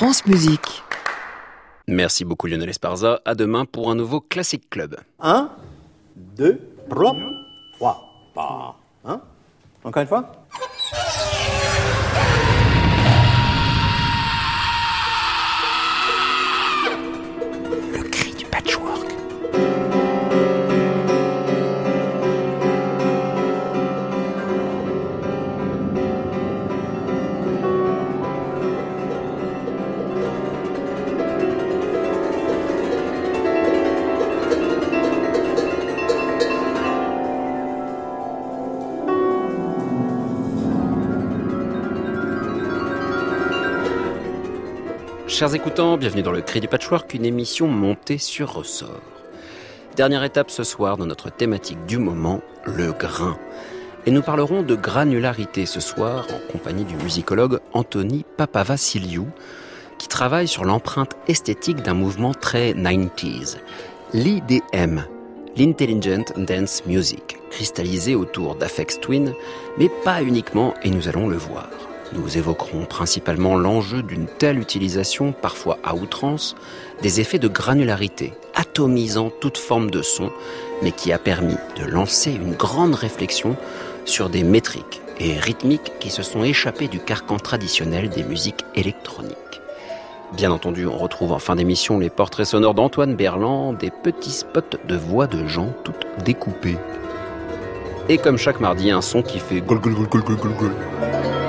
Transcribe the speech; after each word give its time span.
France 0.00 0.24
Musique. 0.24 0.82
Merci 1.86 2.24
beaucoup 2.24 2.46
Lionel 2.46 2.70
Esparza. 2.70 3.20
À 3.26 3.34
demain 3.34 3.66
pour 3.66 3.90
un 3.90 3.94
nouveau 3.94 4.22
Classic 4.22 4.70
Club. 4.70 4.96
1, 5.20 5.50
2, 6.16 6.58
3, 6.88 7.16
3. 8.32 8.80
Hein? 9.04 9.20
Encore 9.84 10.00
une 10.00 10.08
fois? 10.08 10.32
Chers 45.40 45.54
écoutants, 45.54 45.96
bienvenue 45.96 46.20
dans 46.20 46.32
le 46.32 46.42
Cri 46.42 46.60
du 46.60 46.68
Patchwork, 46.68 47.14
une 47.14 47.24
émission 47.24 47.66
montée 47.66 48.18
sur 48.18 48.52
ressort. 48.52 49.00
Dernière 49.96 50.22
étape 50.22 50.50
ce 50.50 50.64
soir 50.64 50.98
dans 50.98 51.06
notre 51.06 51.30
thématique 51.30 51.86
du 51.86 51.96
moment, 51.96 52.42
le 52.66 52.92
grain. 52.92 53.38
Et 54.04 54.10
nous 54.10 54.20
parlerons 54.20 54.62
de 54.62 54.74
granularité 54.74 55.64
ce 55.64 55.80
soir 55.80 56.26
en 56.30 56.52
compagnie 56.52 56.84
du 56.84 56.94
musicologue 56.96 57.60
Anthony 57.72 58.26
Papavassiliou, 58.36 59.28
qui 59.96 60.08
travaille 60.08 60.46
sur 60.46 60.66
l'empreinte 60.66 61.16
esthétique 61.26 61.80
d'un 61.80 61.94
mouvement 61.94 62.34
très 62.34 62.74
90s, 62.74 63.56
l'IDM, 64.12 65.00
l'Intelligent 65.56 66.34
Dance 66.36 66.84
Music, 66.84 67.38
cristallisé 67.50 68.14
autour 68.14 68.56
d'Afex 68.56 69.00
Twin, 69.00 69.32
mais 69.78 69.88
pas 70.04 70.22
uniquement, 70.22 70.74
et 70.82 70.90
nous 70.90 71.08
allons 71.08 71.28
le 71.28 71.38
voir. 71.38 71.70
Nous 72.12 72.36
évoquerons 72.36 72.86
principalement 72.86 73.56
l'enjeu 73.56 74.02
d'une 74.02 74.26
telle 74.26 74.58
utilisation, 74.58 75.32
parfois 75.32 75.78
à 75.84 75.94
outrance, 75.94 76.56
des 77.02 77.20
effets 77.20 77.38
de 77.38 77.46
granularité, 77.46 78.32
atomisant 78.54 79.30
toute 79.40 79.58
forme 79.58 79.90
de 79.90 80.02
son, 80.02 80.30
mais 80.82 80.90
qui 80.90 81.12
a 81.12 81.18
permis 81.18 81.56
de 81.76 81.84
lancer 81.84 82.32
une 82.32 82.54
grande 82.54 82.96
réflexion 82.96 83.56
sur 84.04 84.28
des 84.28 84.42
métriques 84.42 85.00
et 85.20 85.38
rythmiques 85.38 85.92
qui 86.00 86.10
se 86.10 86.22
sont 86.22 86.42
échappés 86.42 86.88
du 86.88 86.98
carcan 86.98 87.36
traditionnel 87.36 88.08
des 88.08 88.24
musiques 88.24 88.64
électroniques. 88.74 89.36
Bien 90.32 90.50
entendu, 90.50 90.86
on 90.86 90.96
retrouve 90.96 91.32
en 91.32 91.38
fin 91.38 91.56
d'émission 91.56 91.98
les 91.98 92.10
portraits 92.10 92.46
sonores 92.46 92.74
d'Antoine 92.74 93.14
Berland, 93.14 93.76
des 93.76 93.90
petits 93.90 94.30
spots 94.30 94.78
de 94.86 94.96
voix 94.96 95.26
de 95.26 95.46
gens 95.46 95.72
toutes 95.84 96.06
découpées. 96.24 96.78
Et 98.08 98.18
comme 98.18 98.38
chaque 98.38 98.60
mardi, 98.60 98.90
un 98.90 99.02
son 99.02 99.22
qui 99.22 99.38
fait 99.38 99.60
gol 99.60 99.80
gol 99.80 99.94
gol 99.94 100.08
gol 100.08 100.22
gol 100.22 100.36
gol 100.36 100.52
gol. 100.54 101.39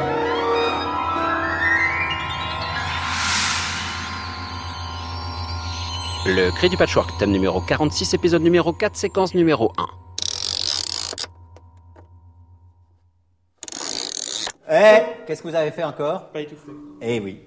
Le 6.23 6.51
Cri 6.51 6.69
du 6.69 6.77
Patchwork, 6.77 7.17
thème 7.17 7.31
numéro 7.31 7.61
46, 7.61 8.13
épisode 8.13 8.43
numéro 8.43 8.73
4, 8.73 8.95
séquence 8.95 9.33
numéro 9.33 9.73
1. 9.75 9.87
Eh, 14.69 15.01
qu'est-ce 15.25 15.41
que 15.41 15.47
vous 15.47 15.55
avez 15.55 15.71
fait 15.71 15.83
encore? 15.83 16.29
Pas 16.31 16.41
étouffé. 16.41 16.71
Eh 17.01 17.19
oui. 17.19 17.41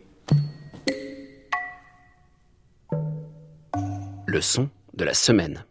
Le 4.26 4.40
son 4.40 4.68
de 4.94 5.04
la 5.04 5.14
semaine. 5.14 5.64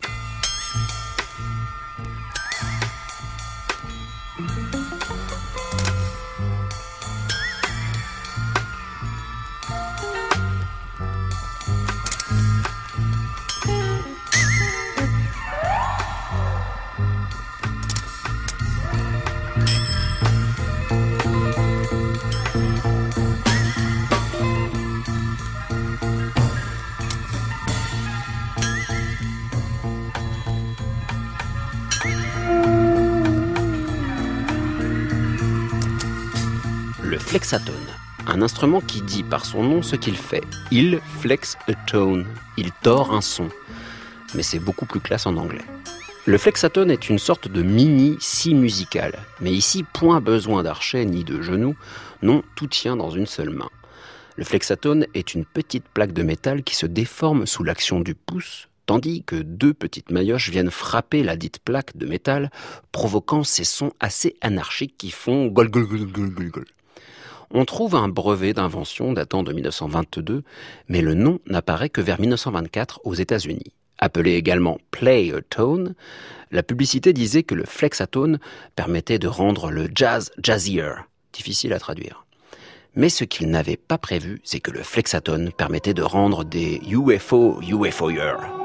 Un 38.26 38.42
instrument 38.42 38.82
qui 38.82 39.02
dit 39.02 39.22
par 39.22 39.46
son 39.46 39.62
nom 39.62 39.84
ce 39.84 39.96
qu'il 39.96 40.16
fait. 40.16 40.44
Il 40.72 41.00
flex 41.20 41.56
a 41.68 41.74
tone, 41.74 42.26
il 42.58 42.72
tord 42.82 43.14
un 43.14 43.22
son. 43.22 43.50
Mais 44.34 44.42
c'est 44.42 44.58
beaucoup 44.58 44.88
plus 44.88 45.00
classe 45.00 45.28
en 45.28 45.38
anglais. 45.38 45.62
Le 46.26 46.40
flexatone 46.40 46.90
est 46.90 47.10
une 47.10 47.20
sorte 47.20 47.48
de 47.48 47.62
mini 47.62 48.18
si 48.20 48.56
musical, 48.56 49.20
mais 49.40 49.52
ici 49.52 49.84
point 49.84 50.20
besoin 50.20 50.64
d'archet 50.64 51.06
ni 51.06 51.24
de 51.24 51.44
genoux, 51.44 51.76
non, 52.24 52.42
tout 52.56 52.66
tient 52.66 52.96
dans 52.96 53.12
une 53.12 53.28
seule 53.28 53.52
main. 53.52 53.70
Le 54.36 54.46
flexatone 54.46 55.06
est 55.14 55.36
une 55.36 55.46
petite 55.46 55.86
plaque 55.94 56.14
de 56.14 56.24
métal 56.24 56.64
qui 56.64 56.76
se 56.76 56.88
déforme 56.88 57.46
sous 57.46 57.64
l'action 57.64 58.00
du 58.00 58.16
pouce, 58.16 58.68
tandis 58.88 59.24
que 59.26 59.36
deux 59.36 59.76
petites 59.76 60.10
maillotches 60.10 60.50
viennent 60.50 60.72
frapper 60.72 61.22
la 61.22 61.36
dite 61.36 61.60
plaque 61.60 61.98
de 61.98 62.08
métal, 62.08 62.50
provoquant 62.92 63.44
ces 63.44 63.66
sons 63.66 63.92
assez 64.00 64.38
anarchiques 64.42 64.96
qui 64.98 65.12
font 65.12 65.48
gol 65.48 65.70
gol 65.70 65.86
gol 65.86 66.08
gol 66.08 66.30
gol 66.32 66.50
gol. 66.50 66.66
On 67.56 67.66
trouve 67.66 67.94
un 67.94 68.08
brevet 68.08 68.54
d'invention 68.54 69.14
datant 69.14 69.44
de 69.44 69.54
1922, 69.54 70.44
mais 70.88 71.02
le 71.02 71.14
nom 71.14 71.40
n'apparaît 71.46 71.90
que 71.90 72.02
vers 72.02 72.20
1924 72.20 73.02
aux 73.04 73.14
États-Unis. 73.14 73.74
Appelé 74.00 74.34
également 74.34 74.80
Play 74.90 75.32
a 75.32 75.42
Tone, 75.42 75.94
la 76.50 76.64
publicité 76.64 77.14
disait 77.14 77.44
que 77.44 77.54
le 77.54 77.66
flexatone 77.66 78.40
permettait 78.76 79.20
de 79.20 79.28
rendre 79.28 79.70
le 79.70 79.88
jazz 79.94 80.32
jazzier, 80.42 80.94
difficile 81.32 81.74
à 81.74 81.80
traduire. 81.80 82.26
Mais 82.96 83.10
ce 83.10 83.24
qu'ils 83.24 83.52
n'avaient 83.52 83.78
pas 83.78 84.00
prévu, 84.00 84.42
c'est 84.44 84.60
que 84.60 84.72
le 84.72 84.82
flexatone 84.82 85.52
permettait 85.52 85.94
de 85.94 86.02
rendre 86.02 86.44
des 86.44 86.82
UFO 86.90 87.62
UFOer. 87.62 88.63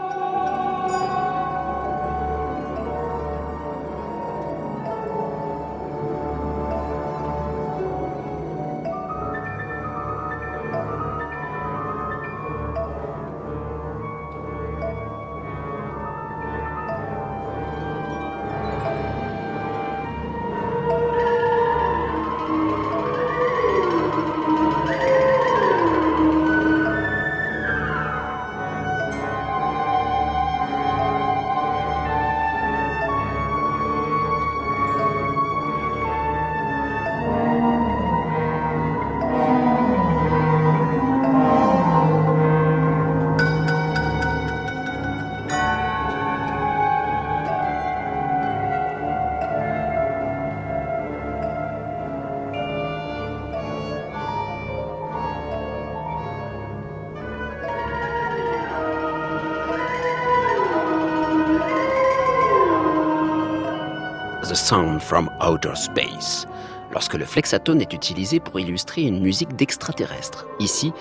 Sound 64.68 65.00
from 65.00 65.30
Outer 65.40 65.74
Space, 65.76 66.46
lorsque 66.92 67.14
le 67.14 67.24
flexatone 67.24 67.80
est 67.80 67.94
utilisé 67.94 68.38
pour 68.38 68.60
illustrer 68.60 69.00
une 69.00 69.22
musique 69.22 69.56
d'extraterrestre, 69.56 70.46
ici 70.58 70.92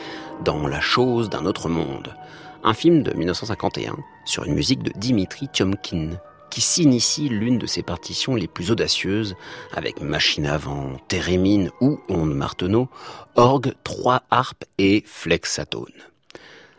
dans 0.46 0.70
La 0.70 0.80
chose 0.80 1.30
d'un 1.30 1.46
autre 1.46 1.68
monde, 1.68 2.16
un 2.64 2.74
film 2.74 3.04
de 3.04 3.12
1951 3.12 3.98
sur 4.24 4.46
une 4.46 4.54
musique 4.54 4.84
de 4.84 4.94
Dimitri 4.98 5.50
Tiomkin, 5.50 6.12
qui 6.50 6.62
signe 6.62 6.94
ici 6.94 7.28
l'une 7.28 7.58
de 7.58 7.66
ses 7.66 7.84
partitions 7.84 8.36
les 8.36 8.48
plus 8.48 8.72
audacieuses, 8.72 9.36
avec 9.74 10.00
machine 10.02 10.46
à 10.46 10.58
vent, 10.58 10.94
thérémine 11.10 11.70
ou 11.82 12.00
onde 12.08 12.34
marteneau, 12.34 12.88
orgue, 13.36 13.74
trois 13.84 14.24
harpes 14.32 14.64
et 14.78 15.04
flexatone. 15.06 15.92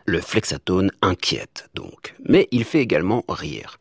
Le 0.07 0.21
flexatone 0.21 0.89
inquiète 1.03 1.69
donc, 1.75 2.15
mais 2.27 2.47
il 2.49 2.63
fait 2.63 2.81
également 2.81 3.25
rire. 3.29 3.79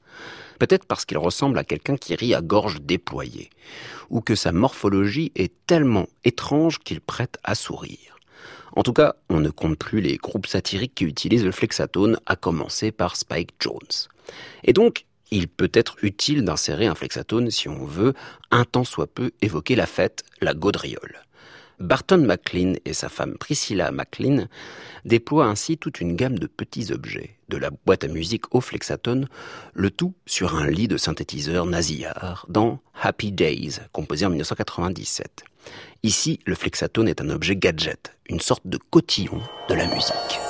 Peut-être 0.58 0.86
parce 0.86 1.04
qu'il 1.04 1.18
ressemble 1.18 1.58
à 1.58 1.64
quelqu'un 1.64 1.96
qui 1.96 2.14
rit 2.14 2.34
à 2.34 2.40
gorge 2.40 2.80
déployée, 2.80 3.50
ou 4.10 4.20
que 4.20 4.34
sa 4.34 4.52
morphologie 4.52 5.32
est 5.34 5.52
tellement 5.66 6.06
étrange 6.24 6.78
qu'il 6.80 7.00
prête 7.00 7.38
à 7.44 7.54
sourire. 7.54 8.18
En 8.76 8.82
tout 8.82 8.92
cas, 8.92 9.14
on 9.28 9.40
ne 9.40 9.50
compte 9.50 9.78
plus 9.78 10.00
les 10.00 10.16
groupes 10.16 10.46
satiriques 10.46 10.94
qui 10.94 11.04
utilisent 11.04 11.44
le 11.44 11.52
flexatone, 11.52 12.18
à 12.26 12.36
commencer 12.36 12.92
par 12.92 13.16
Spike 13.16 13.54
Jones. 13.60 14.08
Et 14.64 14.72
donc, 14.72 15.04
il 15.30 15.48
peut 15.48 15.70
être 15.74 15.96
utile 16.02 16.44
d'insérer 16.44 16.86
un 16.86 16.94
flexatone 16.94 17.50
si 17.50 17.68
on 17.68 17.84
veut, 17.84 18.14
un 18.50 18.64
tant 18.64 18.84
soit 18.84 19.06
peu, 19.06 19.32
évoquer 19.42 19.76
la 19.76 19.86
fête, 19.86 20.22
la 20.40 20.54
gaudriole. 20.54 21.22
Barton 21.80 22.18
McLean 22.18 22.74
et 22.84 22.92
sa 22.92 23.08
femme 23.08 23.36
Priscilla 23.38 23.90
McLean 23.90 24.46
déploient 25.04 25.46
ainsi 25.46 25.78
toute 25.78 26.00
une 26.00 26.16
gamme 26.16 26.38
de 26.38 26.46
petits 26.46 26.92
objets, 26.92 27.36
de 27.48 27.56
la 27.56 27.70
boîte 27.70 28.04
à 28.04 28.08
musique 28.08 28.54
au 28.54 28.60
flexatone, 28.60 29.28
le 29.74 29.90
tout 29.90 30.14
sur 30.26 30.56
un 30.56 30.66
lit 30.66 30.88
de 30.88 30.96
synthétiseur 30.96 31.66
nasillard 31.66 32.46
dans 32.48 32.80
Happy 33.00 33.32
Days, 33.32 33.78
composé 33.92 34.26
en 34.26 34.30
1997. 34.30 35.44
Ici, 36.02 36.40
le 36.46 36.54
flexatone 36.54 37.08
est 37.08 37.20
un 37.20 37.30
objet 37.30 37.56
gadget, 37.56 38.16
une 38.28 38.40
sorte 38.40 38.66
de 38.66 38.78
cotillon 38.78 39.40
de 39.68 39.74
la 39.74 39.86
musique. 39.86 40.47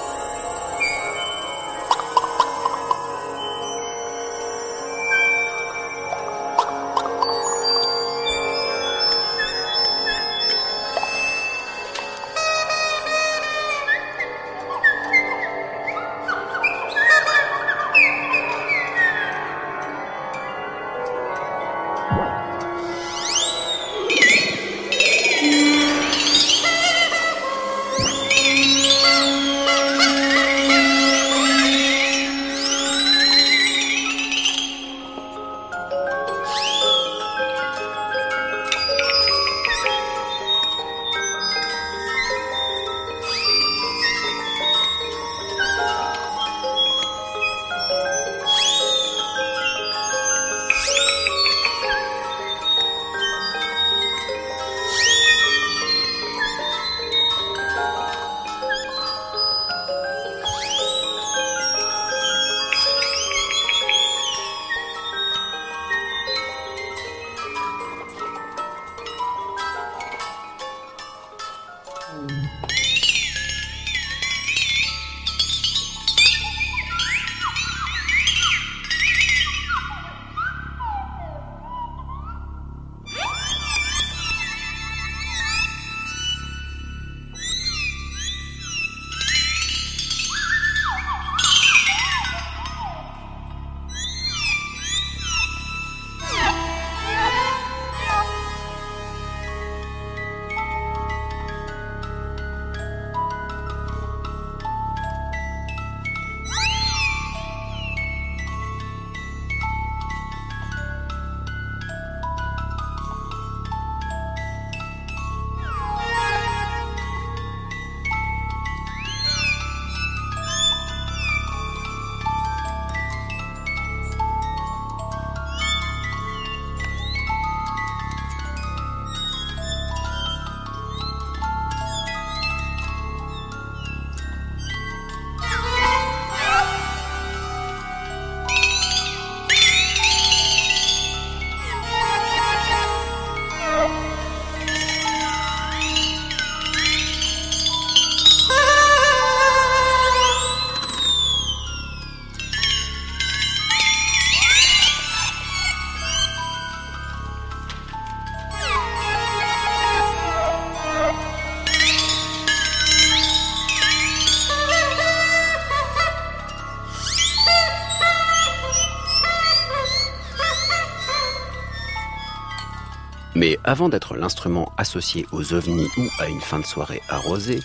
Mais 173.49 173.59
avant 173.65 173.89
d'être 173.89 174.15
l'instrument 174.15 174.71
associé 174.77 175.25
aux 175.33 175.55
ovnis 175.55 175.89
ou 175.97 176.03
à 176.19 176.29
une 176.29 176.43
fin 176.43 176.59
de 176.59 176.67
soirée 176.67 177.01
arrosée, 177.09 177.61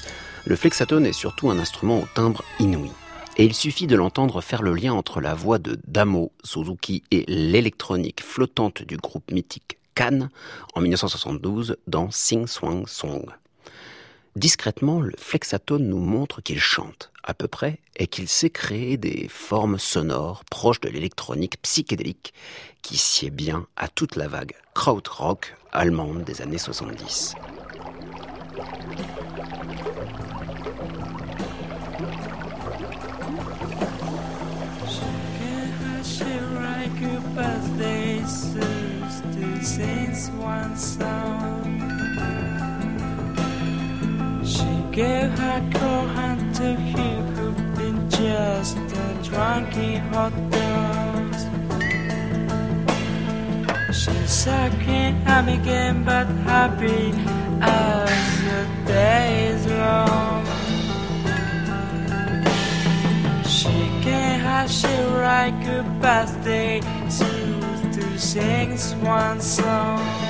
le 0.46 0.56
flexatone 0.56 1.06
est 1.06 1.12
surtout 1.12 1.52
un 1.52 1.60
instrument 1.60 2.00
au 2.00 2.08
timbre 2.16 2.42
inouï. 2.62 2.90
Et 3.36 3.44
il 3.44 3.54
suffit 3.54 3.86
de 3.86 3.98
l'entendre 3.98 4.40
faire 4.40 4.62
le 4.62 4.74
lien 4.74 4.94
entre 4.94 5.20
la 5.20 5.34
voix 5.34 5.60
de 5.60 5.78
Damo 5.86 6.32
Suzuki 6.42 7.04
et 7.12 7.26
l'électronique 7.28 8.24
flottante 8.24 8.82
du 8.84 8.96
groupe 8.96 9.30
mythique 9.30 9.78
Can 9.94 10.30
en 10.74 10.80
1972 10.80 11.76
dans 11.88 12.10
Sing 12.12 12.48
Swang 12.48 12.88
Song. 12.88 13.26
Discrètement, 14.36 15.00
le 15.00 15.14
flexatone 15.18 15.88
nous 15.88 16.00
montre 16.00 16.42
qu'il 16.42 16.60
chante, 16.60 17.12
à 17.24 17.34
peu 17.34 17.48
près, 17.48 17.80
et 17.96 18.08
qu'il 18.08 18.28
sait 18.28 18.50
créer 18.50 18.98
des 18.98 19.28
formes 19.30 19.78
sonores 19.78 20.44
proches 20.46 20.82
de 20.82 20.90
l'électronique 20.90 21.62
psychédélique 21.62 22.34
qui 22.82 22.98
sied 22.98 23.30
bien 23.30 23.68
à 23.76 23.88
toute 23.88 24.16
la 24.16 24.28
vague 24.28 24.54
krautrock 24.74 25.56
allemande 25.72 26.24
des 26.24 26.42
années 26.42 26.58
70. 26.58 27.36
gave 37.00 37.36
her 37.36 37.54
cold 44.96 46.10
hand 46.12 46.54
to 46.56 46.76
him 46.76 47.26
who'd 47.36 47.76
been 47.76 48.10
just 48.10 48.78
a 48.78 49.08
drunky 49.26 49.98
hot 50.12 50.34
dogs. 50.52 51.42
She's 53.98 54.30
sucking 54.30 55.28
up 55.28 55.48
again, 55.48 56.04
but 56.04 56.28
happy 56.46 57.12
as 57.62 58.42
the 58.44 58.68
day 58.86 59.48
is 59.48 59.66
long. 59.66 60.46
She 63.46 63.78
can 64.04 64.40
have 64.42 64.70
she 64.70 64.94
right 65.18 65.54
good 65.66 66.02
birthday 66.02 66.82
to 67.94 68.20
sing 68.20 68.78
one 69.02 69.42
song. 69.42 70.23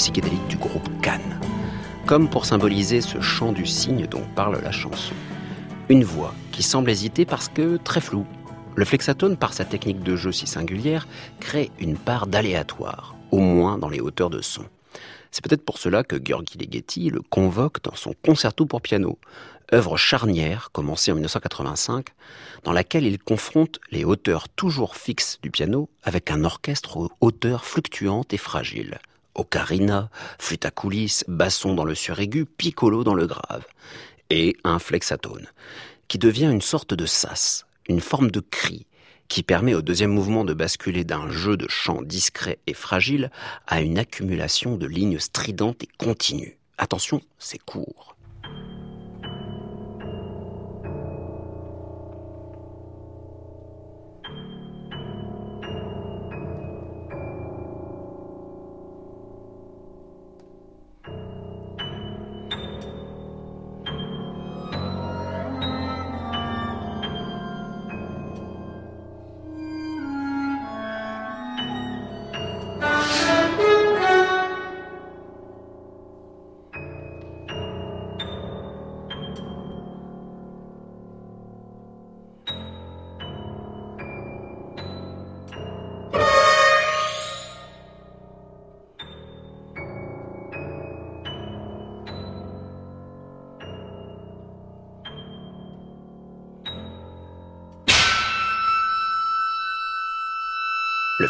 Psychédélique 0.00 0.48
du 0.48 0.56
groupe 0.56 0.88
Cannes. 1.02 1.38
Comme 2.06 2.30
pour 2.30 2.46
symboliser 2.46 3.02
ce 3.02 3.20
chant 3.20 3.52
du 3.52 3.66
cygne 3.66 4.06
dont 4.06 4.24
parle 4.34 4.58
la 4.62 4.72
chanson. 4.72 5.12
Une 5.90 6.04
voix 6.04 6.34
qui 6.52 6.62
semble 6.62 6.88
hésiter 6.88 7.26
parce 7.26 7.50
que 7.50 7.76
très 7.76 8.00
floue. 8.00 8.24
Le 8.76 8.86
flexatone, 8.86 9.36
par 9.36 9.52
sa 9.52 9.66
technique 9.66 10.02
de 10.02 10.16
jeu 10.16 10.32
si 10.32 10.46
singulière, 10.46 11.06
crée 11.38 11.70
une 11.78 11.98
part 11.98 12.26
d'aléatoire, 12.26 13.14
au 13.30 13.40
moins 13.40 13.76
dans 13.76 13.90
les 13.90 14.00
hauteurs 14.00 14.30
de 14.30 14.40
son. 14.40 14.64
C'est 15.30 15.44
peut-être 15.44 15.66
pour 15.66 15.76
cela 15.76 16.02
que 16.02 16.16
Gheorghi 16.16 16.56
Ligeti 16.56 17.10
le 17.10 17.20
convoque 17.20 17.82
dans 17.82 17.94
son 17.94 18.14
concerto 18.24 18.64
pour 18.64 18.80
piano, 18.80 19.18
œuvre 19.70 19.98
charnière 19.98 20.70
commencée 20.72 21.10
en 21.10 21.16
1985, 21.16 22.06
dans 22.64 22.72
laquelle 22.72 23.04
il 23.04 23.18
confronte 23.18 23.80
les 23.90 24.06
hauteurs 24.06 24.48
toujours 24.48 24.96
fixes 24.96 25.38
du 25.42 25.50
piano 25.50 25.90
avec 26.04 26.30
un 26.30 26.42
orchestre 26.44 26.96
aux 26.96 27.10
hauteurs 27.20 27.66
fluctuantes 27.66 28.32
et 28.32 28.38
fragiles. 28.38 28.98
Ocarina, 29.40 30.10
flûte 30.38 30.66
à 30.66 30.70
coulisses, 30.70 31.24
basson 31.26 31.74
dans 31.74 31.84
le 31.84 31.94
suraigu, 31.94 32.44
piccolo 32.44 33.04
dans 33.04 33.14
le 33.14 33.26
grave, 33.26 33.64
et 34.28 34.56
un 34.64 34.78
flexatone, 34.78 35.46
qui 36.08 36.18
devient 36.18 36.50
une 36.52 36.60
sorte 36.60 36.92
de 36.92 37.06
sas, 37.06 37.64
une 37.88 38.02
forme 38.02 38.30
de 38.30 38.40
cri, 38.40 38.86
qui 39.28 39.42
permet 39.42 39.74
au 39.74 39.80
deuxième 39.80 40.12
mouvement 40.12 40.44
de 40.44 40.52
basculer 40.52 41.04
d'un 41.04 41.30
jeu 41.30 41.56
de 41.56 41.68
chant 41.68 42.02
discret 42.02 42.58
et 42.66 42.74
fragile 42.74 43.30
à 43.66 43.80
une 43.80 43.98
accumulation 43.98 44.76
de 44.76 44.86
lignes 44.86 45.18
stridentes 45.18 45.82
et 45.84 45.88
continues. 45.96 46.58
Attention, 46.76 47.22
c'est 47.38 47.58
court. 47.58 48.16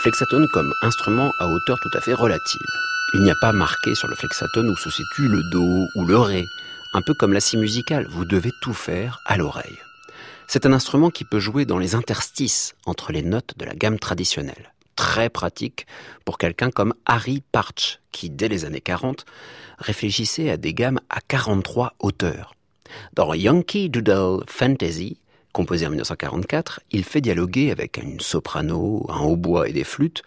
Flexatone 0.01 0.49
comme 0.49 0.73
instrument 0.81 1.31
à 1.39 1.47
hauteur 1.47 1.79
tout 1.79 1.91
à 1.93 2.01
fait 2.01 2.15
relative. 2.15 2.67
Il 3.13 3.21
n'y 3.21 3.31
a 3.31 3.35
pas 3.35 3.53
marqué 3.53 3.95
sur 3.95 4.09
le 4.09 4.17
flexatone 4.17 4.71
où 4.71 4.77
se 4.77 4.89
situe 4.89 5.29
le 5.29 5.43
do 5.51 5.87
ou 5.95 6.07
le 6.07 6.17
ré. 6.17 6.47
Un 6.95 7.03
peu 7.03 7.13
comme 7.13 7.35
la 7.35 7.41
scie 7.41 7.59
musicale, 7.59 8.07
vous 8.09 8.25
devez 8.25 8.51
tout 8.63 8.73
faire 8.73 9.21
à 9.27 9.37
l'oreille. 9.37 9.79
C'est 10.47 10.65
un 10.65 10.73
instrument 10.73 11.11
qui 11.11 11.25
peut 11.25 11.39
jouer 11.39 11.67
dans 11.67 11.79
les 11.79 11.95
interstices 11.95 12.75
entre 12.87 13.13
les 13.13 13.23
notes 13.23 13.53
de 13.59 13.67
la 13.67 13.75
gamme 13.75 13.99
traditionnelle. 13.99 14.73
Très 14.97 15.29
pratique 15.29 15.87
pour 16.25 16.39
quelqu'un 16.39 16.71
comme 16.71 16.95
Harry 17.05 17.43
Partch, 17.53 18.01
qui 18.11 18.31
dès 18.31 18.49
les 18.49 18.65
années 18.65 18.81
40 18.81 19.27
réfléchissait 19.79 20.49
à 20.49 20.57
des 20.57 20.73
gammes 20.73 21.01
à 21.11 21.21
43 21.21 21.93
hauteurs. 21.99 22.55
Dans 23.13 23.35
Yankee 23.35 23.91
Doodle 23.91 24.45
Fantasy, 24.49 25.19
composé 25.53 25.87
en 25.87 25.91
1944, 25.91 26.81
il 26.91 27.05
fait 27.05 27.21
dialoguer 27.21 27.71
avec 27.71 27.97
une 27.97 28.21
soprano, 28.21 29.07
un 29.09 29.21
hautbois 29.21 29.69
et 29.69 29.73
des 29.73 29.85
flûtes, 29.85 30.23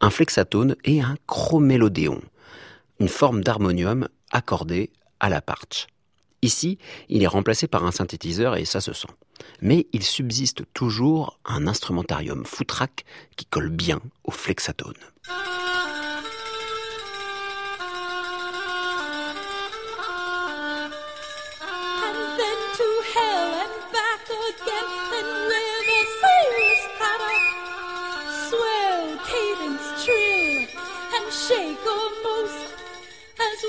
un 0.00 0.10
flexatone 0.10 0.76
et 0.84 1.00
un 1.00 1.16
chromélodéon, 1.26 2.20
une 3.00 3.08
forme 3.08 3.42
d'harmonium 3.42 4.08
accordée 4.30 4.90
à 5.20 5.28
la 5.28 5.40
parche. 5.40 5.86
Ici, 6.42 6.78
il 7.08 7.22
est 7.22 7.28
remplacé 7.28 7.66
par 7.66 7.84
un 7.84 7.90
synthétiseur 7.90 8.56
et 8.56 8.64
ça 8.64 8.80
se 8.80 8.92
sent. 8.92 9.08
Mais 9.60 9.86
il 9.92 10.02
subsiste 10.02 10.62
toujours 10.72 11.38
un 11.44 11.66
instrumentarium 11.66 12.44
foutraque 12.44 13.04
qui 13.36 13.44
colle 13.46 13.70
bien 13.70 14.00
au 14.24 14.30
flexatone. 14.30 14.94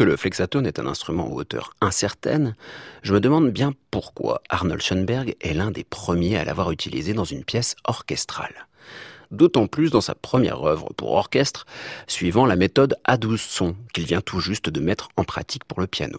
que 0.00 0.04
le 0.04 0.16
flexatone 0.16 0.66
est 0.66 0.78
un 0.78 0.86
instrument 0.86 1.30
aux 1.30 1.34
hauteurs 1.34 1.74
incertaines, 1.82 2.56
je 3.02 3.12
me 3.12 3.20
demande 3.20 3.50
bien 3.50 3.74
pourquoi 3.90 4.40
Arnold 4.48 4.80
Schoenberg 4.80 5.36
est 5.42 5.52
l'un 5.52 5.70
des 5.70 5.84
premiers 5.84 6.38
à 6.38 6.44
l'avoir 6.46 6.70
utilisé 6.70 7.12
dans 7.12 7.26
une 7.26 7.44
pièce 7.44 7.76
orchestrale. 7.84 8.66
D'autant 9.30 9.66
plus 9.66 9.90
dans 9.90 10.00
sa 10.00 10.14
première 10.14 10.64
œuvre 10.64 10.88
pour 10.96 11.12
orchestre, 11.12 11.66
suivant 12.06 12.46
la 12.46 12.56
méthode 12.56 12.96
à 13.04 13.18
12 13.18 13.38
sons 13.38 13.76
qu'il 13.92 14.06
vient 14.06 14.22
tout 14.22 14.40
juste 14.40 14.70
de 14.70 14.80
mettre 14.80 15.10
en 15.18 15.24
pratique 15.24 15.64
pour 15.64 15.82
le 15.82 15.86
piano. 15.86 16.18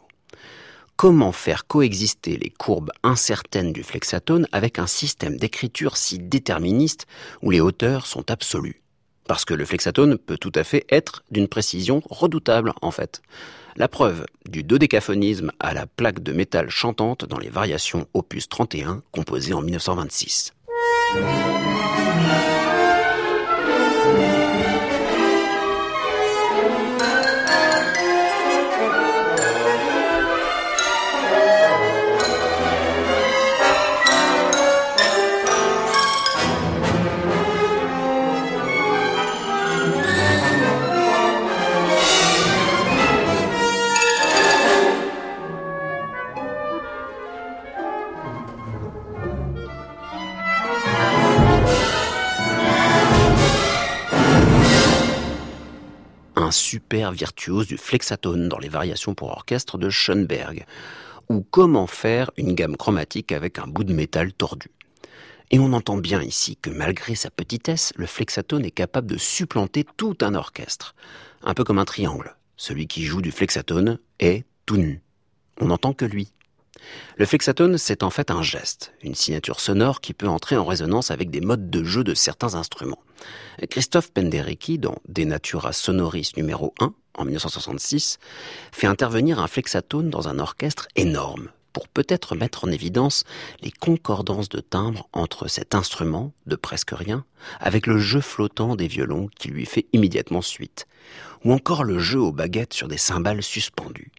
Comment 0.95 1.31
faire 1.31 1.65
coexister 1.65 2.37
les 2.37 2.51
courbes 2.51 2.91
incertaines 3.01 3.73
du 3.73 3.81
flexatone 3.81 4.47
avec 4.51 4.77
un 4.77 4.85
système 4.85 5.37
d'écriture 5.37 5.97
si 5.97 6.19
déterministe 6.19 7.07
où 7.41 7.49
les 7.49 7.61
hauteurs 7.61 8.05
sont 8.05 8.29
absolues? 8.29 8.83
Parce 9.27 9.43
que 9.43 9.55
le 9.55 9.65
flexatone 9.65 10.19
peut 10.19 10.37
tout 10.37 10.51
à 10.53 10.63
fait 10.63 10.85
être 10.89 11.23
d'une 11.31 11.47
précision 11.47 12.03
redoutable 12.11 12.73
en 12.83 12.91
fait. 12.91 13.23
La 13.77 13.87
preuve 13.87 14.25
du 14.49 14.63
dodécaphonisme 14.63 15.51
à 15.59 15.73
la 15.73 15.87
plaque 15.87 16.21
de 16.21 16.33
métal 16.33 16.69
chantante 16.69 17.25
dans 17.25 17.39
les 17.39 17.49
variations 17.49 18.05
opus 18.13 18.49
31 18.49 19.01
composées 19.11 19.53
en 19.53 19.61
1926. 19.61 20.53
Super 56.71 57.11
virtuose 57.11 57.67
du 57.67 57.75
flexatone 57.75 58.47
dans 58.47 58.57
les 58.57 58.69
variations 58.69 59.13
pour 59.13 59.29
orchestre 59.29 59.77
de 59.77 59.89
Schoenberg, 59.89 60.65
ou 61.27 61.45
comment 61.51 61.85
faire 61.85 62.31
une 62.37 62.55
gamme 62.55 62.77
chromatique 62.77 63.33
avec 63.33 63.59
un 63.59 63.67
bout 63.67 63.83
de 63.83 63.93
métal 63.93 64.31
tordu. 64.31 64.69
Et 65.49 65.59
on 65.59 65.73
entend 65.73 65.97
bien 65.97 66.21
ici 66.21 66.55
que 66.55 66.69
malgré 66.69 67.15
sa 67.15 67.29
petitesse, 67.29 67.91
le 67.97 68.05
flexatone 68.05 68.63
est 68.63 68.71
capable 68.71 69.07
de 69.07 69.17
supplanter 69.17 69.85
tout 69.97 70.15
un 70.21 70.33
orchestre, 70.33 70.95
un 71.43 71.53
peu 71.53 71.65
comme 71.65 71.77
un 71.77 71.83
triangle. 71.83 72.37
Celui 72.55 72.87
qui 72.87 73.03
joue 73.03 73.21
du 73.21 73.33
flexatone 73.33 73.99
est 74.19 74.45
tout 74.65 74.77
nu. 74.77 75.01
On 75.59 75.65
n'entend 75.65 75.91
que 75.91 76.05
lui. 76.05 76.31
Le 77.17 77.25
flexatone, 77.25 77.77
c'est 77.77 78.03
en 78.03 78.09
fait 78.09 78.31
un 78.31 78.41
geste, 78.41 78.93
une 79.03 79.15
signature 79.15 79.59
sonore 79.59 80.01
qui 80.01 80.13
peut 80.13 80.27
entrer 80.27 80.57
en 80.57 80.65
résonance 80.65 81.11
avec 81.11 81.29
des 81.29 81.41
modes 81.41 81.69
de 81.69 81.83
jeu 81.83 82.03
de 82.03 82.13
certains 82.13 82.55
instruments. 82.55 83.03
Christophe 83.69 84.11
Penderecki, 84.11 84.79
dans 84.79 84.97
De 85.07 85.23
Natura 85.23 85.73
Sonoris 85.73 86.35
numéro 86.37 86.73
1, 86.79 86.93
en 87.17 87.25
1966, 87.25 88.17
fait 88.71 88.87
intervenir 88.87 89.39
un 89.39 89.47
flexatone 89.47 90.09
dans 90.09 90.27
un 90.27 90.39
orchestre 90.39 90.87
énorme, 90.95 91.49
pour 91.73 91.87
peut-être 91.87 92.35
mettre 92.35 92.65
en 92.65 92.71
évidence 92.71 93.23
les 93.61 93.71
concordances 93.71 94.49
de 94.49 94.59
timbres 94.59 95.07
entre 95.13 95.47
cet 95.47 95.75
instrument, 95.75 96.33
de 96.47 96.55
presque 96.55 96.91
rien, 96.91 97.25
avec 97.59 97.87
le 97.87 97.99
jeu 97.99 98.21
flottant 98.21 98.75
des 98.75 98.87
violons 98.87 99.29
qui 99.37 99.49
lui 99.49 99.65
fait 99.65 99.87
immédiatement 99.93 100.41
suite, 100.41 100.87
ou 101.43 101.53
encore 101.53 101.83
le 101.83 101.99
jeu 101.99 102.19
aux 102.19 102.31
baguettes 102.31 102.73
sur 102.73 102.87
des 102.87 102.97
cymbales 102.97 103.43
suspendues. 103.43 104.11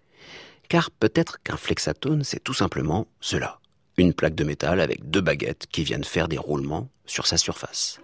Car 0.72 0.90
peut-être 0.90 1.42
qu'un 1.42 1.58
flexatone, 1.58 2.24
c'est 2.24 2.42
tout 2.42 2.54
simplement 2.54 3.06
cela. 3.20 3.60
Une 3.98 4.14
plaque 4.14 4.34
de 4.34 4.42
métal 4.42 4.80
avec 4.80 5.10
deux 5.10 5.20
baguettes 5.20 5.66
qui 5.70 5.84
viennent 5.84 6.02
faire 6.02 6.28
des 6.28 6.38
roulements 6.38 6.88
sur 7.04 7.26
sa 7.26 7.36
surface. 7.36 8.00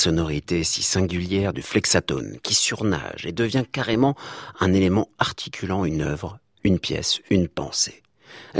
Sonorité 0.00 0.64
si 0.64 0.82
singulière 0.82 1.52
du 1.52 1.60
flexatone 1.60 2.38
qui 2.42 2.54
surnage 2.54 3.26
et 3.26 3.32
devient 3.32 3.64
carrément 3.70 4.16
un 4.58 4.72
élément 4.72 5.10
articulant 5.18 5.84
une 5.84 6.00
œuvre, 6.00 6.38
une 6.64 6.78
pièce, 6.78 7.20
une 7.28 7.48
pensée. 7.48 8.02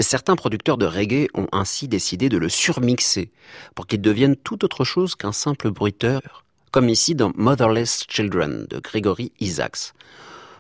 Certains 0.00 0.36
producteurs 0.36 0.76
de 0.76 0.84
reggae 0.84 1.28
ont 1.32 1.46
ainsi 1.52 1.88
décidé 1.88 2.28
de 2.28 2.36
le 2.36 2.50
surmixer 2.50 3.30
pour 3.74 3.86
qu'il 3.86 4.02
devienne 4.02 4.36
tout 4.36 4.66
autre 4.66 4.84
chose 4.84 5.14
qu'un 5.14 5.32
simple 5.32 5.70
bruiteur, 5.70 6.44
comme 6.72 6.90
ici 6.90 7.14
dans 7.14 7.32
Motherless 7.34 8.04
Children 8.08 8.66
de 8.68 8.78
Gregory 8.78 9.32
Isaacs, 9.40 9.94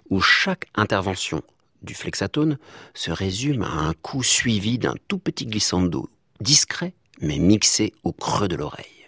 où 0.08 0.22
chaque 0.22 0.66
intervention 0.74 1.42
du 1.82 1.94
flexatone 1.94 2.56
se 2.94 3.10
résume 3.10 3.62
à 3.62 3.80
un 3.86 3.92
coup 3.92 4.22
suivi 4.22 4.78
d'un 4.78 4.94
tout 5.08 5.18
petit 5.18 5.44
glissando, 5.44 6.08
discret 6.40 6.94
mais 7.20 7.38
mixé 7.38 7.92
au 8.02 8.12
creux 8.12 8.48
de 8.48 8.56
l'oreille. 8.56 8.99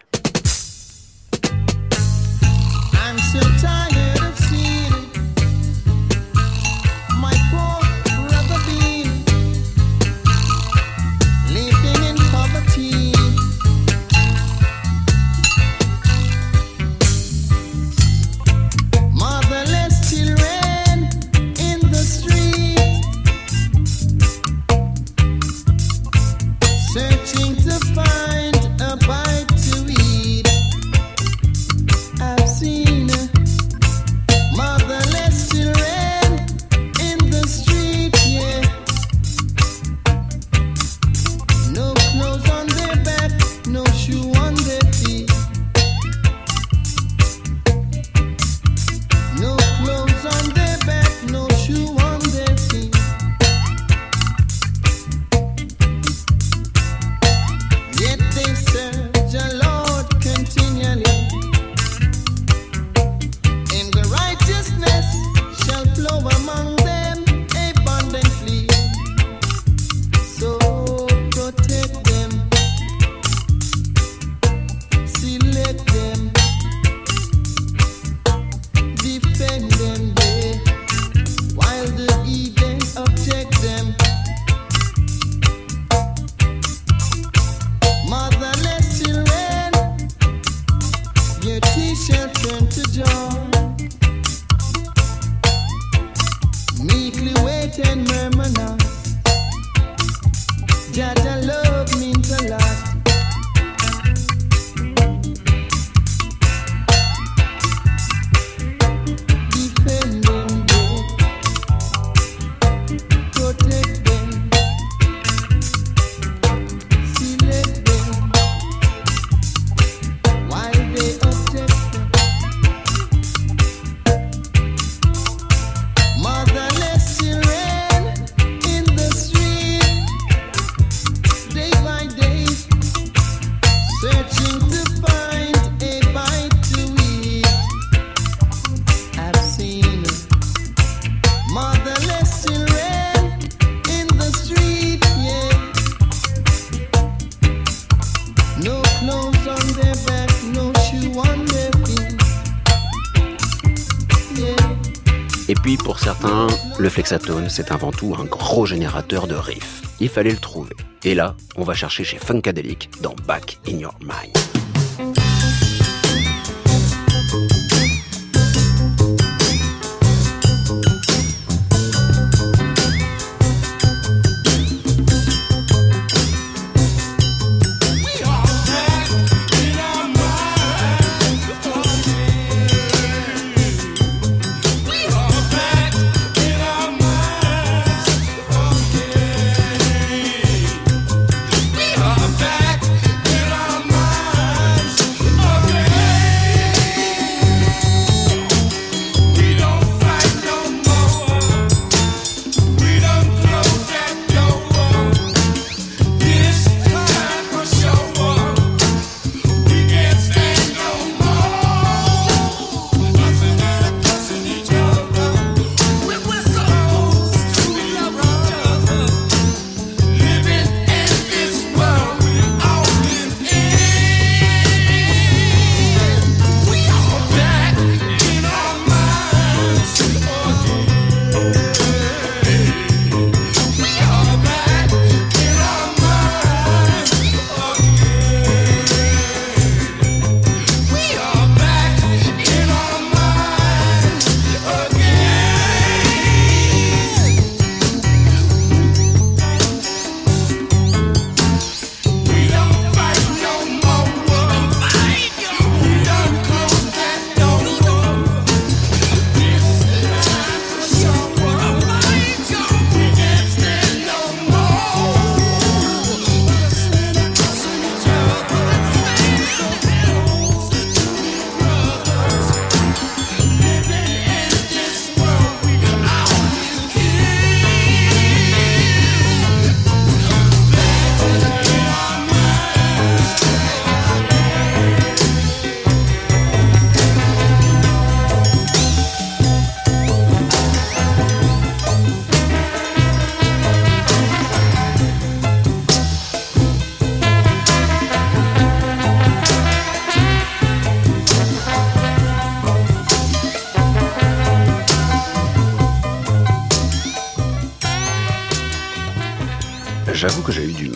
C'est 157.48 157.72
avant 157.72 157.90
tout 157.90 158.14
un 158.18 158.24
gros 158.24 158.64
générateur 158.64 159.26
de 159.26 159.34
riffs. 159.34 159.82
Il 160.00 160.08
fallait 160.08 160.30
le 160.30 160.38
trouver. 160.38 160.74
Et 161.04 161.14
là, 161.14 161.36
on 161.56 161.62
va 161.62 161.74
chercher 161.74 162.04
chez 162.04 162.16
Funkadelic 162.16 162.90
dans 163.02 163.14
Back 163.26 163.58
in 163.68 163.78
Your 163.78 163.94
Mind. 164.00 164.51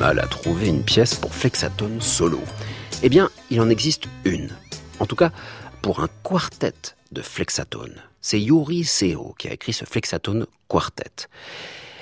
Mal 0.06 0.20
à 0.20 0.28
trouver 0.28 0.68
une 0.68 0.84
pièce 0.84 1.16
pour 1.16 1.34
flexatone 1.34 2.00
solo. 2.00 2.40
Eh 3.02 3.08
bien, 3.08 3.28
il 3.50 3.60
en 3.60 3.68
existe 3.68 4.04
une. 4.24 4.50
En 5.00 5.06
tout 5.06 5.16
cas, 5.16 5.32
pour 5.82 5.98
un 5.98 6.08
quartet 6.22 6.94
de 7.10 7.22
flexatone. 7.22 8.00
C'est 8.20 8.40
Yuri 8.40 8.84
Seo 8.84 9.34
qui 9.36 9.48
a 9.48 9.52
écrit 9.52 9.72
ce 9.72 9.84
flexatone 9.84 10.46
quartet. 10.68 11.26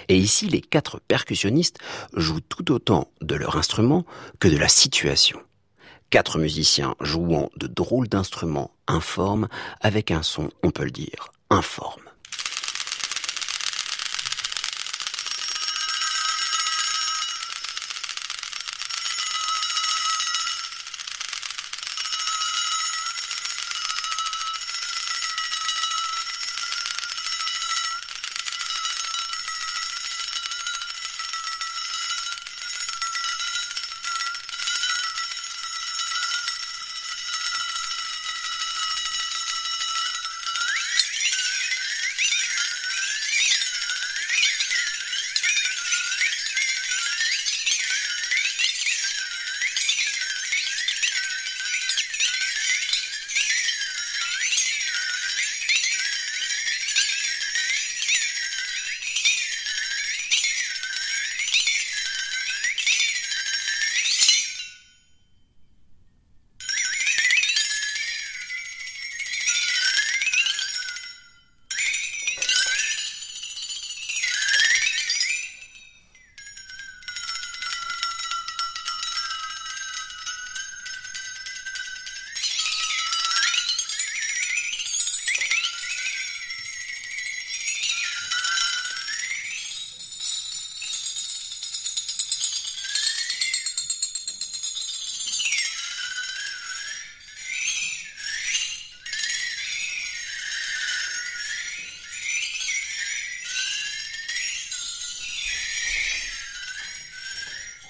Et 0.08 0.18
ici, 0.18 0.48
les 0.48 0.60
quatre 0.60 1.00
percussionnistes 1.00 1.78
jouent 2.12 2.42
tout 2.46 2.72
autant 2.72 3.08
de 3.22 3.36
leur 3.36 3.56
instrument 3.56 4.04
que 4.38 4.48
de 4.48 4.58
la 4.58 4.68
situation. 4.68 5.40
Quatre 6.10 6.38
musiciens 6.38 6.96
jouant 7.00 7.48
de 7.56 7.66
drôles 7.66 8.08
d'instruments 8.08 8.72
informes 8.86 9.48
avec 9.80 10.10
un 10.10 10.22
son, 10.22 10.50
on 10.62 10.72
peut 10.72 10.84
le 10.84 10.90
dire, 10.90 11.32
informe. 11.48 12.03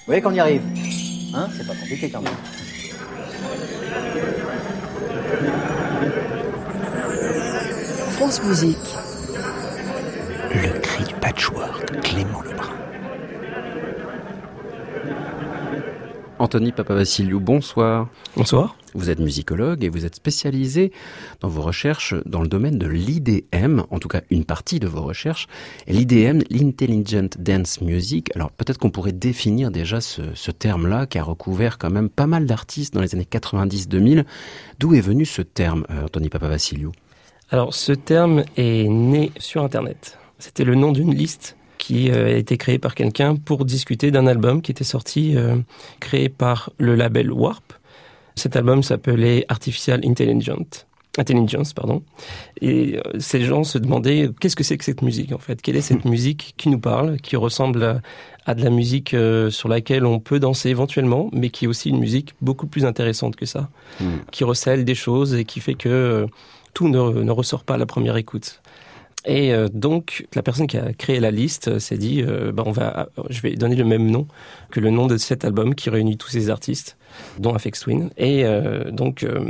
Vous 0.04 0.10
voyez 0.10 0.20
qu'on 0.20 0.34
y 0.34 0.38
arrive 0.40 0.60
Hein 1.34 1.48
C'est 1.56 1.66
pas 1.66 1.74
compliqué 1.74 2.10
quand 2.10 2.20
même. 2.20 2.34
France 8.12 8.42
Musique. 8.44 8.76
Le 10.52 10.78
cri 10.80 11.04
du 11.04 11.14
patchwork, 11.14 12.00
Clément 12.02 12.42
Lebrun. 12.42 12.74
Anthony 16.38 16.72
Papavassiliou, 16.72 17.40
bonsoir. 17.40 18.08
Bonsoir. 18.36 18.76
Vous 18.94 19.11
êtes 19.11 19.18
musicologue 19.18 19.85
et 19.85 19.88
vous 19.88 20.07
êtes 20.07 20.14
spécialisé 20.14 20.92
dans 21.40 21.48
vos 21.48 21.62
recherches 21.62 22.14
dans 22.26 22.42
le 22.42 22.48
domaine 22.48 22.78
de 22.78 22.87
l'IDM, 22.87 23.83
en 23.90 23.98
tout 23.98 24.09
cas 24.09 24.22
une 24.30 24.44
partie 24.44 24.80
de 24.80 24.87
vos 24.87 25.02
recherches. 25.02 25.48
L'IDM, 25.87 26.42
l'Intelligent 26.50 27.28
Dance 27.38 27.80
Music. 27.80 28.30
Alors 28.35 28.50
peut-être 28.50 28.78
qu'on 28.78 28.90
pourrait 28.90 29.12
définir 29.12 29.70
déjà 29.70 30.00
ce, 30.00 30.50
terme-là 30.50 31.07
qui 31.07 31.18
a 31.18 31.22
recouvert 31.22 31.78
quand 31.78 31.90
même 31.90 32.09
pas 32.09 32.26
mal 32.26 32.46
d'artistes 32.46 32.94
dans 32.94 33.00
les 33.00 33.14
années 33.14 33.28
90-2000. 33.30 34.24
D'où 34.78 34.94
est 34.94 35.00
venu 35.00 35.24
ce 35.24 35.42
terme, 35.42 35.85
euh, 35.90 36.04
Anthony 36.04 36.28
Papavassiliou 36.28 36.92
Alors 37.50 37.74
ce 37.74 37.92
terme 37.92 38.44
est 38.57 38.88
né 38.88 39.33
sur 39.38 39.62
Internet. 39.64 40.18
C'était 40.38 40.64
le 40.64 40.74
nom 40.74 40.92
d'une 40.92 41.14
liste 41.14 41.57
qui 41.78 42.11
euh, 42.11 42.26
a 42.26 42.30
été 42.30 42.57
créée 42.57 42.78
par 42.78 42.94
quelqu'un 42.94 43.37
pour 43.37 43.64
discuter 43.64 44.11
d'un 44.11 44.26
album 44.26 44.62
qui 44.62 44.70
était 44.70 44.85
sorti, 44.85 45.37
euh, 45.37 45.57
créé 46.00 46.28
par 46.28 46.70
le 46.78 46.94
label 46.94 47.33
Warp. 47.33 47.74
Cet 48.34 48.56
album 48.56 48.82
s'appelait 48.82 49.44
Artificial 49.48 50.00
Intelligence. 50.04 50.86
Intelligence, 51.16 51.72
pardon. 51.72 52.02
Et 52.60 52.96
euh, 52.96 53.18
ces 53.20 53.42
gens 53.42 53.62
se 53.62 53.78
demandaient 53.78 54.30
qu'est-ce 54.40 54.56
que 54.56 54.64
c'est 54.64 54.76
que 54.76 54.84
cette 54.84 55.02
musique 55.02 55.32
en 55.32 55.38
fait? 55.38 55.62
Quelle 55.62 55.76
est 55.76 55.80
cette 55.80 56.04
musique 56.14 56.54
qui 56.56 56.68
nous 56.68 56.80
parle, 56.80 57.18
qui 57.18 57.36
ressemble 57.36 57.84
à, 57.84 58.00
à 58.46 58.54
de 58.54 58.64
la 58.64 58.70
musique 58.70 59.14
euh, 59.14 59.48
sur 59.50 59.68
laquelle 59.68 60.06
on 60.06 60.18
peut 60.18 60.40
danser 60.40 60.70
éventuellement, 60.70 61.30
mais 61.32 61.50
qui 61.50 61.66
est 61.66 61.68
aussi 61.68 61.90
une 61.90 62.00
musique 62.00 62.34
beaucoup 62.40 62.66
plus 62.66 62.84
intéressante 62.84 63.36
que 63.36 63.46
ça, 63.46 63.70
Mm. 64.00 64.04
qui 64.32 64.42
recèle 64.44 64.84
des 64.84 64.96
choses 64.96 65.34
et 65.34 65.44
qui 65.44 65.60
fait 65.60 65.74
que 65.74 65.88
euh, 65.88 66.26
tout 66.72 66.88
ne, 66.88 67.22
ne 67.22 67.30
ressort 67.30 67.62
pas 67.62 67.74
à 67.74 67.78
la 67.78 67.86
première 67.86 68.16
écoute. 68.16 68.60
Et 69.24 69.54
euh, 69.54 69.68
donc, 69.72 70.26
la 70.34 70.42
personne 70.42 70.66
qui 70.66 70.76
a 70.76 70.92
créé 70.92 71.18
la 71.20 71.30
liste 71.30 71.68
euh, 71.68 71.78
s'est 71.78 71.96
dit, 71.96 72.22
euh, 72.22 72.52
bah, 72.52 72.62
on 72.66 72.72
va, 72.72 73.08
je 73.30 73.40
vais 73.40 73.54
donner 73.54 73.76
le 73.76 73.84
même 73.84 74.10
nom 74.10 74.26
que 74.70 74.80
le 74.80 74.90
nom 74.90 75.06
de 75.06 75.16
cet 75.16 75.44
album 75.44 75.74
qui 75.74 75.88
réunit 75.88 76.18
tous 76.18 76.28
ces 76.28 76.50
artistes, 76.50 76.96
dont 77.38 77.55
Afex 77.55 77.81
Twin. 77.81 78.11
Et 78.16 78.44
euh, 78.44 78.90
donc, 78.90 79.22
euh, 79.22 79.44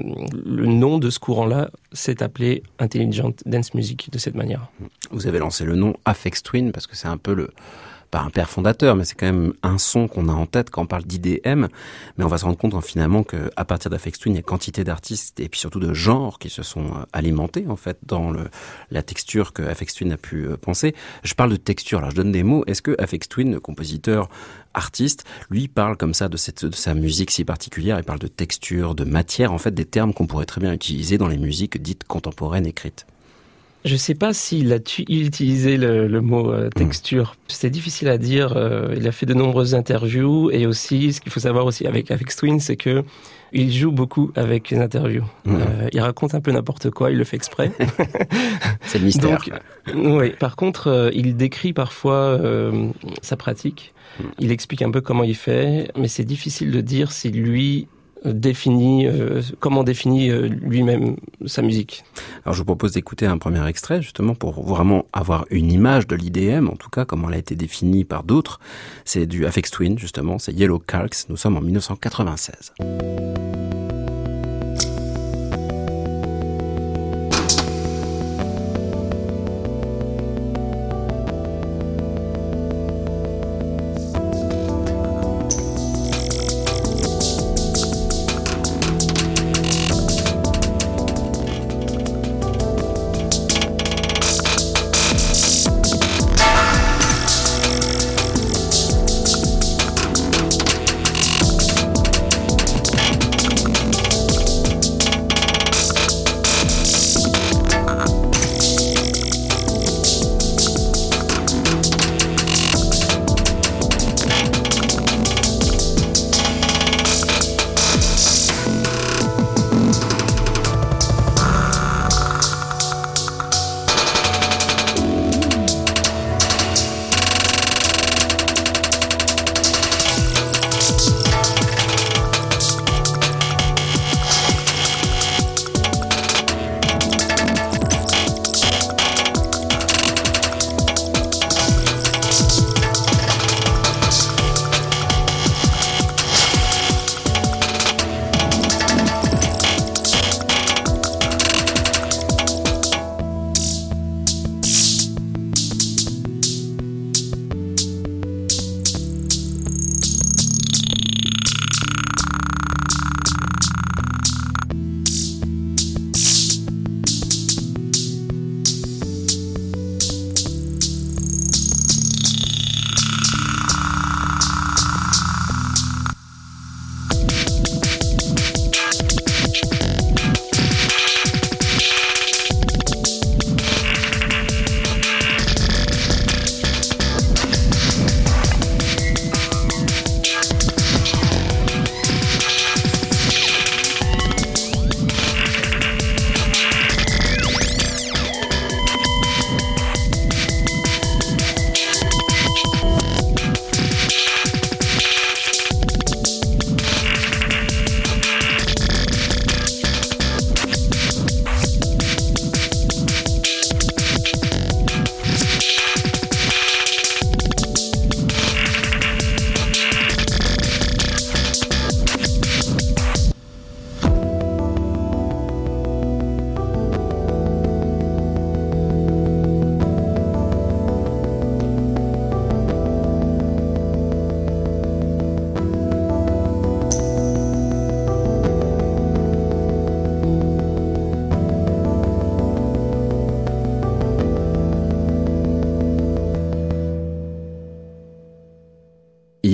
le 0.44 0.66
nom 0.66 0.98
de 0.98 1.10
ce 1.10 1.18
courant-là 1.18 1.70
s'est 1.92 2.22
appelé 2.22 2.62
Intelligent 2.78 3.32
Dance 3.46 3.74
Music 3.74 4.10
de 4.10 4.18
cette 4.18 4.34
manière. 4.34 4.70
Vous 5.10 5.26
avez 5.26 5.38
lancé 5.38 5.64
le 5.64 5.76
nom 5.76 5.94
Afex 6.04 6.42
Twin 6.42 6.72
parce 6.72 6.86
que 6.86 6.96
c'est 6.96 7.08
un 7.08 7.16
peu 7.16 7.34
le 7.34 7.50
pas 8.14 8.20
un 8.20 8.30
père 8.30 8.48
fondateur, 8.48 8.94
mais 8.94 9.04
c'est 9.04 9.16
quand 9.16 9.26
même 9.26 9.54
un 9.64 9.76
son 9.76 10.06
qu'on 10.06 10.28
a 10.28 10.32
en 10.32 10.46
tête 10.46 10.70
quand 10.70 10.82
on 10.82 10.86
parle 10.86 11.02
d'IDM. 11.02 11.66
Mais 12.16 12.24
on 12.24 12.28
va 12.28 12.38
se 12.38 12.44
rendre 12.44 12.56
compte 12.56 12.74
hein, 12.74 12.80
finalement 12.80 13.24
que 13.24 13.50
à 13.56 13.64
partir 13.64 13.90
d'Afex 13.90 14.20
Twin, 14.20 14.34
il 14.34 14.36
y 14.36 14.38
a 14.38 14.42
quantité 14.42 14.84
d'artistes 14.84 15.40
et 15.40 15.48
puis 15.48 15.58
surtout 15.58 15.80
de 15.80 15.92
genres 15.92 16.38
qui 16.38 16.48
se 16.48 16.62
sont 16.62 16.84
euh, 16.84 17.04
alimentés 17.12 17.66
en 17.68 17.74
fait 17.74 17.98
dans 18.06 18.30
le, 18.30 18.44
la 18.92 19.02
texture 19.02 19.52
que 19.52 19.64
Afex 19.64 19.94
Twin 19.94 20.12
a 20.12 20.16
pu 20.16 20.46
euh, 20.46 20.56
penser. 20.56 20.94
Je 21.24 21.34
parle 21.34 21.50
de 21.50 21.56
texture, 21.56 21.98
alors 21.98 22.12
je 22.12 22.14
donne 22.14 22.30
des 22.30 22.44
mots. 22.44 22.62
Est-ce 22.68 22.82
que 22.82 22.94
Afex 23.00 23.28
Twin, 23.28 23.58
compositeur, 23.58 24.28
artiste, 24.74 25.24
lui 25.50 25.66
parle 25.66 25.96
comme 25.96 26.14
ça 26.14 26.28
de, 26.28 26.36
cette, 26.36 26.64
de 26.64 26.76
sa 26.76 26.94
musique 26.94 27.32
si 27.32 27.44
particulière? 27.44 27.98
Il 27.98 28.04
parle 28.04 28.20
de 28.20 28.28
texture, 28.28 28.94
de 28.94 29.02
matière, 29.02 29.52
en 29.52 29.58
fait 29.58 29.74
des 29.74 29.86
termes 29.86 30.14
qu'on 30.14 30.28
pourrait 30.28 30.46
très 30.46 30.60
bien 30.60 30.72
utiliser 30.72 31.18
dans 31.18 31.26
les 31.26 31.38
musiques 31.38 31.82
dites 31.82 32.04
contemporaines 32.04 32.66
écrites. 32.66 33.06
Je 33.84 33.96
sais 33.96 34.14
pas 34.14 34.32
s'il 34.32 34.72
a 34.72 34.76
utilisé 34.76 35.76
le, 35.76 36.06
le 36.08 36.20
mot 36.22 36.50
euh, 36.50 36.70
texture. 36.70 37.36
C'est 37.48 37.68
difficile 37.70 38.08
à 38.08 38.16
dire. 38.16 38.56
euh, 38.56 38.94
il 38.96 39.06
a 39.06 39.12
fait 39.12 39.26
de 39.26 39.34
nombreuses 39.34 39.74
interviews 39.74 40.50
et 40.50 40.66
aussi, 40.66 41.12
ce 41.12 41.20
qu'il 41.20 41.30
faut 41.30 41.40
savoir 41.40 41.66
aussi 41.66 41.86
avec 41.86 42.10
avec 42.10 42.34
Twin, 42.34 42.60
c'est 42.60 42.76
que 42.76 43.04
il 43.52 43.70
joue 43.72 43.92
beaucoup 43.92 44.32
avec 44.36 44.70
les 44.70 44.78
interviews. 44.78 45.24
Mhm. 45.44 45.56
Euh, 45.56 45.88
il 45.92 46.00
raconte 46.00 46.34
un 46.34 46.40
peu 46.40 46.50
n'importe 46.50 46.90
quoi. 46.90 47.10
Il 47.10 47.18
le 47.18 47.24
fait 47.24 47.36
exprès. 47.36 47.70
C'est 48.82 48.98
le 48.98 49.04
mystère. 49.04 49.38
Donc, 49.38 49.50
oui. 49.94 50.30
Par 50.40 50.56
contre, 50.56 50.88
euh, 50.88 51.10
il 51.14 51.36
décrit 51.36 51.72
parfois 51.72 52.14
euh, 52.40 52.88
sa 53.22 53.36
pratique. 53.36 53.92
Il 54.38 54.50
explique 54.50 54.82
un 54.82 54.90
peu 54.90 55.00
comment 55.00 55.24
il 55.24 55.34
fait, 55.34 55.90
mais 55.96 56.06
c'est 56.08 56.24
difficile 56.24 56.70
de 56.70 56.80
dire 56.80 57.10
si 57.10 57.30
lui 57.30 57.88
euh, 57.88 58.03
définit 58.24 59.06
euh, 59.06 59.42
comment 59.60 59.84
définit 59.84 60.30
euh, 60.30 60.48
lui-même 60.48 61.16
sa 61.46 61.62
musique. 61.62 62.04
Alors 62.44 62.54
je 62.54 62.58
vous 62.58 62.64
propose 62.64 62.92
d'écouter 62.92 63.26
un 63.26 63.38
premier 63.38 63.66
extrait 63.66 64.02
justement 64.02 64.34
pour 64.34 64.64
vraiment 64.64 65.06
avoir 65.12 65.46
une 65.50 65.70
image 65.70 66.06
de 66.06 66.16
l'IDM, 66.16 66.68
en 66.68 66.76
tout 66.76 66.90
cas 66.90 67.04
comment 67.04 67.28
elle 67.28 67.34
a 67.34 67.38
été 67.38 67.54
définie 67.54 68.04
par 68.04 68.24
d'autres. 68.24 68.60
C'est 69.04 69.26
du 69.26 69.46
Afex 69.46 69.70
Twin 69.70 69.98
justement, 69.98 70.38
c'est 70.38 70.52
Yellow 70.52 70.78
Calcs, 70.78 71.28
nous 71.28 71.36
sommes 71.36 71.56
en 71.56 71.60
1996. 71.60 72.72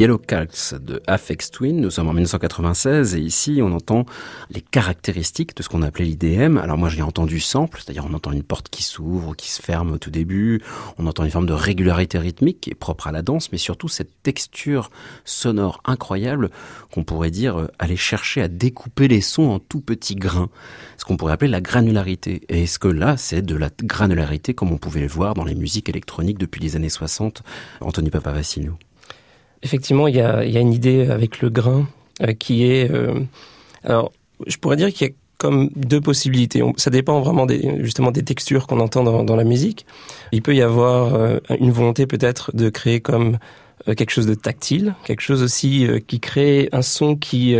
Yellow 0.00 0.16
Calcs 0.16 0.72
de 0.80 1.02
Afex 1.06 1.50
Twin. 1.50 1.78
Nous 1.78 1.90
sommes 1.90 2.08
en 2.08 2.14
1996 2.14 3.16
et 3.16 3.20
ici 3.20 3.60
on 3.62 3.70
entend 3.70 4.06
les 4.48 4.62
caractéristiques 4.62 5.54
de 5.54 5.62
ce 5.62 5.68
qu'on 5.68 5.82
appelait 5.82 6.06
l'IDM. 6.06 6.56
Alors 6.56 6.78
moi 6.78 6.88
j'ai 6.88 7.02
entendu 7.02 7.38
sample, 7.38 7.82
c'est-à-dire 7.84 8.06
on 8.08 8.14
entend 8.14 8.32
une 8.32 8.42
porte 8.42 8.70
qui 8.70 8.82
s'ouvre, 8.82 9.36
qui 9.36 9.50
se 9.50 9.60
ferme 9.60 9.92
au 9.92 9.98
tout 9.98 10.10
début, 10.10 10.62
on 10.96 11.06
entend 11.06 11.24
une 11.24 11.30
forme 11.30 11.44
de 11.44 11.52
régularité 11.52 12.16
rythmique 12.16 12.62
qui 12.62 12.70
est 12.70 12.74
propre 12.74 13.08
à 13.08 13.12
la 13.12 13.20
danse, 13.20 13.52
mais 13.52 13.58
surtout 13.58 13.88
cette 13.88 14.22
texture 14.22 14.90
sonore 15.26 15.82
incroyable 15.84 16.48
qu'on 16.90 17.04
pourrait 17.04 17.30
dire 17.30 17.60
euh, 17.60 17.66
aller 17.78 17.96
chercher 17.96 18.40
à 18.40 18.48
découper 18.48 19.06
les 19.06 19.20
sons 19.20 19.50
en 19.50 19.58
tout 19.58 19.82
petits 19.82 20.16
grains, 20.16 20.48
ce 20.96 21.04
qu'on 21.04 21.18
pourrait 21.18 21.34
appeler 21.34 21.50
la 21.50 21.60
granularité. 21.60 22.40
Et 22.48 22.62
est-ce 22.62 22.78
que 22.78 22.88
là 22.88 23.18
c'est 23.18 23.42
de 23.42 23.54
la 23.54 23.68
granularité 23.82 24.54
comme 24.54 24.72
on 24.72 24.78
pouvait 24.78 25.02
le 25.02 25.08
voir 25.08 25.34
dans 25.34 25.44
les 25.44 25.54
musiques 25.54 25.90
électroniques 25.90 26.38
depuis 26.38 26.62
les 26.62 26.74
années 26.76 26.88
60, 26.88 27.42
Anthony 27.82 28.08
Papavassiliou 28.08 28.78
Effectivement, 29.62 30.09
il 30.09 30.16
y 30.16 30.20
a, 30.20 30.44
y 30.44 30.57
a 30.57 30.61
une 30.61 30.73
idée 30.73 31.09
avec 31.09 31.40
le 31.40 31.51
grain 31.51 31.87
euh, 32.23 32.33
qui 32.33 32.64
est... 32.64 32.90
euh, 32.90 33.20
alors, 33.85 34.12
je 34.46 34.57
pourrais 34.57 34.77
dire 34.77 34.92
qu'il 34.92 35.09
y 35.09 35.11
a 35.11 35.14
comme 35.38 35.70
deux 35.75 36.01
possibilités. 36.01 36.62
Ça 36.77 36.90
dépend 36.90 37.20
vraiment 37.20 37.46
des, 37.46 37.83
justement 37.83 38.11
des 38.11 38.23
textures 38.23 38.66
qu'on 38.66 38.81
entend 38.81 39.05
dans, 39.05 39.25
dans 39.25 39.37
la 39.37 39.44
musique. 39.44 39.87
Il 40.33 40.42
peut 40.42 40.55
y 40.55 40.62
avoir 40.62 41.14
euh, 41.14 41.38
une 41.59 41.73
volonté 41.73 42.07
peut-être 42.07 42.55
de 42.55 42.68
créer 42.68 43.01
comme 43.01 43.38
euh, 43.88 43.94
quelque 43.94 44.11
chose 44.11 44.27
de 44.27 44.35
tactile, 44.35 44.94
quelque 45.05 45.23
chose 45.23 45.42
aussi 45.42 45.87
euh, 45.87 45.99
qui 45.99 46.20
crée 46.20 46.68
un 46.73 46.83
son 46.83 47.16
qui... 47.16 47.57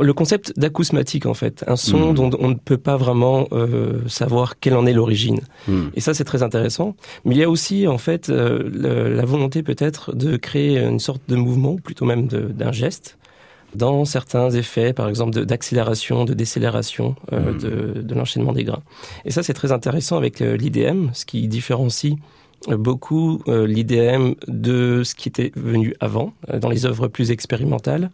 le 0.00 0.12
concept 0.12 0.58
d'acousmatique 0.58 1.26
en 1.26 1.34
fait, 1.34 1.64
un 1.66 1.76
son 1.76 2.08
Mhm. 2.08 2.14
dont 2.14 2.30
on 2.40 2.48
ne 2.48 2.54
peut 2.54 2.76
pas 2.78 2.96
vraiment 2.96 3.46
euh, 3.52 4.00
savoir 4.08 4.58
quelle 4.58 4.74
en 4.76 4.86
est 4.86 4.92
l'origine. 4.92 5.40
Hmm. 5.68 5.88
Et 5.94 6.00
ça, 6.00 6.14
c'est 6.14 6.24
très 6.24 6.42
intéressant. 6.42 6.96
Mais 7.24 7.34
il 7.34 7.38
y 7.38 7.44
a 7.44 7.50
aussi, 7.50 7.86
en 7.86 7.98
fait, 7.98 8.28
euh, 8.30 8.68
le- 8.72 9.14
la 9.14 9.24
volonté 9.24 9.62
peut-être 9.62 10.14
de 10.14 10.36
créer 10.36 10.78
une 10.78 10.98
sorte 11.00 11.22
de 11.28 11.36
mouvement, 11.36 11.72
ou 11.72 11.76
plutôt 11.80 12.04
même 12.06 12.26
d'un 12.28 12.72
geste, 12.72 13.18
dans 13.74 14.04
certains 14.04 14.50
effets, 14.50 14.92
par 14.92 15.08
exemple 15.08 15.44
d'accélération, 15.44 16.24
de, 16.24 16.34
décélération 16.34 17.16
euh, 17.32 17.52
Mhm. 17.52 17.58
de, 17.58 18.02
de 18.02 18.14
l'enchaînement 18.14 18.52
des 18.52 18.64
grains. 18.64 18.82
Et 19.24 19.30
ça, 19.30 19.42
c'est 19.42 19.54
très 19.54 19.72
intéressant 19.72 20.16
avec 20.16 20.40
euh, 20.42 20.56
l'IDM, 20.56 21.08
ce 21.12 21.24
qui 21.24 21.46
différencie 21.48 22.14
euh, 22.68 22.76
beaucoup 22.76 23.42
euh, 23.48 23.66
l'IDM 23.66 24.34
de 24.48 25.02
ce 25.04 25.14
qui 25.14 25.28
était 25.28 25.52
venu 25.56 25.94
avant, 26.00 26.32
dans 26.60 26.68
les 26.70 26.86
œuvres 26.86 27.08
plus 27.08 27.30
expérimentales. 27.30 28.10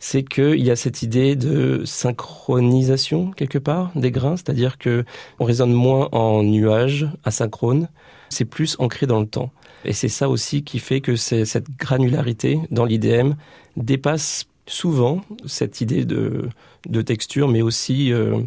C'est 0.00 0.22
qu'il 0.22 0.64
y 0.64 0.70
a 0.70 0.76
cette 0.76 1.02
idée 1.02 1.34
de 1.36 1.82
synchronisation 1.84 3.30
quelque 3.32 3.58
part 3.58 3.90
des 3.94 4.10
grains, 4.10 4.36
c'est-à-dire 4.36 4.78
que 4.78 5.04
on 5.38 5.44
résonne 5.44 5.72
moins 5.72 6.08
en 6.12 6.42
nuages 6.42 7.08
asynchrone, 7.24 7.88
c'est 8.28 8.44
plus 8.44 8.76
ancré 8.78 9.06
dans 9.06 9.20
le 9.20 9.26
temps. 9.26 9.50
Et 9.84 9.92
c'est 9.92 10.08
ça 10.08 10.28
aussi 10.28 10.62
qui 10.64 10.78
fait 10.78 11.00
que 11.00 11.16
cette 11.16 11.70
granularité 11.78 12.60
dans 12.70 12.84
l'IDM 12.84 13.32
dépasse 13.76 14.46
souvent 14.66 15.22
cette 15.46 15.80
idée 15.80 16.04
de, 16.04 16.48
de 16.88 17.02
texture, 17.02 17.48
mais 17.48 17.62
aussi 17.62 18.12
euh, 18.12 18.40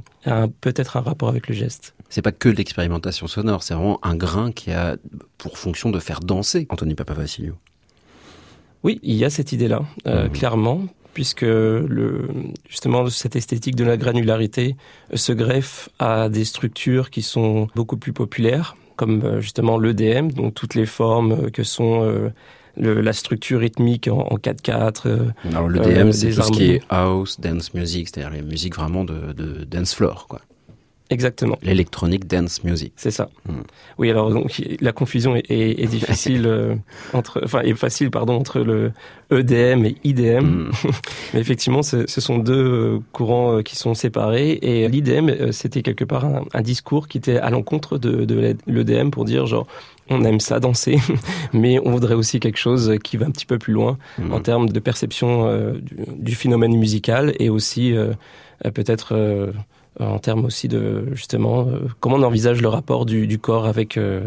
peut-être 0.62 0.98
un 0.98 1.02
rapport 1.02 1.30
avec 1.30 1.48
le 1.48 1.56
geste. 1.56 1.96
C'est 2.10 2.22
pas 2.22 2.32
que 2.34 2.50
de 2.50 2.56
l'expérimentation 2.56 3.28
sonore, 3.28 3.64
c'est 3.64 3.74
vraiment 3.74 4.00
un 4.04 4.16
grain 4.16 4.52
qui 4.52 4.72
a 4.72 4.98
pour 5.38 5.58
fonction 5.58 5.90
de 5.90 6.00
faire 6.00 6.20
danser 6.20 6.68
Anthony 6.70 6.94
Papavassiliou. 6.96 7.56
Oui, 8.84 9.00
il 9.04 9.16
y 9.16 9.26
a 9.26 9.30
cette 9.30 9.52
idée-là, 9.52 9.84
euh, 10.08 10.26
Mhm. 10.26 10.32
clairement, 10.32 10.82
puisque 11.14 11.42
le, 11.42 12.28
justement 12.70 13.08
cette 13.10 13.36
esthétique 13.36 13.76
de 13.76 13.84
la 13.84 13.98
granularité 13.98 14.76
se 15.14 15.32
greffe 15.34 15.90
à 16.00 16.30
des 16.30 16.46
structures 16.46 17.10
qui 17.10 17.22
sont 17.22 17.68
beaucoup 17.76 17.98
plus 17.98 18.14
populaires, 18.14 18.76
comme 18.96 19.24
euh, 19.24 19.42
justement 19.42 19.78
l'EDM, 19.80 20.32
donc 20.32 20.54
toutes 20.54 20.76
les 20.76 20.86
formes 20.86 21.52
que 21.52 21.64
sont 21.64 22.04
euh, 22.04 22.30
le- 22.78 23.02
la 23.02 23.14
structure 23.14 23.60
rythmique 23.60 24.08
en, 24.08 24.20
en 24.20 24.38
4-4. 24.38 25.08
euh, 25.08 25.20
Alors 25.50 25.68
le 25.68 25.80
Euh, 25.80 26.04
DM, 26.04 26.12
c'est 26.12 26.30
tout 26.32 26.42
ce 26.44 26.52
qui 26.52 26.72
est 26.72 26.82
house, 26.90 27.40
dance 27.40 27.74
music, 27.74 28.08
c'est-à-dire 28.10 28.32
les 28.32 28.42
musiques 28.44 28.76
vraiment 28.76 29.04
de, 29.04 29.34
de 29.34 29.64
dance 29.66 29.94
floor, 29.96 30.28
quoi. 30.30 30.42
Exactement. 31.12 31.58
L'électronique 31.62 32.26
dance 32.26 32.64
music. 32.64 32.94
C'est 32.96 33.12
ça. 33.12 33.30
Mhm. 33.48 33.64
Oui, 34.00 34.10
alors 34.10 34.32
donc 34.32 34.60
la 34.82 34.92
confusion 34.92 35.36
est, 35.36 35.46
est- 35.52 35.84
est 35.84 35.88
difficile 35.88 36.44
euh, 36.48 36.74
entre, 37.14 37.42
enfin, 37.44 37.62
est 37.62 37.76
facile 37.76 38.10
pardon 38.10 38.34
entre 38.34 38.60
le 38.62 38.92
EDM 39.32 39.86
et 39.86 39.96
IDM. 40.04 40.46
Hmm. 40.46 40.72
Mais 41.34 41.40
effectivement, 41.40 41.84
ce, 41.84 42.06
sont 42.08 42.40
deux 42.40 42.54
euh, 42.66 43.00
courants 43.12 43.58
euh, 43.58 43.62
qui 43.62 43.76
sont 43.76 43.94
séparés. 43.94 44.58
Et 44.64 44.88
l'IDM, 44.88 45.52
c'était 45.52 45.84
quelque 45.84 46.04
part 46.06 46.26
un, 46.26 46.46
un 46.54 46.62
discours 46.62 47.08
qui 47.08 47.18
était 47.20 47.38
à 47.38 47.50
l'encontre 47.52 47.98
de, 48.00 48.26
de 48.26 48.56
l'EDM 48.68 49.10
pour 49.12 49.26
dire 49.26 49.46
genre, 49.46 49.68
on 50.10 50.24
aime 50.26 50.40
ça 50.42 50.60
danser, 50.60 50.98
mais 51.54 51.80
on 51.80 51.92
voudrait 51.92 52.16
aussi 52.16 52.40
quelque 52.40 52.58
chose 52.58 52.96
qui 53.04 53.16
va 53.18 53.28
un 53.28 53.32
petit 53.32 53.46
peu 53.46 53.58
plus 53.60 53.74
loin 53.74 53.98
Hmm. 54.18 54.34
en 54.34 54.40
termes 54.42 54.70
de 54.70 54.80
perception 54.80 55.48
euh, 55.48 55.74
du, 55.74 55.96
du 56.18 56.36
phénomène 56.36 56.76
musical 56.78 57.34
et 57.40 57.50
aussi 57.50 57.96
euh, 57.96 58.14
peut-être 58.74 59.16
en 60.00 60.20
termes 60.20 60.46
aussi 60.46 60.68
de 60.68 61.14
justement 61.14 61.68
euh, 61.68 61.88
comment 62.00 62.16
on 62.16 62.24
envisage 62.24 62.62
le 62.62 62.68
rapport 62.68 63.06
du, 63.06 63.28
du 63.28 63.40
corps 63.40 63.66
avec 63.66 63.98
euh, 63.98 64.22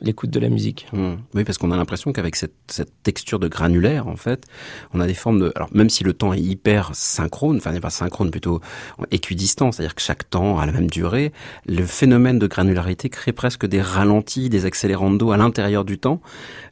l'écoute 0.00 0.30
de 0.30 0.40
la 0.40 0.48
musique. 0.48 0.86
Hmm. 0.92 1.14
Oui, 1.34 1.44
parce 1.44 1.58
qu'on 1.58 1.70
a 1.70 1.76
l'impression 1.76 2.12
qu'avec 2.12 2.36
cette, 2.36 2.54
cette 2.68 2.92
texture 3.02 3.38
de 3.38 3.48
granulaire, 3.48 4.06
en 4.06 4.16
fait, 4.16 4.46
on 4.92 5.00
a 5.00 5.06
des 5.06 5.14
formes 5.14 5.40
de. 5.40 5.52
Alors, 5.56 5.68
même 5.72 5.90
si 5.90 6.04
le 6.04 6.12
temps 6.12 6.32
est 6.32 6.40
hyper 6.40 6.90
synchrone, 6.94 7.56
enfin, 7.56 7.72
n'est 7.72 7.80
pas 7.80 7.90
synchrone, 7.90 8.30
plutôt 8.30 8.60
équidistant, 9.10 9.72
c'est-à-dire 9.72 9.94
que 9.94 10.02
chaque 10.02 10.28
temps 10.28 10.58
a 10.58 10.66
la 10.66 10.72
même 10.72 10.88
durée, 10.88 11.32
le 11.66 11.84
phénomène 11.84 12.38
de 12.38 12.46
granularité 12.46 13.08
crée 13.08 13.32
presque 13.32 13.66
des 13.66 13.80
ralentis, 13.80 14.48
des 14.48 14.66
accélérando 14.66 15.30
à 15.30 15.36
l'intérieur 15.36 15.84
du 15.84 15.98
temps. 15.98 16.20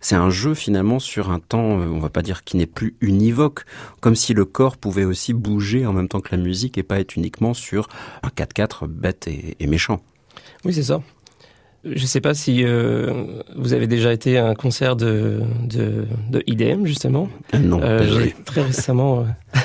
C'est 0.00 0.16
un 0.16 0.30
jeu 0.30 0.54
finalement 0.54 0.98
sur 0.98 1.30
un 1.30 1.38
temps, 1.38 1.80
euh, 1.80 1.86
on 1.86 1.98
va 1.98 2.10
pas 2.10 2.22
dire 2.22 2.44
qui 2.44 2.56
n'est 2.56 2.66
plus 2.66 2.96
univoque, 3.00 3.64
comme 4.00 4.16
si 4.16 4.34
le 4.34 4.44
corps 4.44 4.76
pouvait 4.76 5.04
aussi 5.04 5.32
bouger 5.32 5.86
en 5.86 5.92
même 5.92 6.08
temps 6.08 6.20
que 6.20 6.34
la 6.34 6.42
musique 6.42 6.78
et 6.78 6.82
pas 6.82 7.00
être 7.00 7.16
uniquement 7.16 7.54
sur 7.54 7.88
un 8.22 8.28
4-4 8.28 8.86
bête 8.86 9.28
et, 9.28 9.56
et 9.60 9.66
méchant. 9.66 10.00
Oui, 10.64 10.74
c'est 10.74 10.82
ça. 10.82 11.02
Je 11.84 12.06
sais 12.06 12.20
pas 12.20 12.32
si 12.34 12.62
euh, 12.64 13.12
vous 13.56 13.72
avez 13.72 13.86
déjà 13.88 14.12
été 14.12 14.38
à 14.38 14.46
un 14.46 14.54
concert 14.54 14.94
de, 14.94 15.40
de, 15.68 16.04
de 16.30 16.42
IDM, 16.46 16.86
justement. 16.86 17.28
Non, 17.58 17.80
Euh, 17.82 17.98
désolé. 18.00 18.34
j'ai 18.38 18.44
très 18.44 18.62
récemment, 18.62 19.20
euh, 19.54 19.62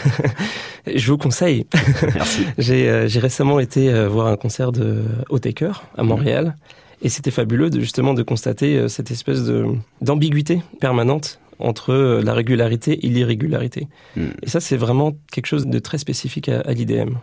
je 0.95 1.11
vous 1.11 1.17
conseille, 1.17 1.67
Merci. 2.15 2.41
j'ai 2.57 2.89
euh, 2.89 3.07
j'ai 3.07 3.19
récemment 3.19 3.59
été 3.59 3.91
euh, 3.93 4.07
voir 4.09 4.27
un 4.27 4.35
concert 4.35 4.71
de 4.71 5.03
Otaker 5.29 5.83
à 5.97 6.03
Montréal. 6.03 6.55
Et 7.03 7.09
c'était 7.09 7.29
fabuleux 7.29 7.69
de 7.69 7.79
justement 7.79 8.15
de 8.15 8.23
constater 8.23 8.75
euh, 8.77 8.87
cette 8.87 9.11
espèce 9.11 9.43
de 9.43 9.65
d'ambiguïté 10.01 10.61
permanente 10.79 11.39
entre 11.59 12.21
la 12.23 12.33
régularité 12.33 13.05
et 13.05 13.09
l'irrégularité. 13.09 13.87
Hmm. 14.15 14.27
Et 14.43 14.49
ça, 14.49 14.59
c'est 14.59 14.77
vraiment 14.77 15.13
quelque 15.31 15.47
chose 15.47 15.65
de 15.65 15.79
très 15.79 15.97
spécifique 15.97 16.49
à, 16.49 16.61
à 16.61 16.73
l'IDM. 16.73 17.15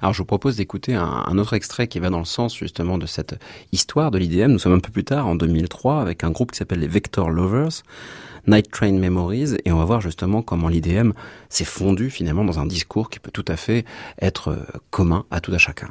Alors 0.00 0.12
je 0.12 0.18
vous 0.18 0.26
propose 0.26 0.56
d'écouter 0.56 0.94
un, 0.94 1.24
un 1.26 1.38
autre 1.38 1.54
extrait 1.54 1.88
qui 1.88 1.98
va 1.98 2.10
dans 2.10 2.18
le 2.18 2.24
sens 2.24 2.56
justement 2.56 2.98
de 2.98 3.06
cette 3.06 3.38
histoire 3.72 4.10
de 4.10 4.18
l'IDM. 4.18 4.50
Nous 4.50 4.58
sommes 4.58 4.74
un 4.74 4.80
peu 4.80 4.90
plus 4.90 5.04
tard, 5.04 5.26
en 5.26 5.34
2003, 5.34 6.00
avec 6.00 6.24
un 6.24 6.30
groupe 6.30 6.52
qui 6.52 6.58
s'appelle 6.58 6.80
les 6.80 6.88
Vector 6.88 7.30
Lovers, 7.30 7.82
Night 8.46 8.70
Train 8.70 8.92
Memories, 8.92 9.56
et 9.64 9.72
on 9.72 9.78
va 9.78 9.84
voir 9.84 10.00
justement 10.00 10.42
comment 10.42 10.68
l'IDM 10.68 11.12
s'est 11.48 11.64
fondu 11.64 12.10
finalement 12.10 12.44
dans 12.44 12.58
un 12.58 12.66
discours 12.66 13.10
qui 13.10 13.20
peut 13.20 13.30
tout 13.30 13.44
à 13.48 13.56
fait 13.56 13.84
être 14.20 14.48
euh, 14.48 14.56
commun 14.90 15.24
à 15.30 15.40
tout 15.40 15.52
à 15.52 15.58
chacun. 15.58 15.88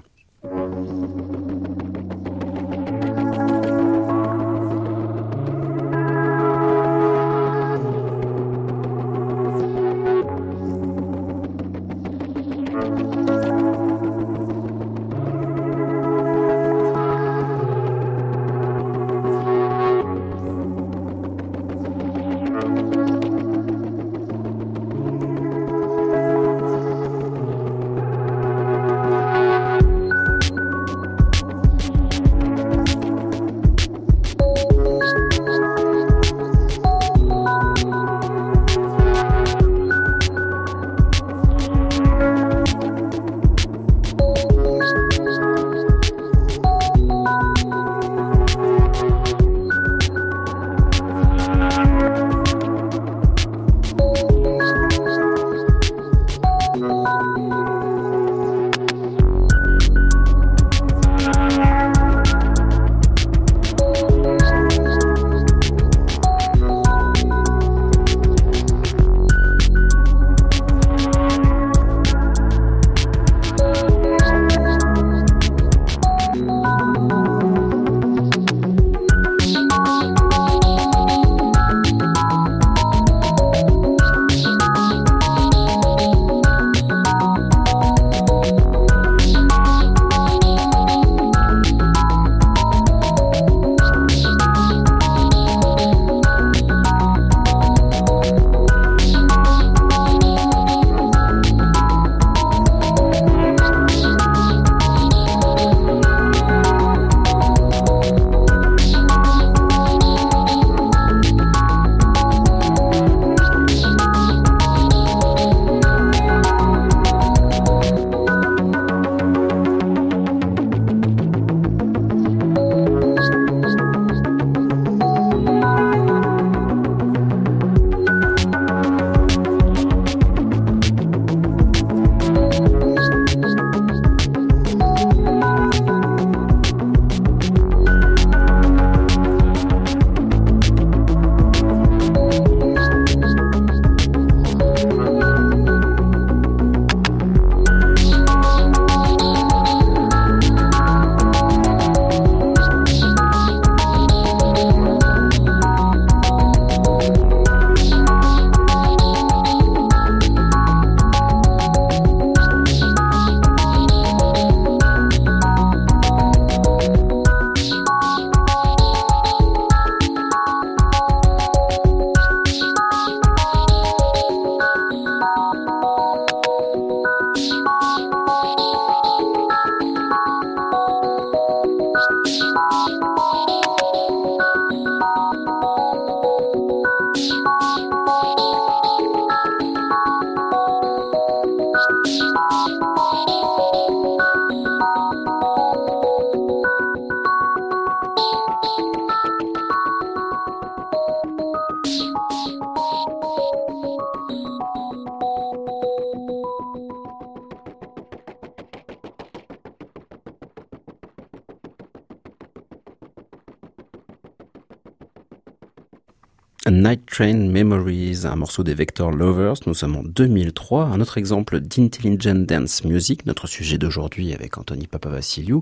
Train 217.12 217.50
Memories, 217.50 218.22
un 218.24 218.38
morceau 218.38 218.64
des 218.64 218.74
Vector 218.74 219.12
Lovers. 219.12 219.56
Nous 219.66 219.74
sommes 219.74 219.98
en 219.98 220.04
2003. 220.04 220.86
Un 220.86 221.02
autre 221.02 221.18
exemple 221.18 221.60
d'Intelligent 221.60 222.36
Dance 222.36 222.86
Music, 222.86 223.26
notre 223.26 223.48
sujet 223.48 223.78
d'aujourd'hui 223.78 224.34
avec 224.34 224.58
Anthony 224.58 224.88
Papavassiliou. 224.88 225.62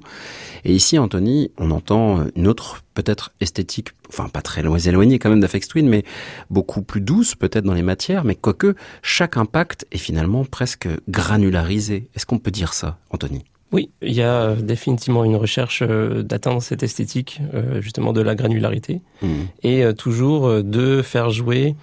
Et 0.64 0.76
ici, 0.76 1.00
Anthony, 1.00 1.52
on 1.58 1.72
entend 1.72 2.28
une 2.36 2.48
autre 2.48 2.84
peut-être 2.94 3.32
esthétique, 3.42 3.90
enfin 4.10 4.30
pas 4.30 4.44
très 4.44 4.62
loin 4.62 4.78
éloignée 4.78 5.18
quand 5.18 5.32
même 5.32 5.40
d'Afex 5.40 5.68
Twin, 5.68 5.90
mais 5.90 6.04
beaucoup 6.52 6.84
plus 6.84 7.02
douce 7.02 7.34
peut-être 7.34 7.66
dans 7.66 7.74
les 7.74 7.82
matières, 7.82 8.26
mais 8.26 8.36
quoique 8.36 8.76
chaque 9.02 9.36
impact 9.36 9.88
est 9.92 9.98
finalement 9.98 10.46
presque 10.46 10.88
granularisé. 11.10 12.10
Est-ce 12.16 12.28
qu'on 12.28 12.38
peut 12.38 12.52
dire 12.52 12.74
ça, 12.74 13.00
Anthony? 13.10 13.44
Oui, 13.72 13.92
il 14.02 14.14
y 14.14 14.22
a 14.24 14.56
définitivement 14.56 15.24
une 15.24 15.36
recherche 15.36 15.84
euh, 15.88 16.24
d'atteindre 16.24 16.62
cette 16.62 16.82
esthétique, 16.82 17.40
euh, 17.54 17.82
justement 17.82 18.14
de 18.14 18.22
la 18.22 18.34
granularité, 18.36 19.02
Mhm. 19.22 19.48
et 19.64 19.84
euh, 19.84 19.94
toujours 19.94 20.48
euh, 20.48 20.64
de 20.64 21.02
faire 21.04 21.30
jouer 21.30 21.76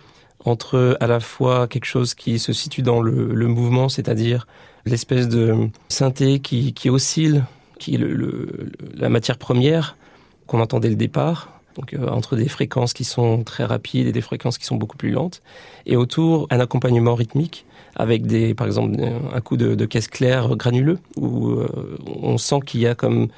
entre 0.45 0.97
à 1.01 1.07
la 1.07 1.21
fois 1.21 1.67
quelque 1.69 1.85
chose 1.87 2.15
qui 2.15 2.39
se 2.39 2.53
situe 2.53 2.83
dans 2.83 3.01
le, 3.03 3.33
le 3.35 3.47
mouvement, 3.47 3.89
c'est-à-dire 3.89 4.47
l'espèce 4.85 5.29
de 5.29 5.55
synthé 5.89 6.39
qui, 6.41 6.73
qui 6.73 6.91
oscille, 6.91 7.45
qui 7.79 7.95
est 7.95 7.99
le- 7.99 8.15
le- 8.15 8.71
la 8.95 9.09
matière 9.09 9.39
première 9.39 9.97
qu'on 10.47 10.61
entend 10.61 10.79
dès 10.81 10.89
le 10.89 10.97
départ, 10.97 11.56
donc 11.77 11.95
euh, 11.95 12.09
entre 12.09 12.37
des 12.37 12.49
fréquences 12.49 12.93
qui 12.93 13.05
sont 13.05 13.45
très 13.45 13.65
rapides 13.65 14.07
et 14.07 14.13
des 14.13 14.21
fréquences 14.21 14.59
qui 14.59 14.65
sont 14.65 14.77
beaucoup 14.77 14.97
plus 14.97 15.11
lentes, 15.11 15.43
et 15.87 15.97
autour 15.97 16.47
un 16.51 16.61
accompagnement 16.61 17.15
rythmique 17.15 17.67
avec 17.95 18.27
des, 18.27 18.55
par 18.55 18.67
exemple, 18.67 18.97
un 19.33 19.41
coup 19.41 19.57
de, 19.57 19.75
de 19.75 19.87
caisse 19.87 20.09
claire 20.09 20.55
granuleux 20.57 20.99
où 21.17 21.49
euh, 21.49 21.69
on 22.07 22.37
sent 22.37 22.61
qu'il 22.67 22.81
y 22.81 22.87
a 22.87 22.95
comme 22.95 23.29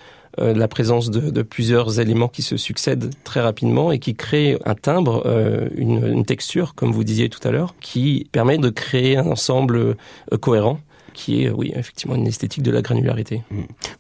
euh, 0.41 0.55
la 0.55 0.69
présence 0.69 1.11
de, 1.11 1.31
de 1.31 1.43
plusieurs 1.43 2.01
éléments 2.01 2.29
qui 2.29 2.43
se 2.43 2.57
succèdent 2.57 3.11
très 3.25 3.41
rapidement 3.41 3.91
et 3.91 3.99
qui 3.99 4.15
créent 4.15 4.59
un 4.65 4.75
timbre, 4.75 5.23
euh, 5.27 5.69
une, 5.75 6.07
une 6.07 6.25
texture, 6.25 6.75
comme 6.75 6.93
vous 6.93 7.03
disiez 7.03 7.29
tout 7.29 7.47
à 7.47 7.51
l'heure, 7.51 7.75
qui 7.81 8.29
permet 8.31 8.59
de 8.59 8.69
créer 8.69 9.17
un 9.17 9.27
ensemble 9.27 9.77
euh, 9.77 9.95
cohérent 10.41 10.81
qui 11.15 11.43
est, 11.43 11.51
oui, 11.51 11.73
effectivement, 11.75 12.15
une 12.15 12.27
esthétique 12.27 12.63
de 12.63 12.71
la 12.71 12.83
granularité. 12.83 13.43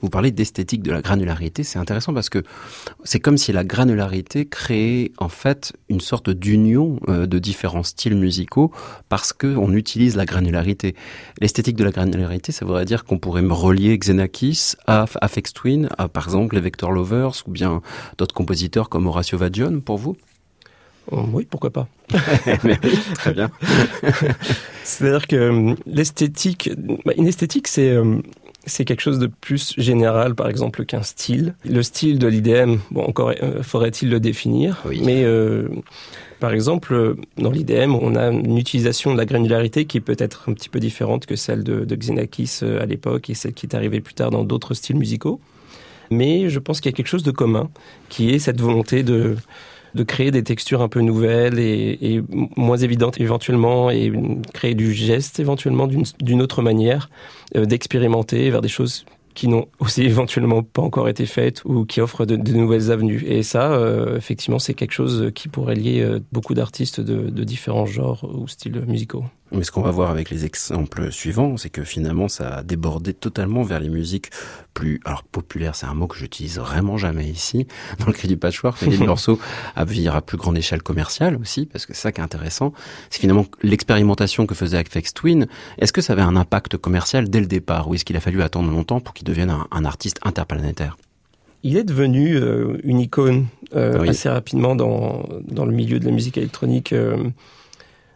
Vous 0.00 0.08
parlez 0.08 0.30
d'esthétique 0.30 0.82
de 0.82 0.92
la 0.92 1.02
granularité, 1.02 1.62
c'est 1.62 1.78
intéressant 1.78 2.14
parce 2.14 2.28
que 2.28 2.42
c'est 3.04 3.20
comme 3.20 3.38
si 3.38 3.52
la 3.52 3.64
granularité 3.64 4.46
créait 4.46 5.12
en 5.18 5.28
fait 5.28 5.72
une 5.88 6.00
sorte 6.00 6.30
d'union 6.30 7.00
euh, 7.08 7.26
de 7.26 7.38
différents 7.38 7.82
styles 7.82 8.16
musicaux 8.16 8.72
parce 9.08 9.32
que 9.32 9.46
on 9.56 9.72
utilise 9.72 10.16
la 10.16 10.24
granularité. 10.24 10.94
L'esthétique 11.40 11.76
de 11.76 11.84
la 11.84 11.90
granularité, 11.90 12.52
ça 12.52 12.64
voudrait 12.64 12.84
dire 12.84 13.04
qu'on 13.04 13.18
pourrait 13.18 13.42
me 13.42 13.52
relier 13.52 13.96
Xenakis 13.98 14.74
à 14.86 15.06
Afex 15.20 15.52
Twin, 15.52 15.88
à 15.98 16.08
par 16.08 16.24
exemple 16.24 16.54
les 16.54 16.60
Vector 16.60 16.92
Lovers 16.92 17.42
ou 17.46 17.50
bien 17.50 17.82
d'autres 18.16 18.34
compositeurs 18.34 18.88
comme 18.88 19.06
Horacio 19.06 19.38
Vadion 19.38 19.80
pour 19.80 19.98
vous? 19.98 20.16
Oh, 21.10 21.24
oui, 21.32 21.46
pourquoi 21.48 21.70
pas. 21.70 21.88
Très 23.14 23.34
bien. 23.34 23.50
C'est-à-dire 24.84 25.26
que 25.26 25.36
euh, 25.36 25.74
l'esthétique, 25.86 26.70
bah, 27.04 27.12
une 27.16 27.26
esthétique, 27.26 27.68
c'est 27.68 27.90
euh, 27.90 28.16
c'est 28.66 28.84
quelque 28.84 29.00
chose 29.00 29.18
de 29.18 29.26
plus 29.26 29.74
général, 29.78 30.34
par 30.34 30.48
exemple, 30.48 30.84
qu'un 30.84 31.02
style. 31.02 31.54
Le 31.64 31.82
style 31.82 32.18
de 32.18 32.26
l'IDM, 32.26 32.76
bon, 32.90 33.02
encore 33.02 33.32
euh, 33.42 33.62
faudrait-il 33.62 34.10
le 34.10 34.20
définir, 34.20 34.82
Oui. 34.86 35.00
mais 35.04 35.24
euh, 35.24 35.68
par 36.38 36.52
exemple, 36.52 37.16
dans 37.38 37.50
l'IDM, 37.50 37.94
on 37.94 38.14
a 38.14 38.28
une 38.28 38.58
utilisation 38.58 39.12
de 39.12 39.16
la 39.16 39.24
granularité 39.24 39.86
qui 39.86 40.00
peut 40.00 40.16
être 40.18 40.48
un 40.48 40.52
petit 40.52 40.68
peu 40.68 40.80
différente 40.80 41.26
que 41.26 41.34
celle 41.36 41.64
de, 41.64 41.84
de 41.84 41.96
Xenakis 41.96 42.60
à 42.80 42.84
l'époque 42.86 43.30
et 43.30 43.34
celle 43.34 43.54
qui 43.54 43.66
est 43.66 43.74
arrivée 43.74 44.00
plus 44.00 44.14
tard 44.14 44.30
dans 44.30 44.44
d'autres 44.44 44.74
styles 44.74 44.96
musicaux. 44.96 45.40
Mais 46.10 46.48
je 46.48 46.58
pense 46.58 46.80
qu'il 46.80 46.90
y 46.90 46.94
a 46.94 46.96
quelque 46.96 47.08
chose 47.08 47.22
de 47.22 47.30
commun, 47.30 47.70
qui 48.08 48.30
est 48.30 48.38
cette 48.38 48.60
volonté 48.60 49.02
de 49.02 49.36
de 49.94 50.02
créer 50.02 50.30
des 50.30 50.42
textures 50.42 50.82
un 50.82 50.88
peu 50.88 51.00
nouvelles 51.00 51.58
et, 51.58 52.22
moins 52.56 52.76
évidentes 52.76 53.20
éventuellement 53.20 53.90
et 53.90 54.12
créer 54.52 54.74
du 54.74 54.92
geste 54.92 55.40
éventuellement 55.40 55.86
d'une 55.86 56.42
autre 56.42 56.62
manière, 56.62 57.10
euh, 57.56 57.64
d'expérimenter 57.64 58.50
vers 58.50 58.60
des 58.60 58.68
choses 58.68 59.04
qui 59.34 59.48
n'ont 59.48 59.66
aussi 59.78 60.02
éventuellement 60.04 60.62
pas 60.62 60.82
encore 60.82 61.08
été 61.08 61.26
faites 61.26 61.64
ou 61.64 61.84
qui 61.84 62.00
offrent 62.00 62.26
de, 62.26 62.36
nouvelles 62.36 62.90
avenues. 62.90 63.24
Et 63.26 63.42
ça, 63.42 63.72
euh, 63.72 64.16
effectivement, 64.16 64.58
c'est 64.58 64.74
quelque 64.74 64.92
chose 64.92 65.30
qui 65.34 65.48
pourrait 65.48 65.76
lier 65.76 66.00
euh, 66.00 66.20
beaucoup 66.32 66.54
d'artistes 66.54 67.00
de 67.00 67.44
différents 67.44 67.86
genres 67.86 68.28
ou 68.34 68.48
styles 68.48 68.84
musicaux. 68.86 69.24
Mais 69.52 69.64
ce 69.64 69.70
qu'on 69.70 69.80
va 69.80 69.90
voir 69.90 70.10
avec 70.10 70.30
les 70.30 70.44
exemples 70.44 71.10
suivants, 71.10 71.56
c'est 71.56 71.70
que 71.70 71.84
finalement, 71.84 72.28
ça 72.28 72.56
a 72.56 72.62
débordé 72.62 73.14
totalement 73.14 73.62
vers 73.62 73.80
les 73.80 73.88
musiques 73.88 74.30
plus, 74.74 75.00
alors 75.04 75.22
populaires, 75.24 75.74
c'est 75.74 75.86
un 75.86 75.94
mot 75.94 76.06
que 76.06 76.16
j'utilise 76.16 76.58
vraiment 76.58 76.96
jamais 76.98 77.24
ici, 77.26 77.66
dans 77.98 78.06
le 78.06 78.12
cri 78.12 78.28
du 78.28 78.36
patchwork, 78.36 78.76
mais 78.82 78.96
les 78.96 78.98
morceaux 79.06 79.38
à 79.74 79.84
venir 79.84 80.14
à 80.14 80.22
plus 80.22 80.36
grande 80.36 80.56
échelle 80.58 80.82
commerciale 80.82 81.36
aussi, 81.36 81.66
parce 81.66 81.86
que 81.86 81.94
c'est 81.94 82.02
ça 82.02 82.12
qui 82.12 82.20
est 82.20 82.24
intéressant. 82.24 82.72
C'est 83.10 83.20
finalement 83.20 83.46
l'expérimentation 83.62 84.46
que 84.46 84.54
faisait 84.54 84.76
Afex 84.78 85.14
Twin. 85.14 85.46
Est-ce 85.78 85.92
que 85.92 86.00
ça 86.00 86.12
avait 86.12 86.22
un 86.22 86.36
impact 86.36 86.76
commercial 86.76 87.28
dès 87.28 87.40
le 87.40 87.46
départ, 87.46 87.88
ou 87.88 87.94
est-ce 87.94 88.04
qu'il 88.04 88.16
a 88.16 88.20
fallu 88.20 88.42
attendre 88.42 88.70
longtemps 88.70 89.00
pour 89.00 89.14
qu'il 89.14 89.26
devienne 89.26 89.50
un, 89.50 89.66
un 89.70 89.84
artiste 89.84 90.18
interplanétaire? 90.22 90.96
Il 91.64 91.76
est 91.76 91.84
devenu 91.84 92.36
euh, 92.36 92.78
une 92.84 93.00
icône 93.00 93.46
euh, 93.74 93.98
Oui. 94.00 94.10
assez 94.10 94.28
rapidement 94.28 94.76
dans, 94.76 95.28
dans 95.42 95.64
le 95.64 95.72
milieu 95.72 95.98
de 95.98 96.04
la 96.04 96.12
musique 96.12 96.38
électronique 96.38 96.92
euh, 96.92 97.24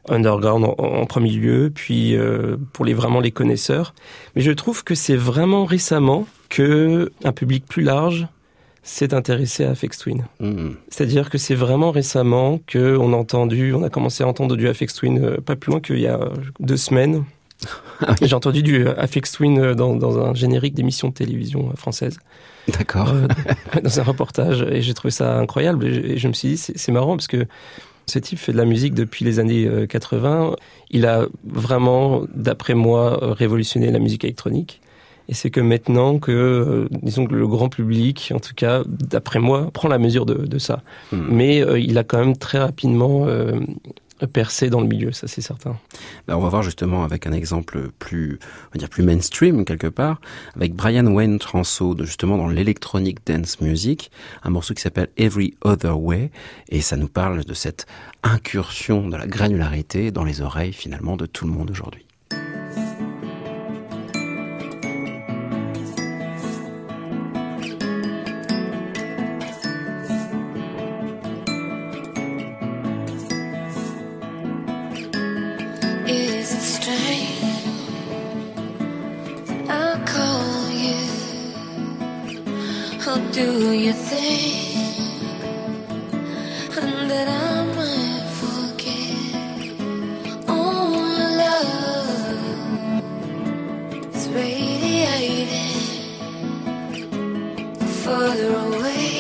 underground 0.09 0.65
en, 0.65 0.75
en 0.79 1.07
premier 1.07 1.31
lieu, 1.31 1.71
puis 1.75 2.17
euh, 2.17 2.57
pour 2.73 2.85
les 2.85 2.95
vraiment 2.95 3.21
les 3.21 3.31
connaisseurs. 3.31 3.95
Mais 4.35 4.43
je 4.43 4.53
trouve 4.53 4.85
que 4.85 4.95
c'est 4.95 5.17
vraiment 5.17 5.65
récemment 5.65 6.27
que 6.49 7.13
un 7.25 7.33
public 7.33 7.65
plus 7.67 7.83
large 7.83 8.27
s'est 8.83 9.15
intéressé 9.15 9.65
à 9.65 9.71
Afex 9.71 9.97
Twin. 9.99 10.25
Hmm. 10.41 10.71
C'est-à-dire 10.89 11.31
que 11.31 11.39
c'est 11.39 11.55
vraiment 11.55 11.93
récemment 11.93 12.61
que 12.67 12.97
on 12.97 13.13
a 13.13 13.17
entendu, 13.17 13.73
on 13.75 13.83
a 13.85 13.91
commencé 13.91 14.25
à 14.25 14.27
entendre 14.27 14.57
du 14.57 14.69
Afex 14.69 14.95
Twin 14.95 15.25
euh, 15.25 15.37
pas 15.41 15.55
plus 15.55 15.71
loin 15.71 15.81
qu'il 15.81 16.01
y 16.01 16.09
a 16.09 16.19
deux 16.61 16.77
semaines. 16.77 17.25
Ah. 18.05 18.17
J'ai 18.21 18.35
entendu 18.35 18.65
du 18.65 18.89
Afex 18.89 19.31
Twin 19.31 19.61
euh, 19.61 19.75
dans, 19.77 19.95
dans 19.95 20.19
un 20.19 20.35
générique 20.35 20.75
d'émission 20.75 21.09
de 21.09 21.15
télévision 21.15 21.71
euh, 21.71 21.77
française. 21.77 22.19
D'accord. 22.67 23.11
Euh, 23.11 23.29
dans 23.83 24.01
un 24.01 24.03
reportage 24.03 24.63
et 24.63 24.83
j'ai 24.83 24.93
trouvé 24.93 25.13
ça 25.13 25.39
incroyable 25.39 25.87
et 25.87 25.95
je, 25.95 26.01
et 26.01 26.19
je 26.19 26.27
me 26.27 26.33
suis 26.33 26.49
dit 26.49 26.57
c'est 26.57 26.77
c'est 26.77 26.91
marrant 26.91 27.17
parce 27.17 27.29
que 27.29 27.47
ce 28.07 28.19
type 28.19 28.39
fait 28.39 28.53
de 28.53 28.57
la 28.57 28.65
musique 28.65 28.95
depuis 28.95 29.25
les 29.25 29.39
années 29.39 29.67
euh, 29.67 29.87
80 29.87 30.57
il 30.91 31.07
a 31.07 31.27
vraiment 31.45 32.23
d'après 32.35 32.75
moi 32.75 33.23
euh, 33.23 33.33
révolutionné 33.33 33.91
la 33.91 33.99
musique 33.99 34.25
électronique. 34.25 34.81
Et 35.29 35.35
c'est 35.35 35.51
que 35.51 35.61
maintenant 35.61 36.19
que 36.19 36.33
euh, 36.33 36.89
disons 37.03 37.27
que 37.27 37.35
le 37.35 37.47
grand 37.47 37.69
public 37.69 38.33
en 38.35 38.41
tout 38.41 38.55
cas 38.55 38.83
d'après 38.87 39.39
moi 39.39 39.71
prend 39.73 39.89
la 39.89 39.99
mesure 39.99 40.27
de, 40.27 40.35
de 40.35 40.59
ça. 40.59 40.83
Hmm. 41.13 41.27
mais 41.31 41.63
euh, 41.63 41.79
il 41.79 41.97
a 41.99 42.05
quand 42.05 42.19
même 42.19 42.37
très 42.37 42.59
rapidement 42.59 43.27
euh, 43.27 43.61
percé 44.27 44.71
dans 44.71 44.81
le 44.81 44.87
milieu 44.87 45.13
ça 45.13 45.27
c'est 45.29 45.41
certain 45.41 45.77
Ben, 46.27 46.37
on 46.37 46.41
va 46.41 46.49
voir 46.49 46.63
justement 46.63 47.05
avec 47.05 47.27
un 47.27 47.33
exemple 47.33 47.91
plus, 47.99 48.39
on 48.43 48.75
va 48.75 48.79
dire 48.79 48.89
plus 48.89 49.03
mainstream 49.03 49.65
quelque 49.65 49.87
part, 49.87 50.21
avec 50.57 50.75
Brian 50.75 51.07
Wayne 51.07 51.39
Transo, 51.39 51.97
justement 52.01 52.37
dans 52.37 52.49
l'électronic 52.49 53.27
dance 53.27 53.61
music, 53.61 54.11
un 54.43 54.51
morceau 54.51 54.75
qui 54.75 54.83
s'appelle 54.83 55.09
Every 55.17 55.55
Other 55.63 55.99
Way, 55.99 56.31
et 56.69 56.81
ça 56.81 56.97
nous 56.97 57.09
parle 57.09 57.45
de 57.45 57.55
cette 57.55 57.87
incursion 58.23 59.09
de 59.09 59.17
la 59.17 59.27
granularité 59.27 60.11
dans 60.11 60.25
les 60.25 60.41
oreilles 60.41 60.73
finalement 60.73 61.17
de 61.17 61.27
tout 61.27 61.45
le 61.45 61.53
monde 61.53 61.71
aujourd'hui. 61.71 62.07
You 83.93 83.99
think 83.99 85.11
that 87.09 87.29
I 87.29 87.65
might 87.77 88.27
forget? 88.41 89.75
Oh, 90.49 90.95
your 91.19 91.31
love 91.45 93.03
is 94.17 94.29
radiating 94.31 96.07
further 98.05 98.53
away. 98.57 99.11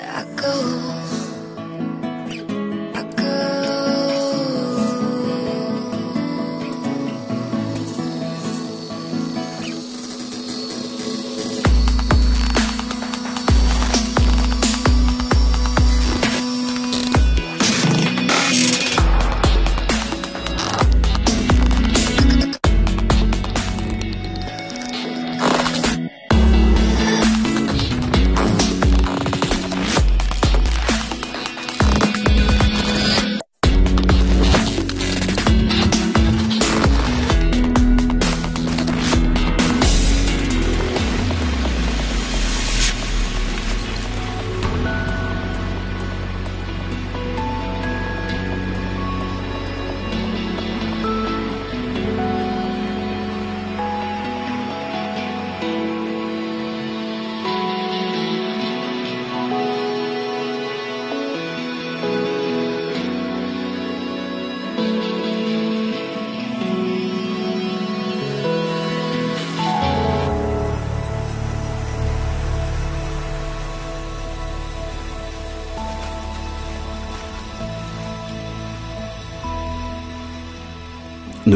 I 0.00 0.24
go. 0.36 0.85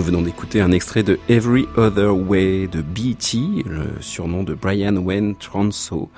Nous 0.01 0.07
venons 0.07 0.23
d'écouter 0.23 0.63
un 0.63 0.73
extrait 0.73 1.03
de 1.03 1.19
Every 1.29 1.69
Other 1.77 2.17
Way 2.17 2.69
de 2.69 2.81
BT, 2.81 3.67
le 3.67 4.01
surnom 4.01 4.45
de 4.45 4.55
Brian 4.55 4.97
Wayne 4.97 5.35
Tronso 5.35 6.09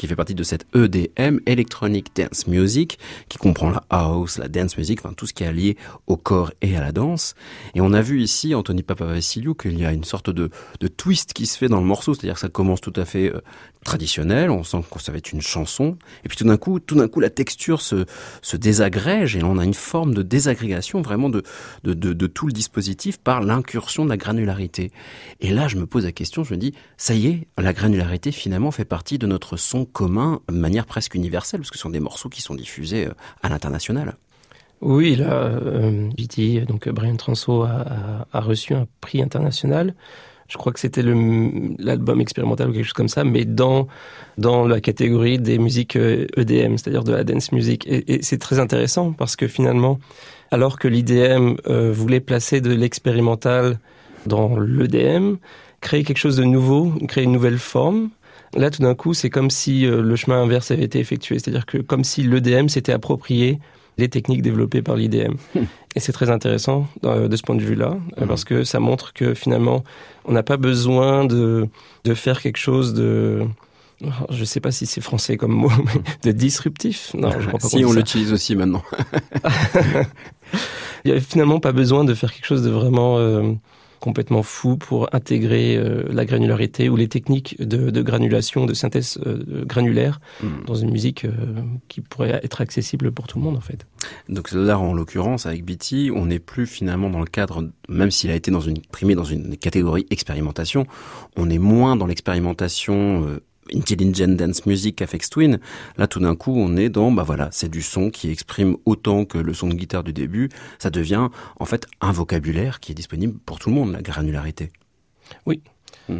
qui 0.00 0.06
fait 0.06 0.16
partie 0.16 0.34
de 0.34 0.42
cette 0.42 0.64
EDM, 0.74 1.40
Electronic 1.44 2.16
Dance 2.16 2.46
Music, 2.46 2.98
qui 3.28 3.36
comprend 3.36 3.68
la 3.68 3.84
house, 3.90 4.38
la 4.38 4.48
dance 4.48 4.78
music, 4.78 4.98
enfin 5.04 5.12
tout 5.12 5.26
ce 5.26 5.34
qui 5.34 5.44
est 5.44 5.52
lié 5.52 5.76
au 6.06 6.16
corps 6.16 6.52
et 6.62 6.74
à 6.74 6.80
la 6.80 6.90
danse. 6.90 7.34
Et 7.74 7.82
on 7.82 7.92
a 7.92 8.00
vu 8.00 8.22
ici, 8.22 8.54
Anthony 8.54 8.82
Papavassiliou, 8.82 9.52
qu'il 9.52 9.78
y 9.78 9.84
a 9.84 9.92
une 9.92 10.04
sorte 10.04 10.30
de, 10.30 10.48
de 10.80 10.88
twist 10.88 11.34
qui 11.34 11.44
se 11.44 11.58
fait 11.58 11.68
dans 11.68 11.80
le 11.80 11.86
morceau, 11.86 12.14
c'est-à-dire 12.14 12.36
que 12.36 12.40
ça 12.40 12.48
commence 12.48 12.80
tout 12.80 12.94
à 12.96 13.04
fait 13.04 13.30
euh, 13.30 13.42
traditionnel, 13.84 14.50
on 14.50 14.64
sent 14.64 14.78
que 14.90 15.02
ça 15.02 15.12
va 15.12 15.18
être 15.18 15.32
une 15.32 15.42
chanson, 15.42 15.98
et 16.24 16.28
puis 16.28 16.36
tout 16.38 16.44
d'un 16.44 16.56
coup, 16.56 16.80
tout 16.80 16.94
d'un 16.94 17.08
coup, 17.08 17.20
la 17.20 17.28
texture 17.28 17.82
se, 17.82 18.06
se 18.40 18.56
désagrège, 18.56 19.36
et 19.36 19.42
on 19.42 19.58
a 19.58 19.64
une 19.64 19.74
forme 19.74 20.14
de 20.14 20.22
désagrégation 20.22 21.02
vraiment 21.02 21.28
de, 21.28 21.42
de, 21.84 21.92
de, 21.92 22.14
de 22.14 22.26
tout 22.26 22.46
le 22.46 22.52
dispositif 22.52 23.18
par 23.18 23.42
l'incursion 23.42 24.04
de 24.06 24.10
la 24.10 24.16
granularité. 24.16 24.92
Et 25.40 25.50
là, 25.50 25.68
je 25.68 25.76
me 25.76 25.84
pose 25.84 26.04
la 26.04 26.12
question, 26.12 26.42
je 26.42 26.54
me 26.54 26.58
dis, 26.58 26.72
ça 26.96 27.14
y 27.14 27.26
est, 27.26 27.48
la 27.58 27.74
granularité 27.74 28.32
finalement 28.32 28.70
fait 28.70 28.86
partie 28.86 29.18
de 29.18 29.26
notre 29.26 29.58
son 29.58 29.84
commun 29.92 30.40
de 30.48 30.54
manière 30.54 30.86
presque 30.86 31.14
universelle, 31.14 31.60
parce 31.60 31.70
que 31.70 31.76
ce 31.76 31.82
sont 31.82 31.90
des 31.90 32.00
morceaux 32.00 32.28
qui 32.28 32.42
sont 32.42 32.54
diffusés 32.54 33.06
euh, 33.06 33.12
à 33.42 33.48
l'international. 33.48 34.16
Oui, 34.80 35.14
là, 35.16 35.32
euh, 35.32 36.08
donc 36.66 36.86
euh, 36.86 36.92
Brian 36.92 37.16
Transo 37.16 37.62
a, 37.62 38.26
a- 38.32 38.40
reçu 38.40 38.74
un 38.74 38.86
prix 39.00 39.22
international. 39.22 39.94
Je 40.48 40.56
crois 40.56 40.72
que 40.72 40.80
c'était 40.80 41.02
l'album 41.02 42.20
expérimental 42.20 42.70
ou 42.70 42.72
quelque 42.72 42.84
chose 42.84 42.92
comme 42.92 43.08
ça, 43.08 43.22
mais 43.22 43.44
dans 43.44 43.86
dans 44.36 44.66
la 44.66 44.80
catégorie 44.80 45.38
des 45.38 45.58
musiques 45.58 45.96
euh, 45.96 46.26
EDM, 46.36 46.76
c'est-à-dire 46.76 47.04
de 47.04 47.12
la 47.12 47.24
dance 47.24 47.52
music. 47.52 47.86
Et, 47.86 48.22
c'est 48.22 48.38
très 48.38 48.58
intéressant 48.58 49.12
parce 49.12 49.36
que 49.36 49.46
finalement, 49.46 50.00
alors 50.50 50.78
que 50.78 50.88
l'IDM 50.88 51.54
voulait 51.92 52.20
placer 52.20 52.60
de 52.60 52.72
l'expérimental 52.72 53.78
dans 54.26 54.58
l'EDM, 54.58 55.36
créer 55.80 56.02
quelque 56.04 56.18
chose 56.18 56.36
de 56.36 56.44
nouveau, 56.44 56.92
créer 57.06 57.24
une 57.24 57.32
nouvelle 57.32 57.58
forme. 57.58 58.10
Là, 58.56 58.70
tout 58.70 58.82
d'un 58.82 58.94
coup, 58.94 59.14
c'est 59.14 59.30
comme 59.30 59.50
si 59.50 59.86
euh, 59.86 60.02
le 60.02 60.16
chemin 60.16 60.42
inverse 60.42 60.70
avait 60.70 60.84
été 60.84 60.98
effectué, 60.98 61.38
c'est-à-dire 61.38 61.66
que 61.66 61.78
comme 61.78 62.04
si 62.04 62.22
l'EDM 62.22 62.68
s'était 62.68 62.92
approprié 62.92 63.58
les 63.98 64.08
techniques 64.08 64.42
développées 64.42 64.80
par 64.82 64.96
l'IDM. 64.96 65.34
Et 65.94 66.00
c'est 66.00 66.12
très 66.12 66.30
intéressant 66.30 66.86
euh, 67.04 67.28
de 67.28 67.36
ce 67.36 67.42
point 67.42 67.54
de 67.56 67.60
vue-là, 67.62 67.96
euh, 68.16 68.22
Mhm. 68.22 68.28
parce 68.28 68.44
que 68.44 68.64
ça 68.64 68.80
montre 68.80 69.12
que 69.12 69.34
finalement, 69.34 69.84
on 70.24 70.32
n'a 70.32 70.42
pas 70.42 70.56
besoin 70.56 71.24
de, 71.26 71.68
de 72.04 72.14
faire 72.14 72.40
quelque 72.40 72.56
chose 72.58 72.94
de... 72.94 73.44
Je 74.30 74.44
sais 74.44 74.60
pas 74.60 74.70
si 74.70 74.86
c'est 74.86 75.02
français 75.02 75.36
comme 75.36 75.52
mot, 75.52 75.70
mais 75.84 76.32
de 76.32 76.36
disruptif. 76.36 77.10
Non, 77.14 77.30
je 77.38 77.46
crois 77.46 77.58
pas 77.60 77.68
si 77.68 77.84
on 77.84 77.92
l'utilise 77.92 78.32
aussi 78.32 78.56
maintenant. 78.56 78.82
Il 81.04 81.12
n'y 81.12 81.18
a 81.18 81.20
finalement 81.20 81.60
pas 81.60 81.72
besoin 81.72 82.04
de 82.04 82.14
faire 82.14 82.32
quelque 82.32 82.46
chose 82.46 82.62
de 82.62 82.70
vraiment 82.70 83.18
euh, 83.18 83.52
complètement 84.00 84.42
fou 84.42 84.76
pour 84.76 85.08
intégrer 85.14 85.76
euh, 85.76 86.04
la 86.10 86.24
granularité 86.24 86.88
ou 86.88 86.96
les 86.96 87.08
techniques 87.08 87.60
de, 87.60 87.90
de 87.90 88.02
granulation, 88.02 88.66
de 88.66 88.74
synthèse 88.74 89.18
euh, 89.26 89.64
granulaire 89.64 90.20
Hmm. 90.42 90.64
dans 90.66 90.74
une 90.74 90.90
musique 90.90 91.24
euh, 91.24 91.30
qui 91.88 92.00
pourrait 92.00 92.40
être 92.42 92.60
accessible 92.60 93.12
pour 93.12 93.26
tout 93.26 93.38
le 93.38 93.44
monde 93.44 93.56
en 93.56 93.60
fait. 93.60 93.86
Donc 94.28 94.52
là, 94.52 94.78
en 94.78 94.94
l'occurrence, 94.94 95.44
avec 95.44 95.64
BT, 95.64 96.10
on 96.14 96.26
n'est 96.26 96.38
plus 96.38 96.66
finalement 96.66 97.10
dans 97.10 97.20
le 97.20 97.26
cadre, 97.26 97.68
même 97.88 98.10
s'il 98.10 98.30
a 98.30 98.34
été 98.34 98.50
dans 98.50 98.60
une, 98.60 98.78
primé 98.80 99.14
dans 99.14 99.24
une 99.24 99.56
catégorie 99.56 100.06
expérimentation, 100.10 100.86
on 101.36 101.50
est 101.50 101.58
moins 101.58 101.96
dans 101.96 102.06
l'expérimentation 102.06 103.40
Intelligent 103.74 104.28
Dance 104.28 104.66
Music 104.66 105.00
Afex 105.02 105.30
Twin. 105.30 105.58
Là, 105.96 106.06
tout 106.06 106.20
d'un 106.20 106.34
coup, 106.36 106.54
on 106.56 106.76
est 106.76 106.88
dans, 106.88 107.10
bah 107.12 107.22
voilà, 107.24 107.48
c'est 107.52 107.68
du 107.70 107.82
son 107.82 108.10
qui 108.10 108.30
exprime 108.30 108.76
autant 108.84 109.24
que 109.24 109.38
le 109.38 109.54
son 109.54 109.68
de 109.68 109.74
guitare 109.74 110.04
du 110.04 110.12
début. 110.12 110.48
Ça 110.78 110.90
devient, 110.90 111.28
en 111.58 111.64
fait, 111.64 111.86
un 112.00 112.12
vocabulaire 112.12 112.80
qui 112.80 112.92
est 112.92 112.94
disponible 112.94 113.38
pour 113.46 113.58
tout 113.58 113.68
le 113.70 113.74
monde, 113.76 113.92
la 113.92 114.02
granularité. 114.02 114.70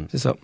C'est 0.09 0.17
ça. 0.17 0.35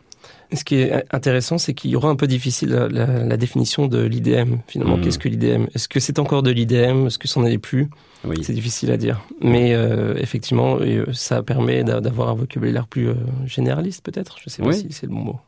Ce 0.54 0.64
qui 0.66 0.76
est 0.76 1.06
intéressant, 1.14 1.58
c'est 1.58 1.74
qu'il 1.74 1.90
y 1.92 1.96
aura 1.96 2.10
un 2.10 2.16
peu 2.18 2.28
difficile 2.28 2.70
la, 2.70 2.88
la- 2.90 3.24
la 3.24 3.38
définition 3.38 3.88
de 3.88 4.02
l'IDM. 4.04 4.58
Finalement, 4.68 4.98
Mhm. 4.98 5.04
qu'est-ce 5.04 5.20
que 5.20 5.30
l'IDM 5.30 5.68
Est-ce 5.74 5.88
que 5.88 6.00
c'est 6.02 6.20
encore 6.20 6.44
de 6.44 6.52
l'IDM 6.52 7.08
Est-ce 7.08 7.18
que 7.18 7.28
c'en 7.30 7.46
est 7.46 7.58
plus? 7.58 7.90
Oui. 8.26 8.38
C'est 8.44 8.54
difficile 8.54 8.92
à 8.92 8.98
dire. 8.98 9.22
Mais 9.42 9.74
euh, 9.74 10.16
effectivement, 10.18 10.78
euh, 10.82 11.06
ça 11.14 11.44
permet 11.44 11.84
d'a- 11.86 12.02
d'avoir 12.02 12.30
un 12.30 12.34
vocabulaire 12.36 12.88
plus 12.88 13.08
euh, 13.10 13.14
généraliste, 13.46 14.04
peut-être? 14.04 14.38
Je 14.44 14.50
sais 14.50 14.62
pas 14.62 14.70
Oui. 14.70 14.76
si 14.80 14.88
c'est 14.92 15.06
le 15.06 15.14
bon 15.14 15.20
mot. 15.22 15.40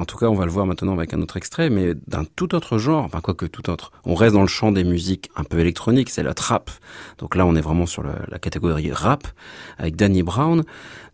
En 0.00 0.06
tout 0.06 0.16
cas, 0.16 0.28
on 0.28 0.34
va 0.34 0.46
le 0.46 0.50
voir 0.50 0.64
maintenant 0.64 0.94
avec 0.94 1.12
un 1.12 1.20
autre 1.20 1.36
extrait, 1.36 1.68
mais 1.68 1.92
d'un 2.06 2.24
tout 2.24 2.54
autre 2.54 2.78
genre, 2.78 3.04
enfin 3.04 3.20
quoi 3.20 3.34
que 3.34 3.44
tout 3.44 3.68
autre. 3.68 3.92
On 4.06 4.14
reste 4.14 4.32
dans 4.32 4.40
le 4.40 4.48
champ 4.48 4.72
des 4.72 4.82
musiques 4.82 5.30
un 5.36 5.44
peu 5.44 5.58
électroniques, 5.58 6.08
c'est 6.08 6.22
la 6.22 6.32
trap. 6.32 6.70
Donc 7.18 7.34
là, 7.34 7.44
on 7.44 7.54
est 7.54 7.60
vraiment 7.60 7.84
sur 7.84 8.02
la, 8.02 8.38
catégorie 8.38 8.90
rap, 8.92 9.28
avec 9.76 9.96
Danny 9.96 10.22
Brown, 10.22 10.64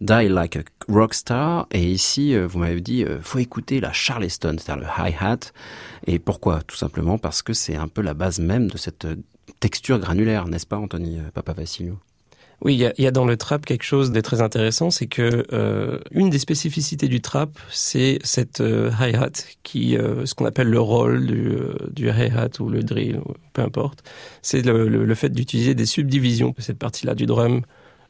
Die 0.01 0.29
Like 0.29 0.55
a 0.55 0.61
Rockstar, 0.89 1.67
et 1.73 1.85
ici, 1.85 2.37
euh, 2.37 2.47
vous 2.47 2.61
m'avez 2.61 2.81
dit, 2.81 3.03
euh, 3.03 3.19
faut 3.21 3.41
écouter 3.41 3.81
la 3.81 3.93
Charleston, 3.93 4.55
c'est-à-dire 4.57 4.85
le 4.85 5.09
hi-hat. 5.09 5.51
Et 6.07 6.21
pourquoi? 6.21 6.61
Tout 6.63 6.77
simplement 6.77 7.19
parce 7.19 7.43
que 7.43 7.55
c'est 7.55 7.75
un 7.75 7.89
peu 7.89 8.03
la 8.03 8.15
base 8.15 8.39
même 8.39 8.69
de 8.71 8.79
cette 8.79 9.05
euh, 9.05 9.17
texture 9.59 9.99
granulaire, 9.99 10.47
n'est-ce 10.47 10.67
pas, 10.67 10.79
Anthony 10.79 11.19
Papa 11.35 11.55
Vassilio? 11.55 11.99
Oui, 12.63 12.75
il 12.75 13.03
y 13.03 13.07
a, 13.07 13.11
dans 13.11 13.27
le 13.27 13.37
trap 13.37 13.67
quelque 13.67 13.83
chose 13.83 14.13
de 14.13 14.21
très 14.23 14.41
intéressant, 14.41 14.91
c'est 14.91 15.07
que 15.07 15.45
euh, 15.53 15.99
une 16.11 16.31
des 16.31 16.39
spécificités 16.39 17.07
du 17.07 17.21
trap, 17.21 17.51
c'est 17.71 18.19
cette 18.25 18.61
euh, 18.61 18.91
hi-hat 18.99 19.45
euh, 19.77 20.25
ce 20.25 20.35
qu'on 20.35 20.47
appelle 20.47 20.71
le 20.71 20.81
rôle 20.81 21.27
du, 21.93 22.09
hi-hat 22.09 22.59
ou 22.59 22.71
le 22.71 22.83
drill, 22.83 23.21
peu 23.53 23.61
importe. 23.61 24.03
C'est 24.41 24.63
le, 24.63 25.15
fait 25.15 25.29
d'utiliser 25.29 25.75
des 25.75 25.85
subdivisions 25.85 26.55
de 26.57 26.63
cette 26.63 26.79
partie-là 26.79 27.15
du 27.15 27.27
drum 27.27 27.61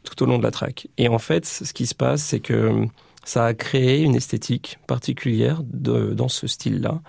tout 0.04 0.22
au 0.22 0.26
long 0.26 0.38
de 0.38 0.44
la 0.44 0.52
track. 0.52 0.86
Et 0.96 1.08
en 1.08 1.18
fait, 1.18 1.44
ce 1.44 1.72
qui 1.72 1.86
se 1.86 1.94
passe, 1.94 2.22
c'est 2.22 2.40
que 2.40 2.86
ça 3.24 3.46
a 3.46 3.54
créé 3.54 4.02
une 4.02 4.14
esthétique 4.14 4.78
particulière 4.86 5.62
dans 5.64 6.28
ce 6.28 6.46
style-là 6.46 7.00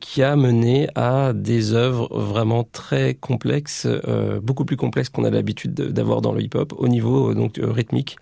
qui 0.00 0.22
a 0.22 0.34
mené 0.36 0.88
à 0.94 1.32
des 1.32 1.74
œuvres 1.74 2.08
vraiment 2.18 2.64
très 2.64 3.14
complexes, 3.14 3.86
euh, 3.86 4.40
beaucoup 4.40 4.64
plus 4.64 4.76
complexes 4.76 5.10
qu'on 5.10 5.24
a 5.24 5.30
l'habitude 5.30 5.74
de- 5.74 5.88
d'avoir 5.90 6.20
dans 6.20 6.32
le 6.32 6.42
hip-hop 6.42 6.72
au 6.76 6.88
niveau 6.88 7.30
euh, 7.30 7.34
donc 7.34 7.58
euh, 7.58 7.70
rythmique 7.70 8.16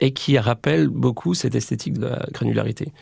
et 0.00 0.12
qui 0.12 0.38
rappelle 0.38 0.88
beaucoup 0.88 1.34
cette 1.34 1.54
esthétique 1.54 1.98
de 1.98 2.06
la 2.06 2.26
granularité. 2.32 2.92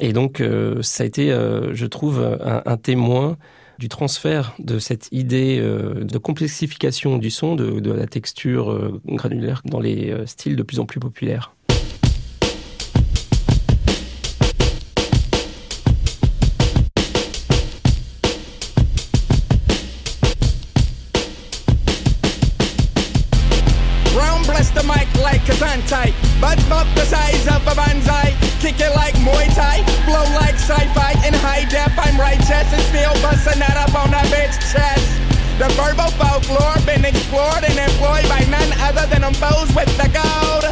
Et 0.00 0.12
donc 0.12 0.40
euh, 0.40 0.82
ça 0.82 1.04
a 1.04 1.06
été, 1.06 1.32
euh, 1.32 1.74
je 1.74 1.86
trouve, 1.86 2.20
un, 2.42 2.76
témoin 2.76 3.36
du 3.78 3.88
transfert 3.88 4.54
de 4.58 4.78
cette 4.78 5.08
idée 5.12 5.58
euh, 5.60 6.04
de 6.04 6.18
complexification 6.18 7.18
du 7.18 7.30
son, 7.30 7.54
de, 7.54 7.80
de 7.80 7.92
la 7.92 8.06
texture 8.06 9.00
granulaire 9.06 9.62
dans 9.64 9.80
les 9.80 10.14
styles 10.26 10.56
de 10.56 10.62
plus 10.62 10.80
en 10.80 10.86
plus 10.86 11.00
populaires. 11.00 11.54
The 35.60 35.68
verbal 35.76 36.08
folklore 36.16 36.80
been 36.86 37.04
explored 37.04 37.64
and 37.64 37.78
employed 37.78 38.26
by 38.30 38.40
none 38.48 38.72
other 38.80 39.04
than 39.12 39.20
them 39.20 39.34
foes 39.34 39.68
with 39.76 39.94
the 40.00 40.08
gold. 40.08 40.64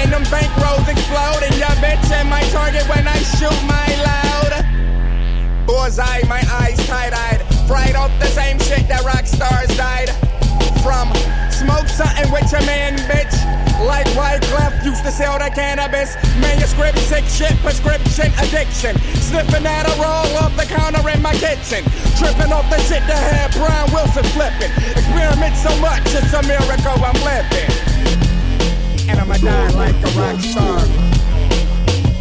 And 0.00 0.10
them 0.10 0.24
bankrolls 0.32 0.88
explode 0.88 1.42
and 1.44 1.54
your 1.56 1.76
bitch 1.76 2.10
and 2.10 2.30
my 2.30 2.40
target 2.44 2.88
when 2.88 3.06
I 3.06 3.18
shoot 3.18 3.60
my 3.68 3.88
loud. 4.08 5.66
Bullseye, 5.66 6.22
my 6.26 6.42
eyes 6.50 6.78
tight-eyed. 6.86 7.42
Fried 7.68 7.96
off 7.96 8.10
the 8.18 8.28
same 8.28 8.58
shit 8.60 8.88
that 8.88 9.04
rock 9.04 9.26
stars 9.26 9.68
died 9.76 10.29
from. 10.82 11.12
Smoke 11.52 11.88
something 11.88 12.30
with 12.32 12.50
your 12.52 12.64
man, 12.64 12.96
bitch. 13.08 13.32
Like 13.80 14.06
Wyclef 14.12 14.84
used 14.84 15.04
to 15.04 15.12
sell 15.12 15.38
the 15.38 15.50
cannabis. 15.50 16.16
Manuscript, 16.40 16.98
sick 16.98 17.24
shit, 17.24 17.56
prescription, 17.64 18.28
addiction. 18.40 18.96
Sniffing 19.20 19.64
at 19.64 19.88
a 19.88 19.94
roll 19.96 20.28
off 20.40 20.54
the 20.56 20.66
counter 20.68 21.00
in 21.08 21.22
my 21.22 21.32
kitchen. 21.34 21.84
Tripping 22.20 22.52
off 22.52 22.68
the 22.68 22.80
shit 22.84 23.04
that 23.08 23.20
had 23.32 23.52
Brian 23.56 23.88
Wilson 23.92 24.24
flipping. 24.36 24.72
Experiment 24.92 25.56
so 25.56 25.72
much, 25.80 26.04
it's 26.12 26.32
a 26.32 26.42
miracle 26.44 26.96
I'm 27.00 27.16
living. 27.24 27.70
And 29.08 29.18
I'ma 29.20 29.36
die 29.40 29.70
like 29.72 29.96
a 29.96 30.10
rock 30.16 30.40
star. 30.40 30.80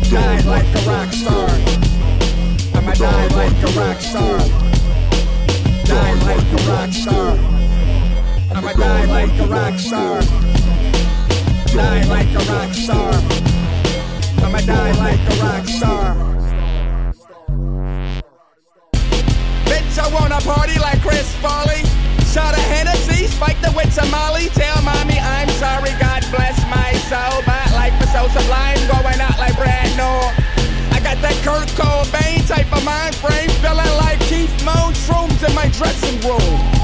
Die 0.10 0.42
like 0.48 0.70
a 0.76 0.82
rock 0.88 1.12
star. 1.12 1.50
I'ma 2.76 2.94
die 2.94 3.28
like 3.36 3.58
a 3.64 3.72
rock 3.76 4.00
star. 4.00 4.40
Die 5.84 6.14
like 6.24 6.48
a 6.56 6.72
rock 6.72 6.92
star. 6.92 7.59
I'ma 8.52 8.74
die 8.74 9.06
like 9.06 9.40
a 9.40 9.46
rock 9.46 9.78
star. 9.80 10.22
Die 11.68 12.04
like 12.10 12.32
a 12.34 12.44
rock 12.52 12.74
star. 12.74 13.14
I'ma 14.44 14.60
die 14.66 14.92
like 14.98 15.20
a 15.20 15.36
rock 15.44 15.66
star. 15.68 16.16
Bitch, 19.70 20.00
I 20.00 20.08
wanna 20.14 20.42
party 20.42 20.80
like 20.80 21.00
Chris 21.02 21.34
Farley. 21.36 21.84
Shot 22.34 22.58
a 22.58 22.62
Hennessy, 22.62 23.28
spike 23.28 23.62
the 23.62 23.72
witch 23.78 23.98
of 23.98 24.10
Molly. 24.10 24.50
Tell 24.50 24.82
mommy 24.82 25.20
I'm 25.20 25.50
sorry, 25.62 25.92
God 26.00 26.26
bless 26.34 26.58
my 26.70 26.94
soul. 27.10 27.42
My 27.46 27.66
life 27.74 27.94
is 28.02 28.12
so 28.12 28.28
sublime, 28.30 28.82
going 28.90 29.22
out 29.22 29.38
like 29.38 29.56
Brad 29.58 29.96
No. 29.96 30.10
I 30.92 31.00
got 31.02 31.22
that 31.22 31.38
Kurt 31.46 31.70
Cobain 31.78 32.48
type 32.48 32.72
of 32.76 32.84
mind 32.84 33.16
frame, 33.16 33.50
feeling 33.62 33.94
like 33.98 34.20
Keith 34.22 34.54
Moon 34.66 34.94
shrooms 35.06 35.48
in 35.48 35.54
my 35.54 35.70
dressing 35.70 36.20
room. 36.22 36.80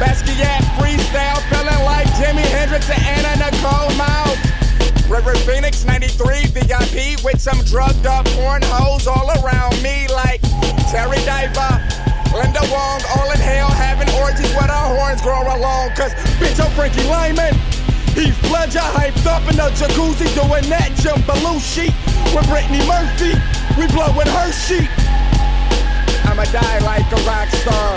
Basquiat 0.00 0.64
freestyle, 0.80 1.36
feeling 1.52 1.84
like 1.84 2.08
Jimi 2.16 2.40
Hendrix 2.40 2.88
and 2.88 3.04
Anna 3.04 3.36
Nicole 3.36 3.92
Mouse. 4.00 4.40
River 5.12 5.34
Phoenix 5.44 5.84
93 5.84 6.46
VIP 6.56 7.20
with 7.22 7.38
some 7.38 7.60
drugged 7.68 8.06
up 8.06 8.24
porn 8.32 8.62
hoes 8.64 9.06
all 9.06 9.28
around 9.44 9.76
me 9.82 10.08
like 10.08 10.40
Terry 10.88 11.20
Diver, 11.28 11.76
Linda 12.32 12.64
Wong, 12.72 13.02
all 13.12 13.28
in 13.28 13.40
hell 13.44 13.68
having 13.68 14.08
orgies 14.16 14.48
with 14.56 14.70
our 14.72 14.88
horns 14.96 15.20
grow 15.20 15.42
along. 15.42 15.90
Cause 15.92 16.14
bitch, 16.40 16.56
I'm 16.64 16.72
Frankie 16.72 17.04
Lyman. 17.04 17.52
Heath 18.16 18.40
Ledger 18.50 18.80
hyped 18.96 19.26
up 19.26 19.44
in 19.50 19.56
the 19.60 19.68
jacuzzi 19.76 20.32
doing 20.32 20.64
that 20.72 20.96
Jim 20.96 21.20
Belushi 21.28 21.92
with 22.32 22.48
Brittany 22.48 22.80
Murphy. 22.88 23.36
We 23.76 23.84
blowing 23.92 24.32
her 24.32 24.50
sheet. 24.50 24.88
I'ma 26.24 26.44
die 26.48 26.78
like 26.88 27.04
a 27.12 27.20
rock 27.28 27.50
star. 27.50 27.89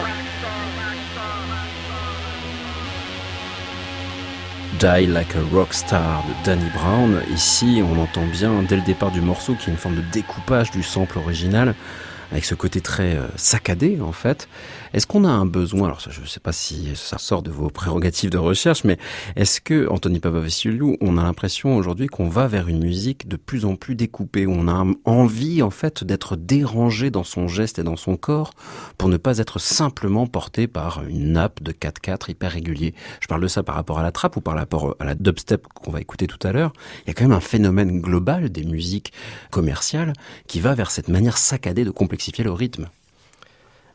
Die 4.84 5.06
Like 5.06 5.34
a 5.38 5.56
Rockstar 5.56 6.26
de 6.28 6.46
Danny 6.46 6.70
Brown. 6.76 7.22
Ici, 7.34 7.82
on 7.82 8.02
entend 8.02 8.26
bien 8.26 8.64
dès 8.64 8.76
le 8.76 8.82
départ 8.82 9.12
du 9.12 9.22
morceau 9.22 9.54
qu'il 9.54 9.68
y 9.68 9.70
a 9.70 9.72
une 9.72 9.80
forme 9.80 9.96
de 9.96 10.02
découpage 10.12 10.72
du 10.72 10.84
sample 10.84 11.20
original 11.20 11.74
avec 12.34 12.44
ce 12.44 12.54
côté 12.54 12.82
très 12.82 13.16
euh, 13.16 13.28
saccadé 13.38 14.00
en 14.02 14.12
fait. 14.12 14.50
Est-ce 14.94 15.08
qu'on 15.08 15.26
a 15.26 15.30
un 15.30 15.48
besoin, 15.48 15.88
alors 15.88 16.00
je 16.08 16.22
ne 16.22 16.26
sais 16.28 16.40
pas 16.40 16.52
si 16.52 16.96
ça 16.96 17.18
sort 17.18 17.42
de 17.42 17.50
vos 17.50 17.72
prérogatives 17.72 18.30
de 18.30 18.38
recherche, 18.38 18.84
mais 18.84 19.00
est-ce 19.36 19.60
que, 19.60 19.90
Anthony 19.90 20.20
Papavassiliou, 20.20 20.98
on 21.02 21.18
a 21.18 21.24
l'impression 21.24 21.76
aujourd'hui 21.76 22.06
qu'on 22.06 22.30
va 22.30 22.46
vers 22.46 22.68
une 22.68 22.78
musique 22.84 23.28
de 23.28 23.36
plus 23.36 23.66
en 23.66 23.76
plus 23.76 23.96
découpée, 23.96 24.46
où 24.46 24.52
on 24.52 24.68
a 24.68 24.86
envie 25.06 25.64
en 25.64 25.72
fait 25.72 26.04
d'être 26.04 26.36
dérangé 26.36 27.10
dans 27.10 27.24
son 27.24 27.48
geste 27.48 27.80
et 27.80 27.84
dans 27.84 27.96
son 27.96 28.18
corps 28.18 28.52
pour 29.00 29.10
ne 29.10 29.18
pas 29.18 29.40
être 29.40 29.60
simplement 29.60 30.28
porté 30.28 30.68
par 30.68 31.04
une 31.04 31.34
nappe 31.34 31.64
de 31.64 31.72
4-4 31.72 32.30
hyper 32.30 32.52
régulier? 32.52 32.94
Je 33.20 33.28
parle 33.28 33.42
de 33.42 33.48
ça 33.48 33.64
par 33.64 33.74
rapport 33.74 33.98
à 33.98 34.04
la 34.04 34.12
trappe 34.12 34.38
ou 34.38 34.42
par 34.42 34.54
rapport 34.54 34.96
à 35.00 35.06
la 35.06 35.16
dubstep 35.16 35.68
qu'on 35.74 35.92
va 35.92 36.02
écouter 36.02 36.28
tout 36.28 36.48
à 36.48 36.52
l'heure. 36.52 36.72
Il 37.06 37.08
y 37.08 37.12
a 37.12 37.14
quand 37.16 37.24
même 37.24 37.32
un 37.32 37.40
phénomène 37.40 38.00
global 38.00 38.52
des 38.52 38.64
musiques 38.64 39.12
commerciales 39.50 40.14
qui 40.46 40.60
va 40.60 40.76
vers 40.76 40.92
cette 40.92 41.08
manière 41.08 41.40
saccadée 41.40 41.84
de 41.84 41.90
complexifier 41.90 42.44
le 42.44 42.52
rythme. 42.52 42.90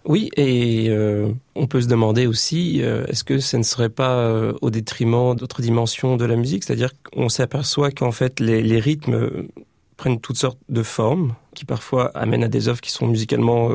Oui, 0.09 0.31
et 0.39 0.87
euh, 0.89 1.31
on 1.55 1.67
peut 1.67 1.83
se 1.83 1.87
demander 1.87 2.27
aussi, 2.27 2.81
euh, 2.81 3.05
est-ce 3.09 3.25
que 3.25 3.41
ce 3.41 3.59
ne 3.59 3.63
serait 3.63 3.91
pas 3.91 4.21
euh, 4.21 4.55
au 4.63 4.71
détriment 4.71 5.37
d'autres 5.37 5.61
dimensions 5.61 6.17
de 6.17 6.25
la 6.25 6.35
musique? 6.35 6.65
C'est-à-dire 6.65 6.93
qu'on 7.03 7.29
s'aperçoit 7.29 7.91
qu'en 7.91 8.11
fait 8.11 8.41
les, 8.41 8.81
rythmes 8.81 9.49
prennent 9.99 10.19
toutes 10.19 10.39
sortes 10.39 10.59
de 10.71 10.83
formes, 10.83 11.35
qui 11.55 11.67
parfois 11.67 12.07
amènent 12.15 12.43
à 12.43 12.49
des 12.49 12.69
œuvres 12.69 12.81
qui 12.81 12.91
sont 12.91 13.07
musicalement 13.07 13.69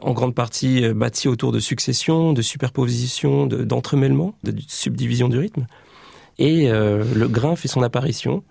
en 0.00 0.12
grande 0.14 0.34
partie 0.34 0.88
bâties 0.94 1.28
autour 1.28 1.52
de 1.52 1.60
successions, 1.60 2.32
de 2.32 2.40
superpositions, 2.40 3.46
d'entremêlements, 3.46 4.34
de, 4.44 4.52
de, 4.52 4.62
subdivision 4.66 5.28
du 5.28 5.36
rythme. 5.36 5.66
Et 6.38 6.70
le 6.70 7.26
grain 7.26 7.54
fait 7.54 7.68
son 7.68 7.82
apparition. 7.82 8.44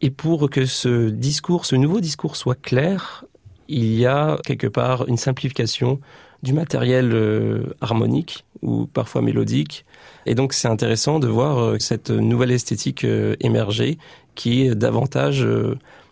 Et 0.00 0.10
pour 0.10 0.48
que 0.48 0.64
ce 0.64 1.08
discours, 1.08 1.66
ce 1.66 1.74
nouveau 1.74 2.00
discours 2.00 2.36
soit 2.36 2.60
clair, 2.60 3.24
il 3.70 3.96
y 3.96 4.04
a 4.04 4.36
quelque 4.44 4.66
part 4.66 5.06
une 5.08 5.16
simplification 5.16 6.00
du 6.42 6.52
matériel 6.52 7.12
euh, 7.12 7.62
harmonique 7.80 8.44
ou 8.62 8.86
parfois 8.86 9.22
mélodique. 9.22 9.84
Et 10.26 10.34
donc 10.34 10.52
c'est 10.52 10.68
intéressant 10.68 11.18
de 11.18 11.28
voir 11.28 11.58
euh, 11.58 11.78
cette 11.78 12.10
nouvelle 12.10 12.50
esthétique 12.50 13.04
euh, 13.04 13.36
émerger 13.40 13.98
qui 14.34 14.62
est 14.66 14.74
davantage 14.74 15.46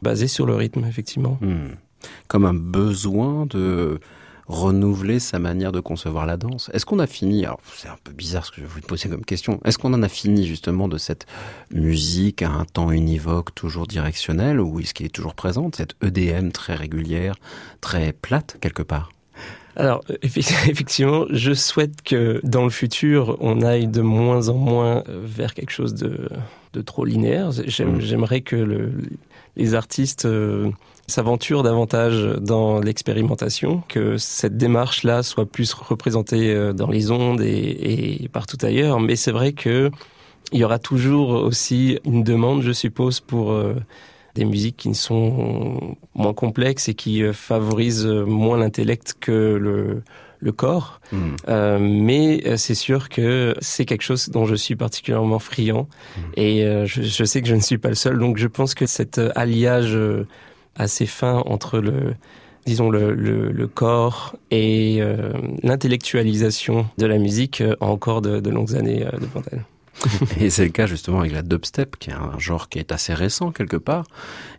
basée 0.02 0.28
sur 0.28 0.44
le 0.44 0.54
rythme, 0.54 0.84
effectivement. 0.84 1.38
Hmm. 1.40 1.76
Comme 2.26 2.44
un 2.44 2.52
besoin 2.54 3.46
de 3.46 4.00
renouveler 4.48 5.20
sa 5.20 5.38
manière 5.38 5.72
de 5.72 5.80
concevoir 5.80 6.26
la 6.26 6.36
danse. 6.36 6.70
Est-ce 6.72 6.86
qu'on 6.86 6.98
a 6.98 7.06
fini, 7.06 7.44
alors 7.44 7.60
c'est 7.74 7.88
un 7.88 7.98
peu 8.02 8.12
bizarre 8.12 8.46
ce 8.46 8.50
que 8.50 8.56
je 8.56 8.62
vais 8.62 8.68
vous 8.68 8.80
poser 8.80 9.08
comme 9.08 9.24
question, 9.24 9.60
est-ce 9.64 9.78
qu'on 9.78 9.92
en 9.94 10.02
a 10.02 10.08
fini 10.08 10.46
justement 10.46 10.88
de 10.88 10.98
cette 10.98 11.26
musique 11.70 12.42
à 12.42 12.50
un 12.50 12.64
temps 12.64 12.90
univoque, 12.90 13.54
toujours 13.54 13.86
directionnelle, 13.86 14.60
ou 14.60 14.80
est-ce 14.80 14.94
qu'elle 14.94 15.06
est 15.06 15.10
toujours 15.10 15.34
présente, 15.34 15.76
cette 15.76 15.94
EDM 16.02 16.50
très 16.50 16.74
régulière, 16.74 17.34
très 17.80 18.12
plate 18.12 18.56
quelque 18.60 18.82
part? 18.82 19.10
Alors, 19.76 20.02
effectivement, 20.22 21.26
je 21.30 21.52
souhaite 21.52 22.02
que 22.02 22.40
dans 22.42 22.64
le 22.64 22.70
futur, 22.70 23.36
on 23.40 23.62
aille 23.62 23.86
de 23.86 24.00
moins 24.00 24.48
en 24.48 24.54
moins 24.54 25.04
vers 25.06 25.54
quelque 25.54 25.70
chose 25.70 25.94
de, 25.94 26.28
de 26.72 26.80
trop 26.80 27.04
linéaire. 27.04 27.50
J'aimerais 27.52 28.40
que 28.40 28.56
le, 28.56 28.92
les 29.56 29.74
artistes 29.74 30.26
s'aventurent 31.08 31.64
davantage 31.64 32.36
dans 32.40 32.80
l'expérimentation, 32.80 33.82
que 33.88 34.16
cette 34.18 34.56
démarche-là 34.56 35.24
soit 35.24 35.46
plus 35.46 35.72
représentée 35.72 36.54
euh, 36.54 36.72
dans 36.72 36.88
les 36.88 37.10
ondes 37.10 37.40
et, 37.40 38.22
et 38.22 38.28
partout 38.28 38.58
ailleurs. 38.62 39.00
Mais 39.00 39.16
c'est 39.16 39.32
vrai 39.32 39.52
que 39.52 39.90
il 40.52 40.60
y 40.60 40.64
aura 40.64 40.78
toujours 40.78 41.30
aussi 41.30 41.98
une 42.04 42.22
demande, 42.22 42.62
je 42.62 42.72
suppose, 42.72 43.20
pour 43.20 43.52
euh, 43.52 43.74
des 44.34 44.44
musiques 44.44 44.76
qui 44.76 44.94
sont 44.94 45.96
moins 46.14 46.32
complexes 46.32 46.88
et 46.88 46.94
qui 46.94 47.22
euh, 47.22 47.32
favorisent 47.32 48.06
moins 48.06 48.56
l'intellect 48.56 49.14
que 49.20 49.56
le, 49.60 50.02
le 50.38 50.52
corps. 50.52 51.00
Hmm. 51.12 51.36
Euh, 51.48 51.78
mais 51.80 52.56
c'est 52.56 52.74
sûr 52.74 53.08
que 53.08 53.54
c'est 53.60 53.84
quelque 53.84 54.02
chose 54.02 54.28
dont 54.30 54.46
je 54.46 54.54
suis 54.54 54.76
particulièrement 54.76 55.38
friand 55.38 55.88
mm. 56.16 56.20
et 56.36 56.64
euh, 56.64 56.86
je, 56.86 57.02
je, 57.02 57.24
sais 57.24 57.42
que 57.42 57.48
je 57.48 57.56
ne 57.56 57.60
suis 57.60 57.78
pas 57.78 57.88
le 57.88 57.96
seul. 57.96 58.18
Donc 58.18 58.38
je 58.38 58.46
pense 58.46 58.74
que 58.74 58.86
cet 58.86 59.20
alliage 59.34 59.98
assez 60.78 61.06
fin 61.06 61.42
entre 61.46 61.78
le 61.78 62.14
disons 62.66 62.90
le, 62.90 63.14
le, 63.14 63.50
le 63.50 63.66
corps 63.66 64.36
et 64.50 64.98
euh, 65.00 65.32
l'intellectualisation 65.62 66.86
de 66.98 67.06
la 67.06 67.16
musique 67.16 67.62
a 67.62 67.84
encore 67.84 68.20
de, 68.20 68.40
de 68.40 68.50
longues 68.50 68.76
années 68.76 69.06
devant 69.18 69.42
elle. 69.50 69.64
Et 70.40 70.50
c'est 70.50 70.64
le 70.64 70.70
cas 70.70 70.86
justement 70.86 71.20
avec 71.20 71.32
la 71.32 71.42
dubstep, 71.42 71.96
qui 71.98 72.10
est 72.10 72.14
un 72.14 72.38
genre 72.38 72.68
qui 72.68 72.78
est 72.78 72.92
assez 72.92 73.14
récent 73.14 73.50
quelque 73.50 73.76
part, 73.76 74.04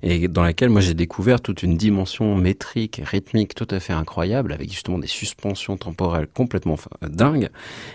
et 0.03 0.27
dans 0.27 0.43
laquelle 0.43 0.69
moi 0.69 0.81
j'ai 0.81 0.93
découvert 0.93 1.41
toute 1.41 1.63
une 1.63 1.77
dimension 1.77 2.35
métrique, 2.35 3.01
rythmique 3.03 3.55
tout 3.55 3.67
à 3.71 3.79
fait 3.79 3.93
incroyable, 3.93 4.53
avec 4.53 4.71
justement 4.71 4.99
des 4.99 5.07
suspensions 5.07 5.77
temporelles 5.77 6.27
complètement 6.27 6.75
dingues. 7.01 7.49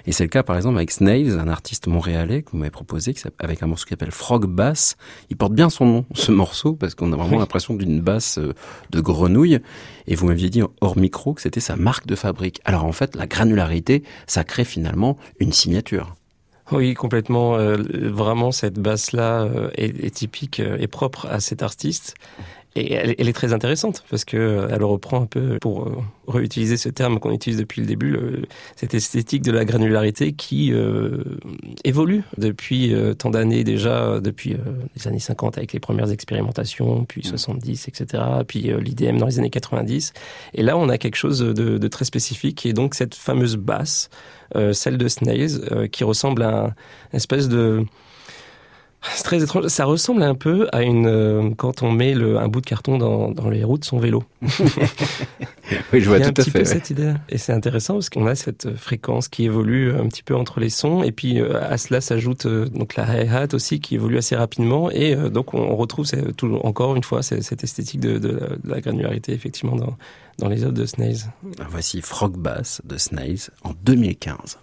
Et 0.07 0.13
c'est 0.13 0.25
le 0.25 0.31
cas 0.31 0.43
par 0.43 0.57
exemple 0.57 0.77
avec 0.77 0.91
Snails, 0.91 1.39
un 1.39 1.49
artiste 1.49 1.87
montréalais 1.87 2.43
que 2.43 2.51
vous 2.53 2.59
m'avez 2.59 2.71
proposé, 2.71 3.15
avec 3.39 3.63
un 3.63 3.67
morceau 3.67 3.85
qui 3.85 3.91
s'appelle 3.91 4.11
Frog 4.11 4.47
Bass. 4.47 4.97
Il 5.31 5.37
porte 5.37 5.53
bien 5.53 5.71
son 5.71 5.87
nom, 5.87 6.07
ce 6.15 6.33
morceau, 6.33 6.75
parce 6.75 6.95
qu'on 6.95 7.13
a 7.13 7.17
vraiment 7.17 7.39
l'impression 7.39 7.75
d'une 7.75 8.01
basse 8.01 8.39
euh, 8.39 8.55
de 8.91 9.01
grenouille. 9.01 9.61
Et 10.07 10.15
vous 10.15 10.27
m'aviez 10.27 10.51
dit 10.51 10.63
hors 10.81 10.99
micro 10.99 11.35
que 11.35 11.43
c'était 11.43 11.61
sa 11.61 11.77
marque 11.77 12.07
de 12.07 12.15
fabrique. 12.15 12.61
Alors 12.65 12.85
en 12.85 12.93
fait, 12.93 13.17
la 13.17 13.27
granularité, 13.27 14.03
ça 14.27 14.45
crée 14.45 14.65
finalement 14.65 15.17
une 15.39 15.53
signature. 15.53 16.15
Oui, 16.73 16.95
complètement. 16.95 17.57
Euh, 17.57 17.77
vraiment, 17.93 18.51
cette 18.51 18.79
basse-là 18.79 19.43
euh, 19.43 19.71
est, 19.75 20.05
est, 20.05 20.15
typique 20.15 20.61
euh, 20.61 20.79
et 20.81 20.87
propre 20.87 21.27
à 21.27 21.41
cet 21.41 21.63
artiste. 21.63 22.15
Et 22.77 22.93
elle, 22.93 23.15
elle, 23.19 23.29
est 23.29 23.33
très 23.33 23.53
intéressante 23.53 24.05
parce 24.11 24.25
que 24.25 24.37
euh, 24.37 24.69
elle 24.71 24.83
reprend 24.83 25.23
un 25.23 25.27
peu, 25.27 25.59
pour 25.61 25.87
euh, 25.87 25.97
réutiliser 26.29 26.77
ce 26.77 26.89
terme 26.89 27.19
qu'on 27.19 27.33
utilise 27.33 27.59
depuis 27.59 27.81
le 27.81 27.87
début, 27.87 28.11
le, 28.11 28.43
cette 28.77 28.95
esthétique 28.95 29.43
de 29.43 29.53
la 29.53 29.65
granularité 29.65 30.33
qui 30.33 30.73
euh, 30.73 31.23
évolue 31.85 32.23
depuis 32.39 32.95
euh, 32.95 33.15
tant 33.15 33.31
d'années 33.31 33.65
déjà, 33.65 34.21
depuis 34.21 34.55
euh, 34.55 34.59
les 34.97 35.09
années 35.09 35.19
50 35.19 35.59
avec 35.59 35.73
les 35.73 35.81
premières 35.81 36.11
expérimentations, 36.11 37.05
puis 37.05 37.23
70, 37.23 37.89
etc., 37.89 38.23
puis 38.47 38.73
l'IDM 38.81 39.19
dans 39.19 39.27
les 39.27 39.39
années 39.39 39.51
90. 39.51 40.13
Et 40.55 40.63
là, 40.63 40.77
on 40.77 40.89
a 40.89 40.99
quelque 40.99 41.17
chose 41.17 41.41
de, 41.41 41.53
de 41.79 41.89
très 41.89 42.05
spécifique 42.05 42.67
et 42.67 42.73
donc 42.73 42.95
cette 42.95 43.15
fameuse 43.15 43.57
basse, 43.57 44.11
celle 44.73 44.99
de 44.99 45.09
Snails, 45.09 45.89
qui 45.91 46.05
ressemble 46.05 46.43
à 46.43 46.75
une 47.13 47.17
espèce 47.17 47.49
de 47.49 47.85
c'est 49.15 49.23
très 49.23 49.43
étrange. 49.43 49.67
Ça 49.69 49.85
ressemble 49.85 50.23
un 50.23 50.35
peu 50.35 50.69
à 50.73 50.83
une 50.83 51.07
euh, 51.07 51.51
quand 51.57 51.83
on 51.83 51.93
met 51.93 52.15
le, 52.15 52.39
un 52.39 52.49
bout 52.49 52.61
de 52.61 52.67
carton 52.67 52.99
dans, 52.99 53.31
dans 53.31 53.51
les 53.51 53.65
roues 53.65 53.79
de 53.79 53.85
son 53.85 53.99
vélo. 53.99 54.25
oui, 55.93 56.01
je 56.01 56.09
vois 56.09 56.21
tout 56.21 56.41
à 56.41 56.45
fait. 56.45 56.61
Peu 56.61 56.65
cette 56.65 56.91
idée. 56.91 57.15
Et 57.29 57.39
c'est 57.39 57.53
intéressant 57.53 57.95
parce 57.95 58.11
qu'on 58.11 58.27
a 58.27 58.35
cette 58.35 58.75
fréquence 58.77 59.29
qui 59.29 59.45
évolue 59.45 59.95
un 59.95 60.07
petit 60.09 60.23
peu 60.23 60.35
entre 60.35 60.61
les 60.61 60.71
sons, 60.71 61.03
et 61.03 61.13
puis 61.13 61.41
euh, 61.41 61.61
à 61.63 61.79
cela 61.79 62.01
s'ajoute 62.01 62.47
euh, 62.47 62.67
donc 62.67 62.97
la 62.97 63.23
hi-hat 63.23 63.49
aussi 63.53 63.81
qui 63.81 63.95
évolue 63.95 64.19
assez 64.19 64.37
rapidement, 64.37 64.91
et 64.91 65.15
euh, 65.15 65.31
donc 65.31 65.55
on 65.55 65.75
retrouve 65.77 66.07
encore 66.63 66.97
une 66.97 67.03
fois 67.03 67.23
cette 67.23 67.65
esthétique 67.65 68.01
de, 68.01 68.19
de, 68.19 68.29
la, 68.29 68.49
de 68.57 68.71
la 68.71 68.81
granularité 68.81 69.33
effectivement 69.33 69.77
dans, 69.77 69.97
dans 70.39 70.49
les 70.49 70.63
œuvres 70.63 70.73
de 70.73 70.87
Snails. 70.87 71.31
Voici 71.71 72.01
Frog 72.01 72.37
Bass 72.37 72.83
de 72.85 72.97
Snails 72.97 73.51
en 73.63 73.73
2015. 73.85 74.59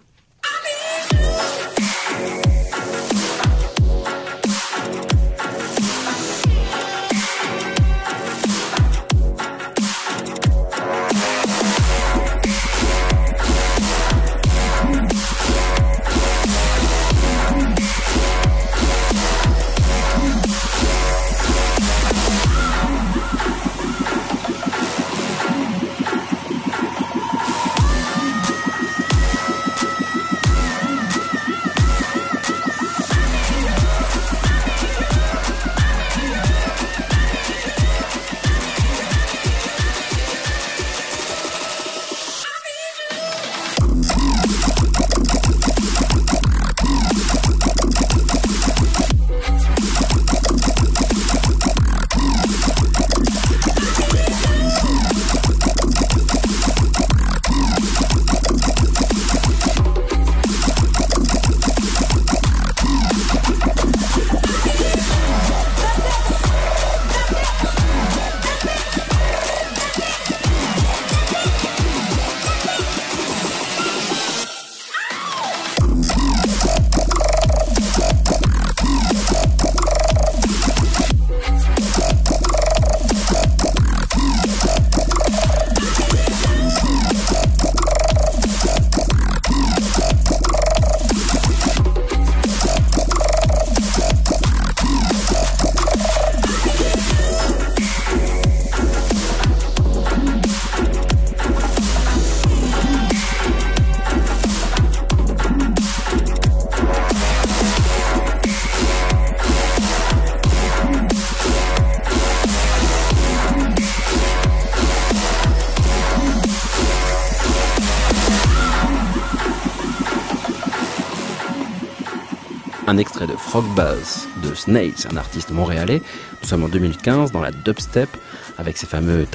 Un 122.92 122.98
extrait 122.98 123.26
de 123.26 123.32
Frog 123.32 123.64
Buzz 123.74 124.28
de 124.42 124.54
Snails, 124.54 125.06
un 125.10 125.16
artiste 125.16 125.50
montréalais. 125.50 126.02
Nous 126.42 126.48
sommes 126.48 126.64
en 126.64 126.68
2015 126.68 127.32
dans 127.32 127.40
la 127.40 127.50
dubstep 127.50 128.10
avec 128.58 128.76
ces 128.76 128.86
fameux 128.86 129.26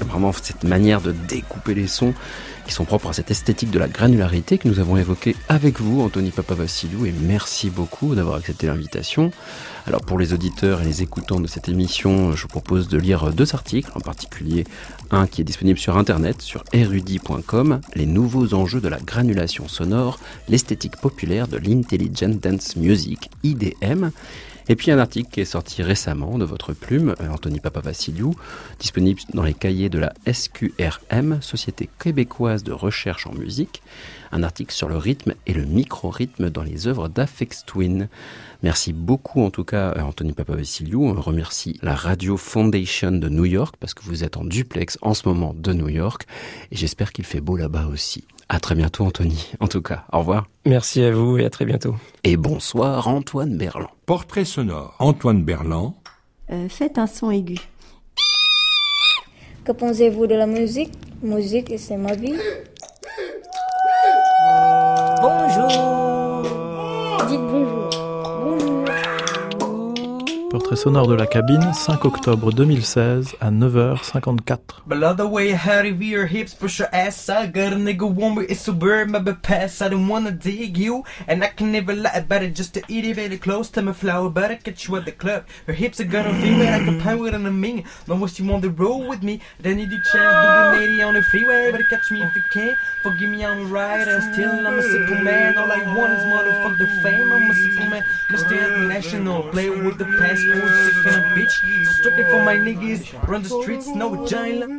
vraiment 0.00 0.32
cette 0.32 0.64
manière 0.64 1.00
de 1.00 1.12
découper 1.12 1.74
les 1.74 1.86
sons 1.86 2.12
qui 2.66 2.72
sont 2.72 2.84
propres 2.84 3.08
à 3.08 3.12
cette 3.12 3.30
esthétique 3.30 3.70
de 3.70 3.78
la 3.78 3.88
granularité 3.88 4.58
que 4.58 4.68
nous 4.68 4.80
avons 4.80 4.96
évoquée 4.96 5.36
avec 5.48 5.80
vous, 5.80 6.00
Anthony 6.00 6.30
Papavassiliou, 6.30 7.06
et 7.06 7.12
merci 7.12 7.70
beaucoup 7.70 8.14
d'avoir 8.14 8.36
accepté 8.36 8.66
l'invitation. 8.66 9.30
Alors 9.86 10.00
pour 10.00 10.18
les 10.18 10.32
auditeurs 10.32 10.80
et 10.80 10.84
les 10.84 11.02
écoutants 11.02 11.40
de 11.40 11.46
cette 11.46 11.68
émission, 11.68 12.32
je 12.32 12.42
vous 12.42 12.48
propose 12.48 12.88
de 12.88 12.98
lire 12.98 13.32
deux 13.32 13.54
articles, 13.54 13.90
en 13.94 14.00
particulier 14.00 14.64
un 15.10 15.26
qui 15.26 15.42
est 15.42 15.44
disponible 15.44 15.78
sur 15.78 15.98
internet, 15.98 16.40
sur 16.40 16.64
erudit.com, 16.72 17.80
les 17.94 18.06
nouveaux 18.06 18.54
enjeux 18.54 18.80
de 18.80 18.88
la 18.88 18.98
granulation 18.98 19.68
sonore, 19.68 20.18
l'esthétique 20.48 20.96
populaire 20.96 21.48
de 21.48 21.58
l'Intelligent 21.58 22.30
Dance 22.40 22.76
Music, 22.76 23.30
IDM, 23.42 24.10
et 24.68 24.76
puis 24.76 24.90
un 24.90 24.98
article 24.98 25.30
qui 25.30 25.40
est 25.40 25.44
sorti 25.44 25.82
récemment 25.82 26.38
de 26.38 26.44
votre 26.44 26.72
plume, 26.72 27.14
euh, 27.20 27.28
Anthony 27.28 27.60
Papavassiliou, 27.60 28.34
disponible 28.78 29.20
dans 29.34 29.42
les 29.42 29.54
cahiers 29.54 29.90
de 29.90 29.98
la 29.98 30.12
SQRM, 30.30 31.42
Société 31.42 31.88
québécoise 31.98 32.64
de 32.64 32.72
recherche 32.72 33.26
en 33.26 33.32
musique, 33.32 33.82
un 34.32 34.42
article 34.42 34.72
sur 34.72 34.88
le 34.88 34.96
rythme 34.96 35.34
et 35.46 35.52
le 35.52 35.64
micro-rythme 35.64 36.50
dans 36.50 36.62
les 36.62 36.88
œuvres 36.88 37.08
d'Afex 37.08 37.64
Twin. 37.66 38.08
Merci 38.64 38.94
beaucoup 38.94 39.42
en 39.42 39.50
tout 39.50 39.62
cas 39.62 39.92
euh, 39.94 40.00
Anthony 40.00 40.32
Papavassiliou. 40.32 41.04
On 41.04 41.20
remercie 41.20 41.78
la 41.82 41.94
Radio 41.94 42.38
Foundation 42.38 43.12
de 43.12 43.28
New 43.28 43.44
York 43.44 43.74
parce 43.78 43.92
que 43.92 44.02
vous 44.04 44.24
êtes 44.24 44.38
en 44.38 44.44
duplex 44.44 44.96
en 45.02 45.12
ce 45.12 45.28
moment 45.28 45.52
de 45.54 45.74
New 45.74 45.90
York 45.90 46.22
et 46.72 46.76
j'espère 46.76 47.12
qu'il 47.12 47.26
fait 47.26 47.42
beau 47.42 47.58
là-bas 47.58 47.88
aussi. 47.92 48.24
À 48.48 48.60
très 48.60 48.74
bientôt 48.74 49.04
Anthony. 49.04 49.50
En 49.60 49.68
tout 49.68 49.82
cas, 49.82 50.06
au 50.14 50.20
revoir. 50.20 50.46
Merci 50.64 51.02
à 51.02 51.12
vous 51.12 51.36
et 51.36 51.44
à 51.44 51.50
très 51.50 51.66
bientôt. 51.66 51.94
Et 52.24 52.38
bonsoir 52.38 53.06
Antoine 53.06 53.58
Berland. 53.58 53.90
Portrait 54.06 54.46
sonore. 54.46 54.96
Antoine 54.98 55.44
Berland. 55.44 55.92
Euh, 56.50 56.66
faites 56.70 56.96
un 56.96 57.06
son 57.06 57.30
aigu. 57.30 57.58
Que 59.66 59.72
pensez-vous 59.72 60.26
de 60.26 60.36
la 60.36 60.46
musique? 60.46 60.92
Musique, 61.22 61.74
c'est 61.76 61.98
ma 61.98 62.14
vie. 62.14 62.32
Bonjour. 65.20 65.68
Dites. 67.28 67.40
Bonjour. 67.40 67.73
Portrait 70.54 70.76
sonore 70.76 71.08
de 71.08 71.16
la 71.16 71.26
cabine, 71.26 71.72
5 71.74 72.04
octobre 72.04 72.52
2016 72.52 73.34
à 73.40 73.50
9h54. 73.50 74.84
Below 74.86 75.12
the 75.12 75.28
way, 75.28 75.50
how 75.50 75.82
to 75.82 75.92
veer 75.92 76.20
your 76.20 76.26
hips, 76.26 76.54
push 76.54 76.78
your 76.78 76.88
ass. 76.92 77.28
I 77.28 77.48
got 77.48 77.72
a 77.72 77.76
nigga 77.76 78.06
with 78.06 78.48
it's 78.48 78.68
a 78.68 78.72
bird, 78.72 79.10
my 79.10 79.20
pass. 79.42 79.82
I 79.82 79.88
don't 79.88 80.06
wanna 80.06 80.30
dig 80.30 80.78
you, 80.78 81.02
and 81.26 81.42
I 81.42 81.48
can 81.48 81.72
never 81.72 81.92
lie 81.92 82.12
about 82.14 82.44
it. 82.44 82.54
Just 82.54 82.72
to 82.74 82.82
eat 82.86 83.04
it 83.04 83.16
very 83.16 83.36
close 83.36 83.68
to 83.70 83.82
my 83.82 83.92
flower, 83.92 84.30
but 84.30 84.52
I 84.52 84.54
catch 84.54 84.86
you 84.86 84.94
at 84.94 85.06
the 85.06 85.10
club. 85.10 85.42
Her 85.66 85.72
hips 85.72 85.98
are 85.98 86.04
gonna 86.04 86.32
feel 86.40 86.60
it, 86.60 86.68
I 86.68 86.84
can 86.84 87.00
pine 87.00 87.18
with 87.18 87.34
an 87.34 87.46
aming. 87.46 87.82
Know 88.06 88.14
what 88.14 88.38
you 88.38 88.46
want 88.46 88.62
to 88.62 88.70
roll 88.70 89.08
with 89.08 89.24
me, 89.24 89.40
then 89.58 89.80
you 89.80 89.86
do 89.86 89.98
chance 90.12 90.76
doing 90.78 90.92
80 90.92 91.02
on 91.02 91.14
the 91.14 91.22
freeway, 91.22 91.72
but 91.72 91.80
catch 91.90 92.12
me 92.12 92.22
if 92.22 92.32
you 92.32 92.42
can. 92.52 92.76
Forgive 93.02 93.28
me, 93.28 93.44
I'm 93.44 93.62
a 93.62 93.64
rider, 93.64 94.20
still 94.32 94.50
I'm 94.50 94.78
a 94.78 94.82
simple 94.82 95.16
man. 95.16 95.58
All 95.58 95.72
I 95.72 95.82
want 95.96 96.12
is 96.12 96.22
motherfuck 96.30 96.78
the 96.78 96.86
fame. 97.02 97.32
I'm 97.32 97.50
a 97.50 97.54
simple 97.54 97.86
man, 97.90 98.04
Mr. 98.30 98.52
International, 98.52 99.42
play 99.50 99.68
with 99.68 99.98
the 99.98 100.04
passport, 100.52 101.04
sick 101.04 101.24
bitch. 101.34 101.56
So 102.02 102.10
for 102.30 102.42
my 102.44 102.56
niggas, 102.56 103.28
run 103.28 103.42
the 103.42 103.48
streets, 103.48 103.88
no 103.88 104.26
giant. 104.26 104.70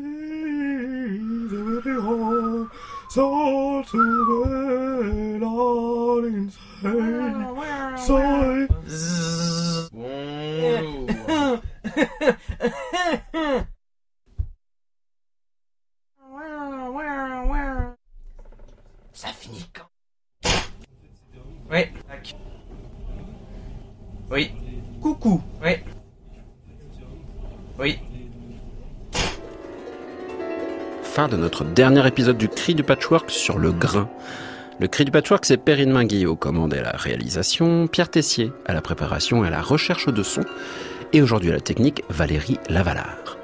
Ça 19.14 19.30
finit 19.32 19.66
quand? 19.74 19.90
Tac. 22.08 22.36
Oui. 24.30 24.65
Coucou. 25.06 25.40
Oui. 25.64 25.70
Oui. 27.80 28.00
Fin 31.04 31.28
de 31.28 31.38
notre 31.38 31.64
dernier 31.64 32.08
épisode 32.08 32.40
du 32.40 32.50
Cri 32.50 32.74
du 32.74 32.82
Patchwork 32.82 33.30
sur 33.30 33.60
le 33.60 33.72
grain. 33.72 34.10
Le 34.80 34.88
Cri 34.88 35.06
du 35.06 35.12
Patchwork, 35.12 35.46
c'est 35.46 35.58
Perrine 35.58 35.92
Minguy 35.92 36.26
aux 36.26 36.36
commandes 36.36 36.74
et 36.74 36.80
à 36.80 36.82
la 36.82 36.98
réalisation, 36.98 37.86
Pierre 37.86 38.10
Tessier 38.10 38.52
à 38.66 38.74
la 38.74 38.82
préparation 38.82 39.46
et 39.46 39.48
à 39.48 39.52
la 39.52 39.62
recherche 39.62 40.12
de 40.12 40.24
son, 40.24 40.42
et 41.14 41.22
aujourd'hui 41.22 41.52
à 41.52 41.54
la 41.54 41.62
technique, 41.62 42.02
Valérie 42.10 42.58
Lavalard. 42.68 43.38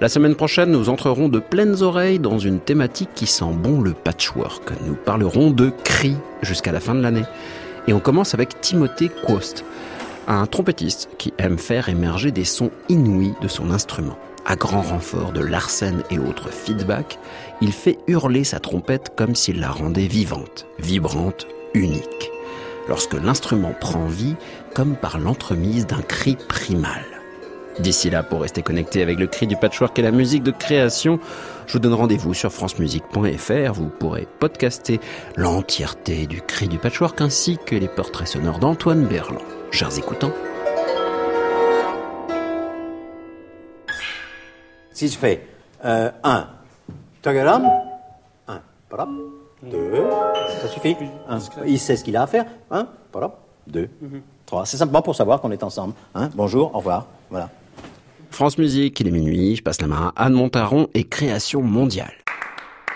La 0.00 0.08
semaine 0.08 0.36
prochaine, 0.36 0.70
nous 0.70 0.90
entrerons 0.90 1.28
de 1.28 1.40
pleines 1.40 1.82
oreilles 1.82 2.20
dans 2.20 2.38
une 2.38 2.60
thématique 2.60 3.10
qui 3.16 3.26
sent 3.26 3.52
bon 3.52 3.80
le 3.80 3.94
patchwork. 3.94 4.70
Nous 4.86 4.94
parlerons 4.94 5.50
de 5.50 5.72
cris 5.82 6.16
jusqu'à 6.42 6.70
la 6.70 6.78
fin 6.78 6.94
de 6.94 7.02
l'année. 7.02 7.24
Et 7.88 7.92
on 7.92 7.98
commence 7.98 8.32
avec 8.32 8.60
Timothée 8.60 9.10
Quost, 9.26 9.64
un 10.28 10.46
trompettiste 10.46 11.08
qui 11.18 11.32
aime 11.38 11.58
faire 11.58 11.88
émerger 11.88 12.30
des 12.30 12.44
sons 12.44 12.70
inouïs 12.88 13.34
de 13.40 13.48
son 13.48 13.70
instrument. 13.70 14.18
À 14.46 14.56
grand 14.56 14.82
renfort 14.82 15.32
de 15.32 15.40
Larsen 15.40 16.02
et 16.10 16.18
autres 16.18 16.50
feedbacks, 16.50 17.18
il 17.60 17.72
fait 17.72 17.98
hurler 18.06 18.44
sa 18.44 18.58
trompette 18.58 19.12
comme 19.16 19.34
s'il 19.34 19.60
la 19.60 19.70
rendait 19.70 20.06
vivante, 20.06 20.66
vibrante, 20.78 21.46
unique. 21.74 22.30
Lorsque 22.88 23.14
l'instrument 23.14 23.74
prend 23.78 24.06
vie, 24.06 24.36
comme 24.74 24.96
par 24.96 25.18
l'entremise 25.18 25.86
d'un 25.86 26.02
cri 26.02 26.36
primal. 26.48 27.04
D'ici 27.78 28.10
là, 28.10 28.22
pour 28.22 28.42
rester 28.42 28.62
connecté 28.62 29.02
avec 29.02 29.18
le 29.18 29.26
cri 29.26 29.46
du 29.46 29.56
patchwork 29.56 29.98
et 29.98 30.02
la 30.02 30.10
musique 30.10 30.42
de 30.42 30.50
création, 30.50 31.20
je 31.66 31.74
vous 31.74 31.78
donne 31.78 31.94
rendez-vous 31.94 32.34
sur 32.34 32.52
francemusique.fr. 32.52 33.72
Vous 33.72 33.88
pourrez 33.88 34.26
podcaster 34.38 35.00
l'entièreté 35.36 36.26
du 36.26 36.42
cri 36.42 36.66
du 36.68 36.78
patchwork 36.78 37.20
ainsi 37.20 37.58
que 37.64 37.76
les 37.76 37.88
portraits 37.88 38.28
sonores 38.28 38.58
d'Antoine 38.58 39.06
Berland. 39.06 39.59
Chers 39.70 39.98
écoutants, 39.98 40.32
Si 44.92 45.08
je 45.08 45.16
fais 45.16 45.48
1, 45.82 46.12
tagaram, 47.22 47.70
1, 48.46 48.60
parap, 48.90 49.08
2, 49.62 50.04
ça 50.60 50.68
suffit. 50.68 50.94
Un, 51.26 51.38
il 51.66 51.78
sait 51.78 51.96
ce 51.96 52.04
qu'il 52.04 52.16
a 52.18 52.22
à 52.22 52.26
faire. 52.26 52.44
1, 52.70 52.86
parap, 53.10 53.38
2, 53.68 53.88
3. 54.44 54.66
C'est 54.66 54.76
simplement 54.76 55.00
pour 55.00 55.16
savoir 55.16 55.40
qu'on 55.40 55.50
est 55.52 55.62
ensemble. 55.62 55.94
Hein. 56.14 56.28
Bonjour, 56.34 56.74
au 56.74 56.78
revoir. 56.78 57.06
Voilà. 57.30 57.48
France 58.30 58.58
Musique, 58.58 59.00
il 59.00 59.08
est 59.08 59.10
minuit, 59.10 59.56
je 59.56 59.62
passe 59.62 59.80
la 59.80 59.86
main 59.86 60.12
à 60.16 60.26
Anne 60.26 60.34
Montaron 60.34 60.88
et 60.92 61.04
Création 61.04 61.62
mondiale. 61.62 62.12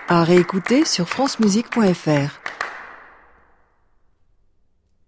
À 0.08 0.24
réécouter 0.24 0.84
sur 0.84 1.08
francemusique.fr. 1.08 2.53